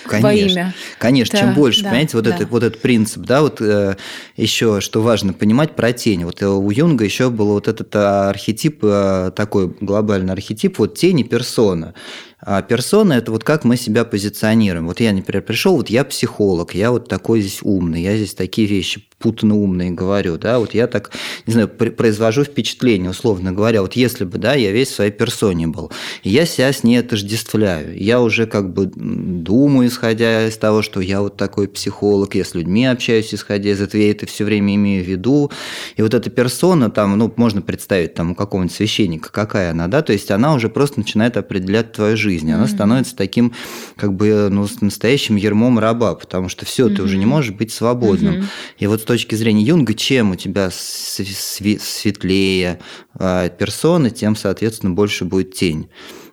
конечно, 0.05 0.27
во 0.27 0.33
имя. 0.33 0.75
Конечно, 0.99 1.37
да, 1.37 1.45
чем 1.45 1.53
больше, 1.53 1.83
да, 1.83 1.89
понимаете, 1.89 2.17
вот, 2.17 2.25
да. 2.25 2.35
это, 2.35 2.45
вот 2.47 2.63
этот 2.63 2.81
принцип, 2.81 3.23
да, 3.23 3.41
вот 3.41 3.61
э, 3.61 3.97
еще, 4.37 4.79
что 4.79 5.01
важно 5.01 5.33
понимать 5.33 5.75
про 5.75 5.91
тень. 5.91 6.23
Вот 6.23 6.41
э, 6.41 6.47
у 6.47 6.69
Юнга 6.71 7.03
еще 7.03 7.29
был 7.29 7.47
вот 7.47 7.67
этот 7.67 7.93
архетип, 7.95 8.79
э, 8.83 9.31
такой 9.35 9.75
глобальный 9.81 10.31
архетип, 10.31 10.79
вот 10.79 10.97
тени 10.97 11.23
персона. 11.23 11.93
А 12.41 12.61
персона– 12.61 13.13
это 13.13 13.31
вот 13.31 13.43
как 13.43 13.65
мы 13.65 13.75
себя 13.75 14.05
позиционируем. 14.05 14.87
Вот 14.87 15.01
я, 15.01 15.11
например, 15.11 15.43
пришел, 15.43 15.75
вот 15.75 15.89
я 15.89 16.05
психолог, 16.05 16.73
я 16.73 16.91
вот 16.91 17.09
такой 17.09 17.41
здесь 17.41 17.59
умный, 17.61 18.01
я 18.01 18.15
здесь 18.15 18.33
такие 18.33 18.67
вещи 18.67 19.03
путно 19.19 19.55
умные 19.55 19.91
говорю, 19.91 20.37
да, 20.37 20.59
вот 20.59 20.73
я 20.73 20.87
так, 20.87 21.11
не 21.45 21.53
знаю, 21.53 21.67
произвожу 21.67 22.45
впечатление, 22.45 23.11
условно 23.11 23.51
говоря, 23.51 23.81
вот 23.81 23.93
если 23.93 24.23
бы, 24.23 24.37
да, 24.37 24.55
я 24.55 24.71
весь 24.71 24.89
в 24.89 24.95
своей 24.95 25.11
персоне 25.11 25.67
был, 25.67 25.91
я 26.23 26.45
себя 26.45 26.71
с 26.71 26.83
ней 26.83 26.97
отождествляю, 26.97 28.01
я 28.01 28.21
уже 28.21 28.47
как 28.47 28.73
бы 28.73 28.89
думаю, 28.95 29.89
исходя 29.89 30.47
из 30.47 30.57
того, 30.57 30.81
что 30.81 31.01
я 31.01 31.21
вот 31.21 31.35
такой 31.35 31.67
психолог, 31.67 32.33
я 32.35 32.45
с 32.45 32.55
людьми 32.55 32.85
общаюсь, 32.85 33.33
исходя 33.33 33.71
из 33.71 33.81
этого, 33.81 34.01
я 34.01 34.11
это 34.11 34.25
все 34.25 34.45
время 34.45 34.75
имею 34.75 35.03
в 35.03 35.07
виду, 35.07 35.51
и 35.97 36.01
вот 36.01 36.13
эта 36.13 36.29
персона 36.29 36.89
там, 36.89 37.17
ну, 37.17 37.31
можно 37.35 37.61
представить 37.61 38.13
там 38.13 38.31
у 38.31 38.35
какого-нибудь 38.35 38.75
священника, 38.75 39.31
какая 39.31 39.71
она, 39.71 39.87
да, 39.87 40.01
то 40.01 40.13
есть 40.13 40.31
она 40.31 40.53
уже 40.53 40.69
просто 40.69 40.99
начинает 40.99 41.35
определять 41.35 41.91
твою 41.91 42.15
жизнь, 42.15 42.28
жизни. 42.29 42.51
Она 42.51 42.65
mm-hmm. 42.65 42.67
становится 42.67 43.15
таким, 43.15 43.53
как 43.95 44.13
бы, 44.13 44.49
ну, 44.49 44.67
настоящим 44.81 45.35
ермом 45.35 45.79
раба, 45.79 46.15
потому 46.15 46.49
что 46.49 46.65
все, 46.65 46.87
mm-hmm. 46.87 46.95
ты 46.95 47.03
уже 47.03 47.17
не 47.17 47.25
можешь 47.25 47.51
быть 47.51 47.71
свободным. 47.71 48.35
Mm-hmm. 48.35 48.45
И 48.79 48.87
вот 48.87 49.01
с 49.01 49.03
точки 49.03 49.35
зрения 49.35 49.63
Юнга, 49.63 49.93
чем 49.93 50.31
у 50.31 50.35
тебя 50.35 50.69
светлее 50.71 52.79
а, 53.15 53.49
персона, 53.49 54.09
тем, 54.09 54.35
соответственно, 54.35 54.93
больше 54.93 55.25
будет 55.25 55.53
тень. 55.53 55.89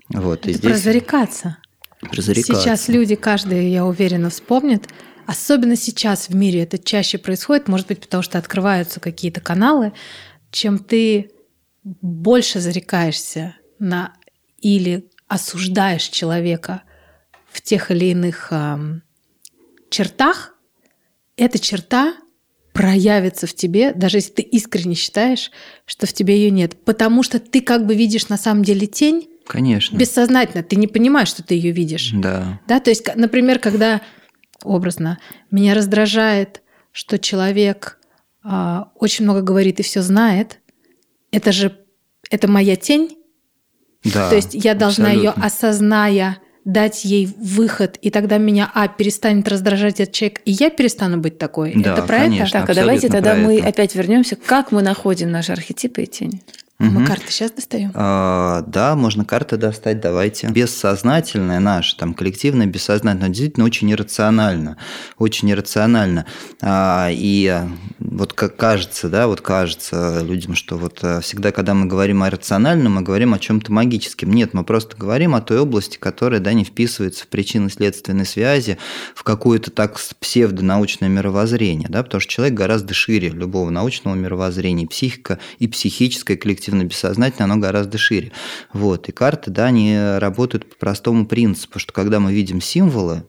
Вот, 0.08 0.40
Это 0.40 0.50
и 0.50 0.54
здесь... 0.54 0.70
про 0.70 0.78
зарекаться. 0.78 1.58
Про 2.00 2.22
зарекаться. 2.22 2.62
Сейчас 2.62 2.88
люди, 2.88 3.14
каждый, 3.14 3.70
я 3.70 3.86
уверена, 3.86 4.30
вспомнит, 4.30 4.88
Особенно 5.26 5.74
сейчас 5.74 6.28
в 6.28 6.36
мире 6.36 6.62
это 6.62 6.78
чаще 6.78 7.18
происходит, 7.18 7.66
может 7.66 7.88
быть, 7.88 8.00
потому 8.00 8.22
что 8.22 8.38
открываются 8.38 9.00
какие-то 9.00 9.40
каналы, 9.40 9.92
чем 10.52 10.78
ты 10.78 11.32
больше 11.82 12.60
зарекаешься 12.60 13.56
на 13.80 14.12
или 14.58 15.08
осуждаешь 15.28 16.04
человека 16.04 16.82
в 17.50 17.60
тех 17.60 17.90
или 17.90 18.06
иных 18.06 18.48
э, 18.50 19.00
чертах, 19.90 20.54
эта 21.36 21.58
черта 21.58 22.14
проявится 22.72 23.46
в 23.46 23.54
тебе, 23.54 23.92
даже 23.94 24.18
если 24.18 24.32
ты 24.32 24.42
искренне 24.42 24.94
считаешь, 24.94 25.50
что 25.86 26.06
в 26.06 26.12
тебе 26.12 26.36
ее 26.36 26.50
нет. 26.50 26.76
Потому 26.84 27.22
что 27.22 27.40
ты 27.40 27.62
как 27.62 27.86
бы 27.86 27.94
видишь 27.94 28.28
на 28.28 28.36
самом 28.36 28.62
деле 28.62 28.86
тень. 28.86 29.28
Конечно. 29.46 29.96
Бессознательно. 29.96 30.62
Ты 30.62 30.76
не 30.76 30.86
понимаешь, 30.86 31.28
что 31.28 31.42
ты 31.42 31.54
ее 31.54 31.70
видишь. 31.70 32.10
Да. 32.12 32.60
Да, 32.66 32.80
то 32.80 32.90
есть, 32.90 33.06
например, 33.14 33.58
когда 33.58 34.02
образно 34.62 35.18
меня 35.50 35.74
раздражает, 35.74 36.62
что 36.92 37.18
человек 37.18 37.98
э, 38.44 38.80
очень 38.94 39.24
много 39.24 39.40
говорит 39.40 39.80
и 39.80 39.82
все 39.82 40.02
знает, 40.02 40.60
это 41.30 41.52
же 41.52 41.78
это 42.30 42.48
моя 42.48 42.76
тень, 42.76 43.16
да, 44.12 44.30
То 44.30 44.36
есть 44.36 44.54
я 44.54 44.74
должна 44.74 45.10
ее 45.10 45.30
осозная 45.30 46.38
дать 46.64 47.04
ей 47.04 47.28
выход, 47.38 47.96
и 48.02 48.10
тогда 48.10 48.38
меня, 48.38 48.70
а, 48.74 48.88
перестанет 48.88 49.46
раздражать 49.48 50.00
этот 50.00 50.12
человек, 50.12 50.40
и 50.44 50.50
я 50.50 50.68
перестану 50.68 51.18
быть 51.18 51.38
такой. 51.38 51.72
Да, 51.76 51.92
это 51.92 52.02
про 52.02 52.18
конечно, 52.18 52.58
это? 52.58 52.66
Так, 52.66 52.70
а 52.70 52.74
давайте 52.74 53.08
тогда 53.08 53.34
мы 53.36 53.60
опять 53.60 53.94
вернемся, 53.94 54.34
как 54.34 54.72
мы 54.72 54.82
находим 54.82 55.30
наши 55.30 55.52
архетипы 55.52 56.02
и 56.02 56.06
тени. 56.06 56.42
Угу. 56.78 56.90
Мы 56.90 57.06
карты 57.06 57.30
сейчас 57.30 57.52
достаем? 57.52 57.90
А, 57.94 58.62
да, 58.66 58.96
можно 58.96 59.24
карты 59.24 59.56
достать, 59.56 59.98
давайте. 60.00 60.48
Бессознательное 60.48 61.58
наше, 61.58 61.96
там, 61.96 62.12
коллективное, 62.12 62.66
бессознательное, 62.66 63.30
действительно 63.30 63.64
очень 63.64 63.90
иррационально. 63.90 64.76
Очень 65.16 65.50
иррационально. 65.52 66.26
А, 66.60 67.08
и 67.10 67.62
вот 67.98 68.34
как 68.34 68.56
кажется, 68.56 69.08
да, 69.08 69.26
вот 69.26 69.40
кажется 69.40 70.20
людям, 70.22 70.54
что 70.54 70.76
вот 70.76 70.98
э, 71.02 71.22
всегда, 71.22 71.50
когда 71.50 71.72
мы 71.72 71.86
говорим 71.86 72.22
о 72.22 72.28
рациональном, 72.28 72.96
мы 72.96 73.00
говорим 73.00 73.32
о 73.32 73.38
чем-то 73.38 73.72
магическом. 73.72 74.32
Нет, 74.32 74.52
мы 74.52 74.62
просто 74.62 74.98
говорим 74.98 75.34
о 75.34 75.40
той 75.40 75.60
области, 75.60 75.96
которая, 75.96 76.40
да, 76.40 76.52
не 76.52 76.64
вписывается 76.64 77.24
в 77.24 77.28
причинно-следственной 77.28 78.26
связи, 78.26 78.76
в 79.14 79.22
какое-то 79.22 79.70
так 79.70 79.98
псевдонаучное 80.20 81.08
мировоззрение, 81.08 81.88
да, 81.88 82.02
потому 82.02 82.20
что 82.20 82.30
человек 82.30 82.54
гораздо 82.54 82.92
шире 82.92 83.30
любого 83.30 83.70
научного 83.70 84.14
мировоззрения. 84.14 84.86
Психика 84.86 85.38
и 85.58 85.68
психическая 85.68 86.36
коллективная 86.36 86.65
коллективно-бессознательное, 86.66 87.44
оно 87.44 87.56
гораздо 87.56 87.98
шире. 87.98 88.32
Вот. 88.72 89.08
И 89.08 89.12
карты, 89.12 89.50
да, 89.50 89.66
они 89.66 89.96
работают 90.18 90.68
по 90.68 90.76
простому 90.76 91.26
принципу, 91.26 91.78
что 91.78 91.92
когда 91.92 92.20
мы 92.20 92.32
видим 92.32 92.60
символы, 92.60 93.24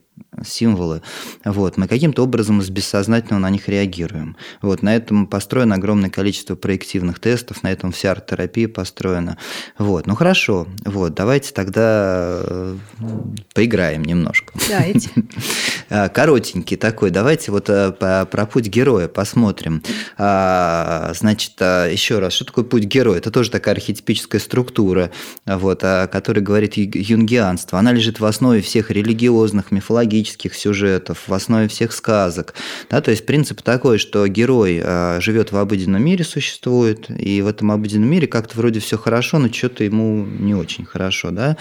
символы, 0.45 1.01
вот, 1.43 1.77
мы 1.77 1.87
каким-то 1.87 2.23
образом 2.23 2.61
из 2.61 2.69
бессознательного 2.69 3.41
на 3.41 3.49
них 3.49 3.67
реагируем. 3.67 4.35
Вот, 4.61 4.83
на 4.83 4.95
этом 4.95 5.27
построено 5.27 5.75
огромное 5.75 6.09
количество 6.09 6.55
проективных 6.55 7.19
тестов, 7.19 7.63
на 7.63 7.71
этом 7.71 7.91
вся 7.91 8.11
арт-терапия 8.11 8.67
построена. 8.67 9.37
Вот, 9.77 10.07
ну 10.07 10.15
хорошо, 10.15 10.67
вот, 10.85 11.13
давайте 11.15 11.53
тогда 11.53 12.41
э, 12.43 12.77
поиграем 13.53 14.03
немножко. 14.03 14.53
Давайте. 14.69 15.09
А, 15.89 16.09
коротенький 16.09 16.75
такой, 16.75 17.11
давайте 17.11 17.49
вот 17.49 17.69
э, 17.69 17.93
про 17.93 18.45
путь 18.45 18.67
героя 18.67 19.07
посмотрим. 19.07 19.81
А, 20.17 21.13
значит, 21.15 21.53
а, 21.61 21.87
еще 21.87 22.19
раз, 22.19 22.33
что 22.33 22.43
такое 22.43 22.65
путь 22.65 22.83
героя? 22.83 23.19
Это 23.19 23.31
тоже 23.31 23.49
такая 23.49 23.75
архетипическая 23.75 24.41
структура, 24.41 25.11
вот, 25.45 25.85
о 25.85 26.07
которой 26.07 26.41
говорит 26.41 26.75
юнгианство. 26.75 27.79
Она 27.79 27.93
лежит 27.93 28.19
в 28.19 28.25
основе 28.25 28.61
всех 28.61 28.91
религиозных, 28.91 29.71
мифологических 29.71 30.16
мифологических 30.17 30.55
сюжетов, 30.55 31.23
в 31.27 31.33
основе 31.33 31.67
всех 31.67 31.91
сказок. 31.91 32.53
Да, 32.89 33.01
то 33.01 33.11
есть 33.11 33.25
принцип 33.25 33.61
такой, 33.61 33.97
что 33.97 34.27
герой 34.27 34.81
а, 34.83 35.19
живет 35.21 35.51
в 35.51 35.57
обыденном 35.57 36.03
мире, 36.03 36.23
существует, 36.23 37.09
и 37.09 37.41
в 37.41 37.47
этом 37.47 37.71
обыденном 37.71 38.09
мире 38.09 38.27
как-то 38.27 38.57
вроде 38.57 38.79
все 38.79 38.97
хорошо, 38.97 39.39
но 39.39 39.51
что-то 39.51 39.83
ему 39.83 40.25
не 40.25 40.55
очень 40.55 40.85
хорошо. 40.85 41.31
Да? 41.31 41.57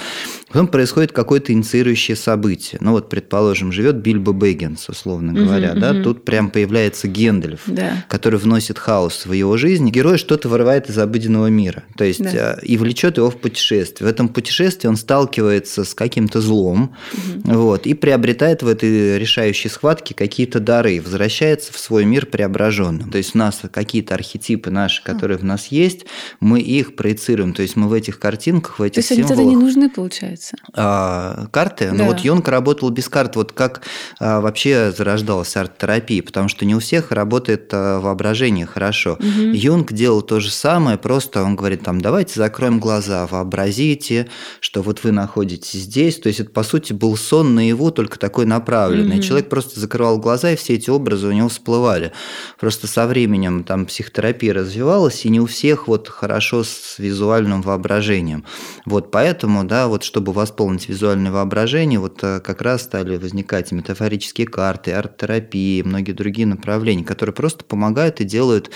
Потом 0.48 0.68
происходит 0.68 1.12
какое-то 1.12 1.52
инициирующее 1.52 2.16
событие. 2.16 2.78
Ну 2.80 2.92
вот, 2.92 3.08
предположим, 3.08 3.72
живет 3.72 3.96
Бильбо 3.96 4.32
Бэггинс, 4.32 4.88
условно 4.88 5.32
говоря. 5.32 5.72
Угу, 5.72 5.80
да? 5.80 5.90
угу. 5.90 6.02
Тут 6.02 6.24
прям 6.24 6.50
появляется 6.50 7.08
Гендальф, 7.08 7.62
да. 7.66 8.04
который 8.08 8.38
вносит 8.38 8.78
хаос 8.78 9.26
в 9.26 9.32
его 9.32 9.56
жизнь. 9.56 9.88
Герой 9.90 10.18
что-то 10.18 10.48
вырывает 10.48 10.88
из 10.88 10.98
обыденного 10.98 11.48
мира. 11.48 11.84
То 11.96 12.04
есть 12.04 12.22
да. 12.22 12.58
и 12.62 12.76
влечет 12.76 13.16
его 13.16 13.30
в 13.30 13.36
путешествие. 13.36 14.08
В 14.08 14.10
этом 14.10 14.28
путешествии 14.28 14.88
он 14.88 14.96
сталкивается 14.96 15.84
с 15.84 15.94
каким-то 15.94 16.40
злом 16.40 16.94
угу. 17.12 17.54
вот, 17.54 17.86
и 17.86 17.94
приобретает 17.94 18.45
приобретает 18.46 18.62
в 18.62 18.68
этой 18.68 19.18
решающей 19.18 19.68
схватке 19.68 20.14
какие-то 20.14 20.60
дары, 20.60 21.00
возвращается 21.00 21.72
в 21.72 21.78
свой 21.78 22.04
мир 22.04 22.26
преображенным. 22.26 23.10
То 23.10 23.18
есть 23.18 23.34
у 23.34 23.38
нас 23.38 23.60
какие-то 23.72 24.14
архетипы 24.14 24.70
наши, 24.70 25.02
которые 25.02 25.38
в 25.38 25.44
нас 25.44 25.66
есть, 25.66 26.06
мы 26.40 26.60
их 26.60 26.94
проецируем. 26.96 27.52
То 27.52 27.62
есть 27.62 27.76
мы 27.76 27.88
в 27.88 27.92
этих 27.92 28.18
картинках, 28.18 28.78
в 28.78 28.82
этих 28.82 28.94
То 28.94 28.98
есть 29.00 29.08
символах... 29.08 29.30
они 29.30 29.38
тогда 29.38 29.50
не 29.50 29.64
нужны, 29.64 29.90
получается? 29.90 30.56
А, 30.74 31.46
карты? 31.50 31.90
Ну 31.90 31.98
да. 31.98 32.04
Ну 32.04 32.10
вот 32.10 32.20
Йонг 32.20 32.48
работал 32.48 32.90
без 32.90 33.08
карт. 33.08 33.36
Вот 33.36 33.52
как 33.52 33.82
а, 34.20 34.40
вообще 34.40 34.92
зарождалась 34.96 35.56
арт-терапия? 35.56 36.22
Потому 36.22 36.48
что 36.48 36.64
не 36.64 36.74
у 36.74 36.78
всех 36.78 37.10
работает 37.10 37.70
а, 37.72 38.00
воображение 38.00 38.66
хорошо. 38.66 39.14
Угу. 39.14 39.52
Юнг 39.54 39.92
делал 39.92 40.22
то 40.22 40.40
же 40.40 40.50
самое, 40.50 40.98
просто 40.98 41.42
он 41.42 41.56
говорит, 41.56 41.82
там, 41.82 42.00
давайте 42.00 42.34
закроем 42.38 42.78
глаза, 42.78 43.26
вообразите, 43.26 44.28
что 44.60 44.82
вот 44.82 45.02
вы 45.04 45.12
находитесь 45.12 45.80
здесь. 45.80 46.18
То 46.18 46.28
есть 46.28 46.40
это, 46.40 46.50
по 46.50 46.62
сути, 46.62 46.92
был 46.92 47.16
сон 47.16 47.54
наяву, 47.54 47.90
только 47.90 48.18
такой 48.18 48.35
направленный. 48.44 49.16
Mm-hmm. 49.16 49.22
Человек 49.22 49.48
просто 49.48 49.80
закрывал 49.80 50.18
глаза, 50.18 50.52
и 50.52 50.56
все 50.56 50.74
эти 50.74 50.90
образы 50.90 51.28
у 51.28 51.32
него 51.32 51.48
всплывали. 51.48 52.12
Просто 52.60 52.86
со 52.86 53.06
временем 53.06 53.64
там 53.64 53.86
психотерапия 53.86 54.52
развивалась, 54.52 55.24
и 55.24 55.28
не 55.28 55.40
у 55.40 55.46
всех 55.46 55.88
вот 55.88 56.08
хорошо 56.08 56.64
с 56.64 56.98
визуальным 56.98 57.62
воображением. 57.62 58.44
Вот 58.84 59.10
поэтому, 59.10 59.64
да, 59.64 59.88
вот 59.88 60.02
чтобы 60.02 60.32
восполнить 60.32 60.88
визуальное 60.88 61.32
воображение, 61.32 61.98
вот 61.98 62.18
э, 62.22 62.40
как 62.40 62.62
раз 62.62 62.82
стали 62.82 63.16
возникать 63.16 63.72
метафорические 63.72 64.46
карты, 64.46 64.92
арт-терапии, 64.92 65.82
многие 65.82 66.12
другие 66.12 66.46
направления, 66.46 67.04
которые 67.04 67.34
просто 67.34 67.64
помогают 67.64 68.20
и 68.20 68.24
делают, 68.24 68.70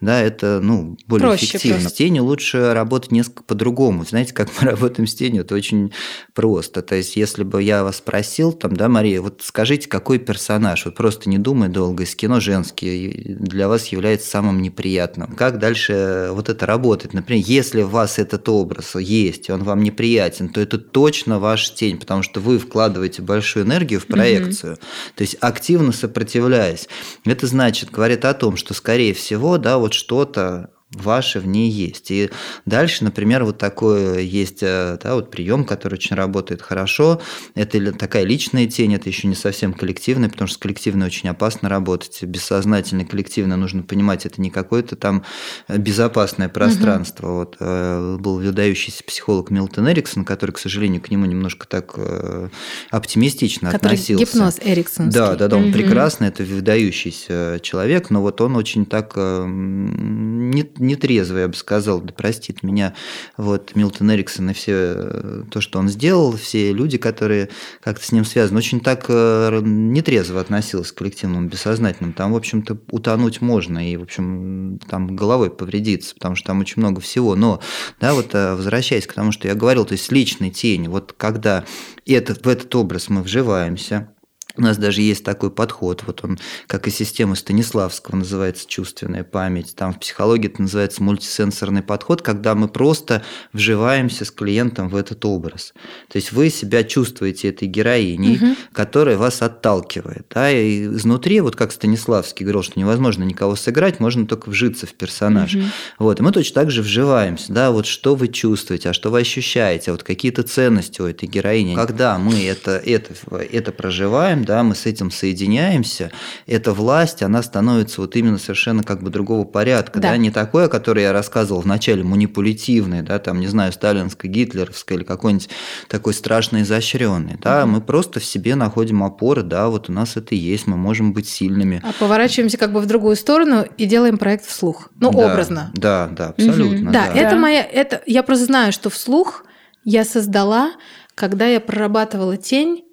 да, 0.00 0.20
это, 0.20 0.60
ну, 0.62 0.96
более 1.06 1.28
Проще 1.28 1.46
эффективно. 1.46 1.76
Просто. 1.76 1.90
С 1.90 1.98
тенью 1.98 2.24
лучше 2.24 2.74
работать 2.74 3.12
несколько 3.12 3.44
по-другому. 3.44 4.04
Знаете, 4.04 4.34
как 4.34 4.48
мы 4.60 4.70
работаем 4.70 5.06
с 5.06 5.14
тенью, 5.14 5.42
это 5.42 5.54
очень 5.54 5.92
просто. 6.34 6.82
То 6.82 6.94
есть, 6.94 7.16
если 7.16 7.44
бы 7.44 7.62
я 7.62 7.84
вас 7.84 7.96
спросил, 7.96 8.52
там, 8.52 8.76
да, 8.76 8.88
Мария, 8.88 9.05
вот 9.18 9.42
скажите, 9.44 9.88
какой 9.88 10.18
персонаж, 10.18 10.84
вот 10.84 10.94
просто 10.94 11.28
не 11.28 11.38
думай 11.38 11.68
долго, 11.68 12.04
из 12.04 12.14
кино 12.14 12.40
женский 12.40 13.36
для 13.38 13.68
вас 13.68 13.88
является 13.88 14.28
самым 14.28 14.62
неприятным? 14.62 15.34
Как 15.34 15.58
дальше 15.58 16.28
вот 16.32 16.48
это 16.48 16.66
работает? 16.66 17.14
Например, 17.14 17.42
если 17.46 17.82
у 17.82 17.88
вас 17.88 18.18
этот 18.18 18.48
образ 18.48 18.94
есть, 18.96 19.48
и 19.48 19.52
он 19.52 19.64
вам 19.64 19.82
неприятен, 19.82 20.48
то 20.48 20.60
это 20.60 20.78
точно 20.78 21.38
ваш 21.38 21.72
тень, 21.74 21.98
потому 21.98 22.22
что 22.22 22.40
вы 22.40 22.58
вкладываете 22.58 23.22
большую 23.22 23.64
энергию 23.64 24.00
в 24.00 24.06
проекцию, 24.06 24.74
угу. 24.74 24.80
то 25.16 25.22
есть 25.22 25.36
активно 25.40 25.92
сопротивляясь. 25.92 26.88
Это 27.24 27.46
значит, 27.46 27.90
говорит 27.90 28.24
о 28.24 28.34
том, 28.34 28.56
что, 28.56 28.74
скорее 28.74 29.14
всего, 29.14 29.58
да, 29.58 29.78
вот 29.78 29.94
что-то 29.94 30.70
ваши 30.92 31.40
в 31.40 31.46
ней 31.46 31.68
есть. 31.68 32.10
И 32.12 32.30
дальше, 32.64 33.02
например, 33.02 33.44
вот 33.44 33.58
такой 33.58 34.24
есть 34.24 34.62
э, 34.62 34.98
да, 35.02 35.16
вот 35.16 35.32
прием, 35.32 35.64
который 35.64 35.94
очень 35.94 36.14
работает 36.14 36.62
хорошо. 36.62 37.20
Это 37.54 37.92
такая 37.92 38.24
личная 38.24 38.66
тень, 38.66 38.94
это 38.94 39.08
еще 39.08 39.26
не 39.26 39.34
совсем 39.34 39.72
коллективная, 39.72 40.28
потому 40.28 40.46
что 40.46 40.56
с 40.56 40.60
коллективной 40.60 41.06
очень 41.06 41.28
опасно 41.28 41.68
работать. 41.68 42.22
Бессознательно 42.22 43.04
коллективно 43.04 43.56
нужно 43.56 43.82
понимать, 43.82 44.26
это 44.26 44.40
не 44.40 44.50
какое-то 44.50 44.94
там 44.94 45.24
безопасное 45.68 46.48
пространство. 46.48 47.26
Угу. 47.26 47.36
Вот, 47.36 47.56
э, 47.58 48.16
был 48.20 48.36
выдающийся 48.36 49.02
психолог 49.02 49.50
Милтон 49.50 49.90
Эриксон, 49.90 50.24
который, 50.24 50.52
к 50.52 50.58
сожалению, 50.58 51.02
к 51.02 51.10
нему 51.10 51.26
немножко 51.26 51.66
так 51.66 51.94
э, 51.96 52.48
оптимистично 52.90 53.72
который 53.72 53.94
относился. 53.94 54.24
Гипноз 54.24 54.60
Эриксон. 54.62 55.10
Да, 55.10 55.34
да, 55.34 55.48
да, 55.48 55.56
он 55.56 55.64
угу. 55.64 55.72
прекрасный, 55.72 56.28
это 56.28 56.44
выдающийся 56.44 57.58
человек, 57.60 58.10
но 58.10 58.22
вот 58.22 58.40
он 58.40 58.54
очень 58.54 58.86
так 58.86 59.16
не, 59.16 60.66
нетрезво, 60.86 61.38
я 61.38 61.48
бы 61.48 61.54
сказал, 61.54 62.00
да 62.00 62.12
простит 62.12 62.62
меня 62.62 62.94
вот 63.36 63.74
Милтон 63.74 64.12
Эриксон 64.12 64.50
и 64.50 64.52
все 64.52 64.72
э, 64.74 65.42
то, 65.50 65.60
что 65.60 65.78
он 65.78 65.88
сделал, 65.88 66.36
все 66.36 66.72
люди, 66.72 66.98
которые 66.98 67.50
как-то 67.82 68.04
с 68.04 68.12
ним 68.12 68.24
связаны, 68.24 68.58
очень 68.58 68.80
так 68.80 69.06
э, 69.08 69.60
нетрезво 69.62 70.40
относился 70.40 70.94
к 70.94 70.98
коллективному 70.98 71.48
бессознательному. 71.48 72.14
Там, 72.14 72.32
в 72.32 72.36
общем-то, 72.36 72.78
утонуть 72.90 73.40
можно 73.40 73.90
и, 73.90 73.96
в 73.96 74.02
общем, 74.02 74.78
там 74.88 75.14
головой 75.14 75.50
повредиться, 75.50 76.14
потому 76.14 76.36
что 76.36 76.48
там 76.48 76.60
очень 76.60 76.80
много 76.80 77.00
всего. 77.00 77.34
Но, 77.34 77.60
да, 78.00 78.14
вот 78.14 78.34
э, 78.34 78.54
возвращаясь 78.54 79.06
к 79.06 79.12
тому, 79.12 79.32
что 79.32 79.48
я 79.48 79.54
говорил, 79.54 79.84
то 79.84 79.92
есть 79.92 80.10
личной 80.12 80.50
тени, 80.50 80.88
вот 80.88 81.14
когда 81.16 81.64
этот, 82.06 82.44
в 82.44 82.48
этот 82.48 82.74
образ 82.74 83.08
мы 83.08 83.22
вживаемся, 83.22 84.08
у 84.56 84.62
нас 84.62 84.76
даже 84.78 85.02
есть 85.02 85.24
такой 85.24 85.50
подход, 85.50 86.02
вот 86.06 86.24
он, 86.24 86.38
как 86.66 86.88
и 86.88 86.90
система 86.90 87.34
Станиславского, 87.34 88.16
называется 88.16 88.66
чувственная 88.66 89.24
память. 89.24 89.74
Там 89.74 89.92
в 89.92 90.00
психологии 90.00 90.46
это 90.46 90.62
называется 90.62 91.02
мультисенсорный 91.02 91.82
подход, 91.82 92.22
когда 92.22 92.54
мы 92.54 92.68
просто 92.68 93.22
вживаемся 93.52 94.24
с 94.24 94.30
клиентом 94.30 94.88
в 94.88 94.96
этот 94.96 95.24
образ. 95.24 95.74
То 96.08 96.16
есть 96.16 96.32
вы 96.32 96.50
себя 96.50 96.84
чувствуете 96.84 97.48
этой 97.48 97.68
героиней, 97.68 98.36
угу. 98.36 98.56
которая 98.72 99.16
вас 99.16 99.42
отталкивает. 99.42 100.26
Да? 100.34 100.50
И 100.50 100.86
изнутри, 100.86 101.40
вот 101.40 101.56
как 101.56 101.72
Станиславский 101.72 102.44
говорил, 102.44 102.62
что 102.62 102.78
невозможно 102.78 103.24
никого 103.24 103.56
сыграть, 103.56 104.00
можно 104.00 104.26
только 104.26 104.50
вжиться 104.50 104.86
в 104.86 104.94
персонаж. 104.94 105.54
Угу. 105.54 105.64
Вот, 105.98 106.20
и 106.20 106.22
мы 106.22 106.32
точно 106.32 106.54
так 106.54 106.70
же 106.70 106.82
вживаемся. 106.82 107.52
Да? 107.52 107.70
Вот 107.70 107.86
что 107.86 108.14
вы 108.14 108.28
чувствуете, 108.28 108.90
а 108.90 108.92
что 108.92 109.10
вы 109.10 109.20
ощущаете, 109.20 109.92
вот 109.92 110.02
какие-то 110.02 110.42
ценности 110.42 111.00
у 111.00 111.06
этой 111.06 111.28
героини. 111.28 111.74
Когда 111.74 112.18
мы 112.18 112.46
это, 112.46 112.76
это, 112.76 113.14
это 113.36 113.72
проживаем, 113.72 114.44
да, 114.46 114.62
мы 114.62 114.74
с 114.74 114.86
этим 114.86 115.10
соединяемся, 115.10 116.10
эта 116.46 116.72
власть, 116.72 117.22
она 117.22 117.42
становится 117.42 118.00
вот 118.00 118.16
именно 118.16 118.38
совершенно 118.38 118.82
как 118.82 119.02
бы 119.02 119.10
другого 119.10 119.44
порядка, 119.44 120.00
да, 120.00 120.10
да? 120.12 120.16
не 120.16 120.30
такое, 120.30 120.68
которое 120.68 121.02
я 121.02 121.12
рассказывал 121.12 121.60
в 121.60 121.66
начале, 121.66 122.02
манипулятивное, 122.02 123.02
да, 123.02 123.18
там, 123.18 123.40
не 123.40 123.48
знаю, 123.48 123.72
сталинское, 123.72 124.30
гитлеровское 124.30 124.96
или 124.96 125.04
какой-нибудь 125.04 125.50
такой 125.88 126.14
страшно 126.14 126.62
изощренный, 126.62 127.36
да, 127.42 127.64
угу. 127.64 127.72
мы 127.72 127.80
просто 127.82 128.20
в 128.20 128.24
себе 128.24 128.54
находим 128.54 129.02
опоры, 129.02 129.42
да, 129.42 129.68
вот 129.68 129.90
у 129.90 129.92
нас 129.92 130.16
это 130.16 130.34
есть, 130.34 130.66
мы 130.66 130.76
можем 130.76 131.12
быть 131.12 131.28
сильными. 131.28 131.82
А 131.84 131.92
поворачиваемся 131.98 132.56
как 132.56 132.72
бы 132.72 132.80
в 132.80 132.86
другую 132.86 133.16
сторону 133.16 133.66
и 133.76 133.84
делаем 133.84 134.16
проект 134.16 134.46
вслух, 134.46 134.88
ну, 134.98 135.10
да, 135.12 135.18
образно. 135.18 135.70
Да, 135.74 136.08
да, 136.10 136.28
абсолютно. 136.28 136.86
Угу. 136.86 136.92
Да, 136.92 137.10
да, 137.12 137.20
это 137.20 137.36
моя, 137.36 137.62
это, 137.62 138.02
я 138.06 138.22
просто 138.22 138.46
знаю, 138.46 138.72
что 138.72 138.88
вслух 138.88 139.44
я 139.84 140.04
создала, 140.04 140.72
когда 141.14 141.46
я 141.46 141.60
прорабатывала 141.60 142.36
тень 142.36 142.85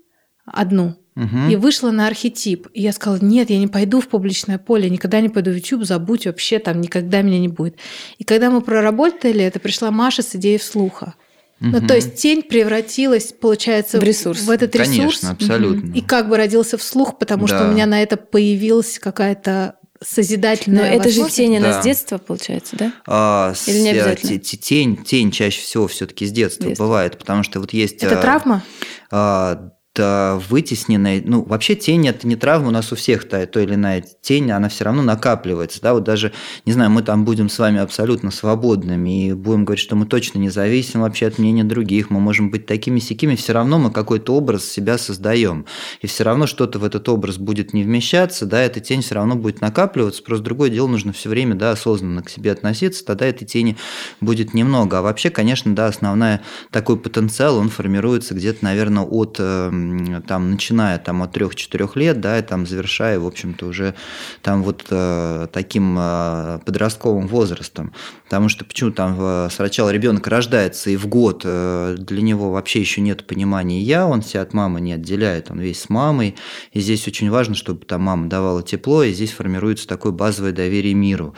одну, 0.45 0.95
Угу. 1.15 1.51
И 1.51 1.55
вышла 1.55 1.91
на 1.91 2.07
архетип. 2.07 2.67
И 2.73 2.81
я 2.81 2.91
сказала, 2.91 3.19
нет, 3.21 3.51
я 3.51 3.59
не 3.59 3.67
пойду 3.67 4.01
в 4.01 4.07
публичное 4.07 4.57
поле, 4.57 4.89
никогда 4.89 5.21
не 5.21 5.29
пойду 5.29 5.51
в 5.51 5.55
YouTube, 5.55 5.83
забудь 5.83 6.25
вообще, 6.25 6.57
там 6.57 6.81
никогда 6.81 7.21
меня 7.21 7.37
не 7.37 7.49
будет. 7.49 7.75
И 8.17 8.23
когда 8.23 8.49
мы 8.49 8.61
проработали 8.61 9.43
это, 9.43 9.59
пришла 9.59 9.91
Маша 9.91 10.23
с 10.23 10.35
идеей 10.35 10.57
вслуха. 10.57 11.13
Угу. 11.61 11.69
Ну, 11.69 11.87
то 11.87 11.95
есть 11.95 12.15
тень 12.15 12.41
превратилась, 12.41 13.31
получается, 13.31 13.99
в, 13.99 14.03
ресурс. 14.03 14.41
в 14.41 14.49
этот 14.49 14.75
ресурс. 14.75 14.97
Конечно, 14.97 15.31
абсолютно. 15.31 15.93
И 15.93 16.01
как 16.01 16.29
бы 16.29 16.37
родился 16.37 16.77
вслух, 16.77 17.19
потому 17.19 17.47
да. 17.47 17.57
что 17.57 17.67
у 17.67 17.71
меня 17.71 17.85
на 17.85 18.01
это 18.01 18.17
появилась 18.17 18.97
какая-то 18.97 19.75
созидательная. 20.01 20.89
Но 20.89 20.97
это 20.97 21.09
же 21.09 21.29
тень, 21.29 21.57
она 21.57 21.69
да. 21.69 21.81
с 21.81 21.83
детства, 21.83 22.17
получается, 22.17 22.75
да? 22.75 22.93
А, 23.07 23.53
Или 23.67 23.79
не 23.79 23.89
обязательно? 23.91 24.39
Тень, 24.39 24.97
тень 25.03 25.31
чаще 25.31 25.61
всего 25.61 25.87
все-таки 25.87 26.25
с 26.25 26.31
детства, 26.31 26.67
детства 26.67 26.83
бывает, 26.83 27.17
потому 27.17 27.43
что 27.43 27.59
вот 27.59 27.71
есть. 27.71 28.03
Это 28.03 28.19
а, 28.19 28.21
травма? 28.21 28.63
А, 29.11 29.72
вытесненная, 29.99 31.21
ну, 31.23 31.43
вообще 31.43 31.75
тень– 31.75 32.07
это 32.07 32.27
не 32.27 32.35
травма, 32.35 32.69
у 32.69 32.71
нас 32.71 32.91
у 32.91 32.95
всех 32.95 33.27
та, 33.29 33.45
то 33.45 33.59
или 33.59 33.75
иная 33.75 34.03
тень, 34.21 34.49
она 34.51 34.67
все 34.69 34.85
равно 34.85 35.03
накапливается, 35.03 35.81
да, 35.81 35.93
вот 35.93 36.03
даже, 36.03 36.31
не 36.65 36.73
знаю, 36.73 36.89
мы 36.89 37.03
там 37.03 37.25
будем 37.25 37.47
с 37.47 37.59
вами 37.59 37.79
абсолютно 37.79 38.31
свободными 38.31 39.27
и 39.27 39.33
будем 39.33 39.65
говорить, 39.65 39.83
что 39.83 39.95
мы 39.95 40.07
точно 40.07 40.39
не 40.39 40.49
зависим 40.49 41.01
вообще 41.01 41.27
от 41.27 41.37
мнения 41.37 41.63
других, 41.63 42.09
мы 42.09 42.19
можем 42.19 42.49
быть 42.49 42.65
такими 42.65 42.97
сякими, 42.97 43.35
все 43.35 43.53
равно 43.53 43.77
мы 43.77 43.91
какой-то 43.91 44.33
образ 44.33 44.65
себя 44.65 44.97
создаем, 44.97 45.65
и 46.01 46.07
все 46.07 46.23
равно 46.23 46.47
что-то 46.47 46.79
в 46.79 46.83
этот 46.83 47.07
образ 47.07 47.37
будет 47.37 47.73
не 47.73 47.83
вмещаться, 47.83 48.47
да, 48.47 48.61
эта 48.61 48.79
тень 48.79 49.03
все 49.03 49.13
равно 49.13 49.35
будет 49.35 49.61
накапливаться, 49.61 50.23
просто 50.23 50.43
другое 50.43 50.71
дело, 50.71 50.87
нужно 50.87 51.13
все 51.13 51.29
время, 51.29 51.53
да, 51.53 51.71
осознанно 51.71 52.23
к 52.23 52.29
себе 52.29 52.51
относиться, 52.51 53.05
тогда 53.05 53.27
этой 53.27 53.45
тени 53.45 53.77
будет 54.21 54.55
немного, 54.55 54.97
а 54.97 55.01
вообще, 55.03 55.29
конечно, 55.29 55.75
да, 55.75 55.85
основная 55.85 56.41
такой 56.71 56.97
потенциал, 56.97 57.57
он 57.57 57.69
формируется 57.69 58.33
где-то, 58.33 58.63
наверное, 58.63 59.03
от 59.03 59.37
эм, 59.39 59.82
там, 60.27 60.51
начиная 60.51 60.97
там, 60.99 61.23
от 61.23 61.35
3-4 61.35 61.91
лет, 61.95 62.21
да, 62.21 62.39
и 62.39 62.41
там, 62.41 62.65
завершая, 62.65 63.19
в 63.19 63.27
общем-то, 63.27 63.65
уже 63.65 63.95
там 64.41 64.63
вот 64.63 64.85
э, 64.89 65.47
таким 65.51 65.97
э, 65.99 66.59
подростковым 66.65 67.27
возрастом. 67.27 67.93
Потому 68.25 68.49
что 68.49 68.65
почему 68.65 68.91
там 68.91 69.15
э, 69.19 69.49
сначала 69.51 69.89
ребенок 69.89 70.25
рождается, 70.27 70.89
и 70.89 70.95
в 70.95 71.07
год 71.07 71.43
э, 71.45 71.95
для 71.97 72.21
него 72.21 72.51
вообще 72.51 72.79
еще 72.79 73.01
нет 73.01 73.27
понимания 73.27 73.81
«я», 73.81 74.07
он 74.07 74.21
себя 74.21 74.41
от 74.41 74.53
мамы 74.53 74.81
не 74.81 74.93
отделяет, 74.93 75.51
он 75.51 75.59
весь 75.59 75.81
с 75.81 75.89
мамой, 75.89 76.35
и 76.71 76.79
здесь 76.79 77.07
очень 77.07 77.29
важно, 77.29 77.55
чтобы 77.55 77.85
там 77.85 78.01
мама 78.01 78.29
давала 78.29 78.63
тепло, 78.63 79.03
и 79.03 79.13
здесь 79.13 79.31
формируется 79.31 79.87
такое 79.87 80.11
базовое 80.11 80.51
доверие 80.51 80.93
миру. 80.93 81.35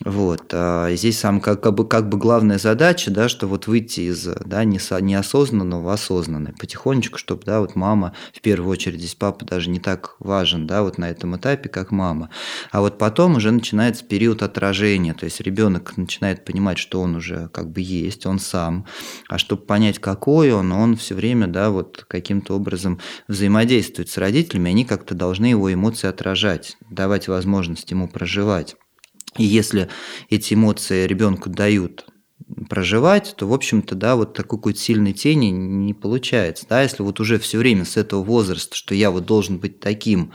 Вот. 0.00 0.52
А 0.52 0.90
здесь 0.94 1.18
сам 1.18 1.40
как, 1.40 1.62
как, 1.62 1.74
бы, 1.74 1.86
как 1.86 2.08
бы 2.08 2.18
главная 2.18 2.58
задача, 2.58 3.10
да, 3.10 3.28
что 3.28 3.46
вот 3.46 3.66
выйти 3.66 4.00
из 4.00 4.28
да, 4.44 4.64
неосознанного 4.64 5.82
в 5.82 5.88
осознанное 5.88 6.52
потихонечку, 6.52 7.16
чтобы 7.16 7.44
да, 7.44 7.60
вот 7.60 7.76
мама, 7.76 8.12
в 8.32 8.40
первую 8.40 8.70
очередь 8.70 8.98
здесь 8.98 9.14
папа 9.14 9.44
даже 9.44 9.70
не 9.70 9.78
так 9.78 10.16
важен 10.18 10.66
да, 10.66 10.82
вот 10.82 10.98
на 10.98 11.08
этом 11.08 11.36
этапе, 11.36 11.68
как 11.68 11.90
мама. 11.90 12.30
А 12.70 12.80
вот 12.80 12.98
потом 12.98 13.36
уже 13.36 13.50
начинается 13.50 14.04
период 14.04 14.42
отражения, 14.42 15.14
то 15.14 15.24
есть 15.24 15.40
ребенок 15.40 15.96
начинает 15.96 16.44
понимать, 16.44 16.78
что 16.78 17.00
он 17.00 17.16
уже 17.16 17.48
как 17.52 17.70
бы 17.70 17.80
есть, 17.80 18.26
он 18.26 18.40
сам, 18.40 18.86
а 19.28 19.38
чтобы 19.38 19.62
понять, 19.62 20.00
какой 20.00 20.52
он, 20.52 20.72
он 20.72 20.96
все 20.96 21.14
время 21.14 21.46
да, 21.46 21.70
вот 21.70 22.04
каким-то 22.08 22.56
образом 22.56 23.00
взаимодействует 23.28 24.10
с 24.10 24.18
родителями, 24.18 24.70
они 24.70 24.84
как-то 24.84 25.14
должны 25.14 25.46
его 25.46 25.72
эмоции 25.72 26.08
отражать, 26.08 26.76
давать 26.90 27.28
возможность 27.28 27.90
ему 27.90 28.08
проживать. 28.08 28.76
И 29.38 29.44
если 29.44 29.88
эти 30.30 30.54
эмоции 30.54 31.06
ребенку 31.06 31.50
дают 31.50 32.06
проживать, 32.68 33.34
то, 33.36 33.46
в 33.46 33.52
общем-то, 33.52 33.94
да, 33.94 34.16
вот 34.16 34.34
такой 34.34 34.58
какой-то 34.58 34.78
сильной 34.78 35.12
тени 35.12 35.46
не 35.46 35.94
получается. 35.94 36.66
Да, 36.68 36.82
если 36.82 37.02
вот 37.02 37.20
уже 37.20 37.38
все 37.38 37.58
время 37.58 37.84
с 37.84 37.96
этого 37.96 38.22
возраста, 38.22 38.76
что 38.76 38.94
я 38.94 39.10
вот 39.10 39.26
должен 39.26 39.58
быть 39.58 39.80
таким, 39.80 40.32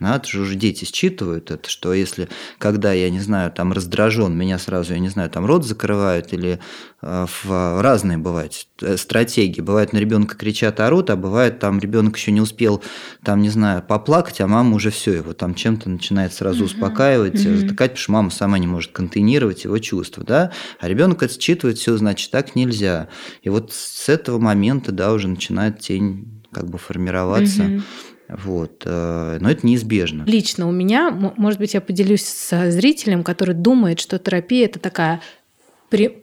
это 0.00 0.28
же 0.28 0.40
уже 0.40 0.56
дети 0.56 0.84
считывают 0.84 1.52
это, 1.52 1.70
что 1.70 1.94
если, 1.94 2.28
когда 2.58 2.92
я, 2.92 3.10
не 3.10 3.20
знаю, 3.20 3.52
там 3.52 3.72
раздражен, 3.72 4.36
меня 4.36 4.58
сразу, 4.58 4.92
я 4.92 4.98
не 4.98 5.08
знаю, 5.08 5.30
там 5.30 5.46
рот 5.46 5.64
закрывают 5.64 6.32
или 6.32 6.58
э, 7.00 7.26
в 7.44 7.80
разные 7.80 8.18
бывают 8.18 8.66
э, 8.82 8.96
стратегии. 8.96 9.60
Бывает 9.60 9.92
на 9.92 9.98
ребенка 9.98 10.36
кричат, 10.36 10.80
орут, 10.80 11.10
а 11.10 11.16
бывает 11.16 11.60
там 11.60 11.78
ребенок 11.78 12.16
еще 12.16 12.32
не 12.32 12.40
успел, 12.40 12.82
там, 13.22 13.40
не 13.40 13.50
знаю, 13.50 13.82
поплакать, 13.82 14.40
а 14.40 14.48
мама 14.48 14.74
уже 14.74 14.90
все 14.90 15.12
его 15.12 15.32
там 15.32 15.54
чем-то 15.54 15.88
начинает 15.88 16.32
сразу 16.32 16.64
успокаивать, 16.64 17.36
mm-hmm. 17.36 17.56
затыкать, 17.56 17.92
потому 17.92 18.02
что 18.02 18.12
мама 18.12 18.30
сама 18.30 18.58
не 18.58 18.66
может 18.66 18.90
контейнировать 18.90 19.64
его 19.64 19.78
чувства, 19.78 20.24
да, 20.24 20.50
а 20.80 20.88
ребенок 20.88 21.22
это 21.22 21.40
считывает, 21.40 21.78
все, 21.78 21.96
значит, 21.96 22.32
так 22.32 22.56
нельзя. 22.56 23.08
И 23.42 23.48
вот 23.48 23.72
с 23.72 24.08
этого 24.08 24.38
момента, 24.38 24.90
да, 24.90 25.12
уже 25.12 25.28
начинает 25.28 25.78
тень 25.78 26.42
как 26.52 26.68
бы 26.68 26.78
формироваться. 26.78 27.62
Mm-hmm. 27.62 27.82
Вот. 28.28 28.82
Э, 28.84 29.38
но 29.40 29.50
это 29.50 29.66
неизбежно. 29.66 30.24
Лично 30.26 30.68
у 30.68 30.72
меня, 30.72 31.10
может 31.10 31.58
быть, 31.58 31.74
я 31.74 31.80
поделюсь 31.80 32.24
с 32.24 32.70
зрителем, 32.70 33.22
который 33.22 33.54
думает, 33.54 34.00
что 34.00 34.18
терапия– 34.18 34.64
это 34.66 34.78
такая 34.78 35.20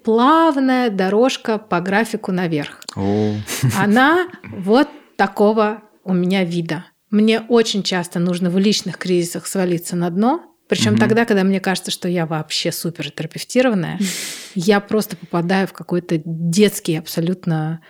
плавная 0.04 0.90
дорожка 0.90 1.58
по 1.58 1.80
графику 1.80 2.32
наверх. 2.32 2.82
О. 2.96 3.34
Она 3.78 4.28
вот 4.44 4.90
такого 5.16 5.82
у 6.04 6.14
меня 6.14 6.44
вида. 6.44 6.86
Мне 7.10 7.42
очень 7.42 7.84
часто 7.84 8.20
нужно 8.20 8.50
в 8.50 8.58
личных 8.58 8.98
кризисах 8.98 9.48
свалиться 9.48 9.96
на 9.96 10.10
дно, 10.10 10.44
причем 10.68 10.94
угу. 10.94 11.02
тогда, 11.02 11.26
когда 11.26 11.44
мне 11.44 11.60
кажется, 11.60 11.92
что 11.92 12.08
я 12.08 12.26
вообще 12.26 12.72
супер 12.72 13.12
терапевтированная, 13.12 14.00
я 14.56 14.80
просто 14.80 15.18
попадаю 15.18 15.68
в 15.68 15.74
какой-то 15.74 16.22
детский 16.26 16.96
абсолютно 16.96 17.82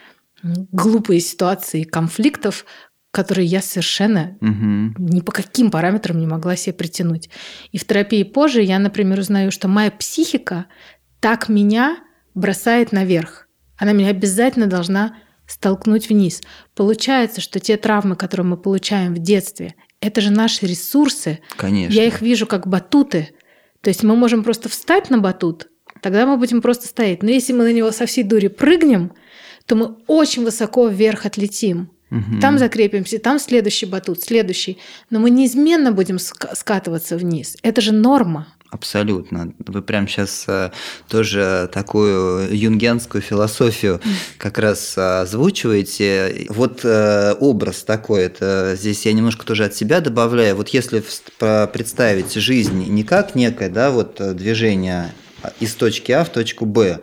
глупые 0.43 1.19
ситуации 1.19 1.83
конфликтов, 1.83 2.65
которые 3.11 3.45
я 3.45 3.61
совершенно 3.61 4.37
угу. 4.39 4.95
ни 4.97 5.21
по 5.21 5.31
каким 5.31 5.69
параметрам 5.69 6.17
не 6.17 6.27
могла 6.27 6.55
себе 6.55 6.73
притянуть. 6.73 7.29
И 7.71 7.77
в 7.77 7.85
терапии 7.85 8.23
позже 8.23 8.61
я, 8.61 8.79
например, 8.79 9.19
узнаю, 9.19 9.51
что 9.51 9.67
моя 9.67 9.91
психика 9.91 10.65
так 11.19 11.49
меня 11.49 11.97
бросает 12.33 12.91
наверх. 12.91 13.47
Она 13.77 13.91
меня 13.91 14.09
обязательно 14.09 14.67
должна 14.67 15.17
столкнуть 15.45 16.07
вниз. 16.07 16.41
Получается, 16.75 17.41
что 17.41 17.59
те 17.59 17.75
травмы, 17.75 18.15
которые 18.15 18.45
мы 18.45 18.57
получаем 18.57 19.13
в 19.13 19.19
детстве, 19.19 19.75
это 19.99 20.21
же 20.21 20.31
наши 20.31 20.65
ресурсы. 20.65 21.39
Конечно. 21.57 21.93
Я 21.93 22.05
их 22.05 22.21
вижу 22.21 22.47
как 22.47 22.67
батуты. 22.67 23.29
То 23.81 23.89
есть 23.89 24.03
мы 24.03 24.15
можем 24.15 24.43
просто 24.43 24.69
встать 24.69 25.09
на 25.09 25.17
батут, 25.17 25.67
тогда 26.01 26.25
мы 26.25 26.37
будем 26.37 26.61
просто 26.61 26.87
стоять. 26.87 27.23
Но 27.23 27.29
если 27.29 27.51
мы 27.51 27.63
на 27.63 27.73
него 27.73 27.91
со 27.91 28.05
всей 28.05 28.23
дури 28.23 28.47
прыгнем, 28.47 29.13
то 29.65 29.75
мы 29.75 29.97
очень 30.07 30.43
высоко 30.43 30.87
вверх 30.87 31.25
отлетим. 31.25 31.91
Угу. 32.11 32.41
Там 32.41 32.59
закрепимся, 32.59 33.19
там 33.19 33.39
следующий 33.39 33.85
батут, 33.85 34.21
следующий. 34.21 34.77
Но 35.09 35.19
мы 35.19 35.29
неизменно 35.29 35.91
будем 35.91 36.19
скатываться 36.19 37.17
вниз. 37.17 37.57
Это 37.63 37.81
же 37.81 37.93
норма. 37.93 38.47
Абсолютно. 38.69 39.53
Вы 39.67 39.81
прямо 39.81 40.07
сейчас 40.07 40.45
э, 40.47 40.71
тоже 41.09 41.69
такую 41.73 42.55
юнгенскую 42.55 43.21
философию 43.21 43.99
как 44.37 44.57
раз 44.59 44.97
э, 44.97 45.21
озвучиваете. 45.21 46.47
Вот 46.47 46.85
э, 46.85 47.33
образ 47.41 47.83
такой, 47.83 48.23
это 48.23 48.75
здесь 48.77 49.05
я 49.05 49.11
немножко 49.11 49.45
тоже 49.45 49.65
от 49.65 49.75
себя 49.75 49.99
добавляю. 49.99 50.55
Вот 50.55 50.69
если 50.69 51.03
представить 51.37 52.33
жизнь 52.33 52.85
не 52.87 53.03
как 53.03 53.35
некое 53.35 53.67
да, 53.67 53.91
вот 53.91 54.21
движение 54.37 55.13
из 55.59 55.75
точки 55.75 56.13
А 56.13 56.23
в 56.23 56.29
точку 56.29 56.65
Б, 56.65 57.01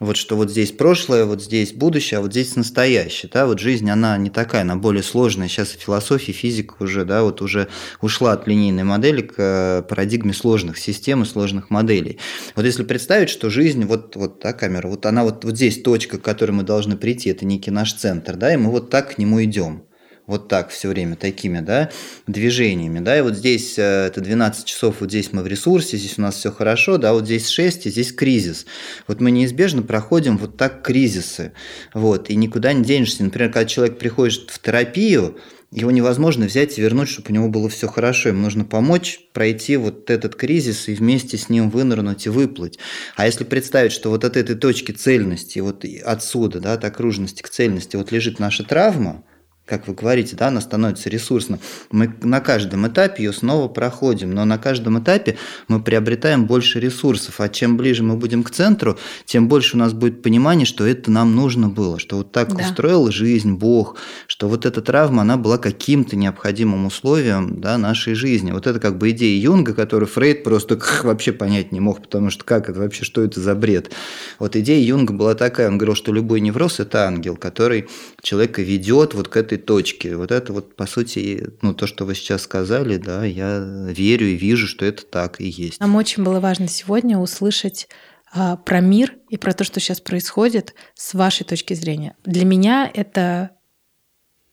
вот 0.00 0.16
что 0.16 0.36
вот 0.36 0.50
здесь 0.50 0.72
прошлое, 0.72 1.24
вот 1.24 1.42
здесь 1.42 1.72
будущее, 1.72 2.18
а 2.18 2.20
вот 2.20 2.32
здесь 2.32 2.56
настоящее, 2.56 3.30
да, 3.32 3.46
вот 3.46 3.60
жизнь, 3.60 3.88
она 3.88 4.16
не 4.18 4.30
такая, 4.30 4.62
она 4.62 4.76
более 4.76 5.02
сложная, 5.02 5.48
сейчас 5.48 5.70
философия, 5.70 6.32
физика 6.32 6.74
уже, 6.80 7.04
да, 7.04 7.22
вот 7.22 7.42
уже 7.42 7.68
ушла 8.00 8.32
от 8.32 8.46
линейной 8.46 8.84
модели 8.84 9.22
к 9.22 9.34
э, 9.38 9.82
парадигме 9.88 10.32
сложных 10.32 10.78
систем 10.78 11.22
и 11.22 11.26
сложных 11.26 11.70
моделей. 11.70 12.18
Вот 12.56 12.64
если 12.64 12.82
представить, 12.82 13.30
что 13.30 13.50
жизнь, 13.50 13.84
вот, 13.84 14.16
вот 14.16 14.40
та 14.40 14.52
камера, 14.52 14.88
вот 14.88 15.06
она 15.06 15.24
вот, 15.24 15.44
вот 15.44 15.56
здесь 15.56 15.80
точка, 15.82 16.18
к 16.18 16.22
которой 16.22 16.52
мы 16.52 16.62
должны 16.62 16.96
прийти, 16.96 17.30
это 17.30 17.44
некий 17.44 17.70
наш 17.70 17.94
центр, 17.94 18.36
да, 18.36 18.52
и 18.52 18.56
мы 18.56 18.70
вот 18.70 18.90
так 18.90 19.14
к 19.14 19.18
нему 19.18 19.42
идем 19.42 19.84
вот 20.26 20.48
так 20.48 20.70
все 20.70 20.88
время, 20.88 21.16
такими, 21.16 21.60
да, 21.60 21.90
движениями, 22.26 23.00
да, 23.00 23.18
и 23.18 23.20
вот 23.20 23.36
здесь 23.36 23.78
э, 23.78 24.06
это 24.06 24.20
12 24.20 24.64
часов, 24.64 24.96
вот 25.00 25.10
здесь 25.10 25.32
мы 25.32 25.42
в 25.42 25.46
ресурсе, 25.46 25.96
здесь 25.96 26.18
у 26.18 26.22
нас 26.22 26.36
все 26.36 26.50
хорошо, 26.50 26.96
да, 26.96 27.12
вот 27.12 27.24
здесь 27.24 27.48
6, 27.48 27.86
и 27.86 27.90
здесь 27.90 28.12
кризис. 28.12 28.66
Вот 29.06 29.20
мы 29.20 29.30
неизбежно 29.30 29.82
проходим 29.82 30.38
вот 30.38 30.56
так 30.56 30.82
кризисы, 30.82 31.52
вот, 31.92 32.30
и 32.30 32.36
никуда 32.36 32.72
не 32.72 32.84
денешься. 32.84 33.24
Например, 33.24 33.52
когда 33.52 33.66
человек 33.66 33.98
приходит 33.98 34.50
в 34.50 34.58
терапию, 34.60 35.36
его 35.74 35.90
невозможно 35.90 36.46
взять 36.46 36.78
и 36.78 36.82
вернуть, 36.82 37.08
чтобы 37.08 37.30
у 37.30 37.32
него 37.32 37.48
было 37.48 37.68
все 37.68 37.88
хорошо. 37.88 38.28
Ему 38.28 38.42
нужно 38.42 38.64
помочь 38.64 39.18
пройти 39.32 39.76
вот 39.76 40.08
этот 40.08 40.36
кризис 40.36 40.88
и 40.88 40.94
вместе 40.94 41.36
с 41.36 41.48
ним 41.48 41.68
вынырнуть 41.68 42.26
и 42.26 42.28
выплыть. 42.28 42.78
А 43.16 43.26
если 43.26 43.42
представить, 43.42 43.90
что 43.90 44.10
вот 44.10 44.24
от 44.24 44.36
этой 44.36 44.54
точки 44.54 44.92
цельности, 44.92 45.58
вот 45.58 45.84
отсюда, 46.04 46.60
да, 46.60 46.74
от 46.74 46.84
окружности 46.84 47.42
к 47.42 47.48
цельности, 47.48 47.96
вот 47.96 48.12
лежит 48.12 48.38
наша 48.38 48.62
травма, 48.62 49.24
как 49.66 49.88
вы 49.88 49.94
говорите, 49.94 50.36
да, 50.36 50.48
она 50.48 50.60
становится 50.60 51.08
ресурсной. 51.08 51.58
Мы 51.90 52.14
на 52.22 52.40
каждом 52.40 52.86
этапе 52.86 53.24
ее 53.24 53.32
снова 53.32 53.68
проходим, 53.68 54.34
но 54.34 54.44
на 54.44 54.58
каждом 54.58 54.98
этапе 54.98 55.38
мы 55.68 55.82
приобретаем 55.82 56.44
больше 56.44 56.80
ресурсов, 56.80 57.40
а 57.40 57.48
чем 57.48 57.78
ближе 57.78 58.02
мы 58.02 58.16
будем 58.16 58.42
к 58.42 58.50
центру, 58.50 58.98
тем 59.24 59.48
больше 59.48 59.76
у 59.76 59.78
нас 59.78 59.94
будет 59.94 60.22
понимание, 60.22 60.66
что 60.66 60.86
это 60.86 61.10
нам 61.10 61.34
нужно 61.34 61.70
было, 61.70 61.98
что 61.98 62.18
вот 62.18 62.30
так 62.30 62.54
да. 62.54 62.62
устроил 62.62 63.10
жизнь 63.10 63.54
Бог, 63.54 63.96
что 64.26 64.48
вот 64.48 64.66
эта 64.66 64.82
травма, 64.82 65.22
она 65.22 65.38
была 65.38 65.56
каким-то 65.56 66.14
необходимым 66.14 66.84
условием 66.84 67.60
да, 67.60 67.78
нашей 67.78 68.12
жизни. 68.14 68.52
Вот 68.52 68.66
это 68.66 68.78
как 68.78 68.98
бы 68.98 69.10
идея 69.10 69.40
Юнга, 69.40 69.72
которую 69.72 70.08
Фрейд 70.08 70.44
просто 70.44 70.78
вообще 71.04 71.32
понять 71.32 71.72
не 71.72 71.80
мог, 71.80 72.02
потому 72.02 72.28
что 72.28 72.44
как 72.44 72.68
это 72.68 72.80
вообще, 72.80 73.04
что 73.04 73.22
это 73.22 73.40
за 73.40 73.54
бред? 73.54 73.92
Вот 74.38 74.56
идея 74.56 74.84
Юнга 74.84 75.14
была 75.14 75.34
такая, 75.34 75.68
он 75.68 75.78
говорил, 75.78 75.94
что 75.94 76.12
любой 76.12 76.40
невроз– 76.40 76.78
это 76.80 77.06
ангел, 77.06 77.36
который 77.36 77.88
человека 78.20 78.60
ведет 78.60 79.14
вот 79.14 79.28
к 79.28 79.36
этой 79.38 79.53
этой 79.54 79.62
точки. 79.62 80.08
Вот 80.08 80.30
это 80.30 80.52
вот, 80.52 80.76
по 80.76 80.86
сути, 80.86 81.48
ну, 81.62 81.74
то, 81.74 81.86
что 81.86 82.04
вы 82.04 82.14
сейчас 82.14 82.42
сказали, 82.42 82.96
да, 82.96 83.24
я 83.24 83.58
верю 83.88 84.26
и 84.26 84.34
вижу, 84.34 84.66
что 84.66 84.84
это 84.84 85.04
так 85.04 85.40
и 85.40 85.48
есть. 85.48 85.80
Нам 85.80 85.96
очень 85.96 86.22
было 86.22 86.40
важно 86.40 86.68
сегодня 86.68 87.18
услышать 87.18 87.88
а, 88.32 88.56
про 88.56 88.80
мир 88.80 89.14
и 89.28 89.36
про 89.36 89.52
то, 89.52 89.64
что 89.64 89.80
сейчас 89.80 90.00
происходит 90.00 90.74
с 90.94 91.14
вашей 91.14 91.44
точки 91.44 91.74
зрения. 91.74 92.16
Для 92.24 92.44
меня 92.44 92.90
это 92.92 93.50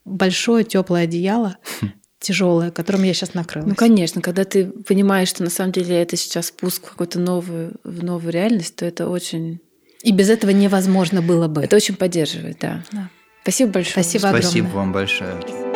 большое 0.05 0.63
теплое 0.63 1.03
одеяло, 1.03 1.57
тяжелое, 2.19 2.71
которым 2.71 3.03
я 3.03 3.13
сейчас 3.13 3.33
накрылась. 3.33 3.69
Ну, 3.69 3.75
конечно, 3.75 4.21
когда 4.21 4.43
ты 4.43 4.65
понимаешь, 4.65 5.29
что 5.29 5.43
на 5.43 5.49
самом 5.49 5.71
деле 5.71 6.01
это 6.01 6.15
сейчас 6.15 6.47
спуск 6.47 6.85
в 6.85 6.89
какую-то 6.91 7.19
новую, 7.19 7.73
в 7.83 8.03
новую 8.03 8.31
реальность, 8.31 8.75
то 8.75 8.85
это 8.85 9.07
очень... 9.09 9.59
И 10.03 10.11
без 10.11 10.29
этого 10.29 10.49
невозможно 10.49 11.21
было 11.21 11.47
бы. 11.47 11.63
Это 11.63 11.75
очень 11.75 11.95
поддерживает, 11.95 12.57
да. 12.59 12.83
да. 12.91 13.09
Спасибо 13.43 13.71
большое. 13.71 13.93
Спасибо 14.03 14.29
огромное. 14.29 14.41
Спасибо 14.41 14.67
вам 14.67 14.91
большое. 14.91 15.70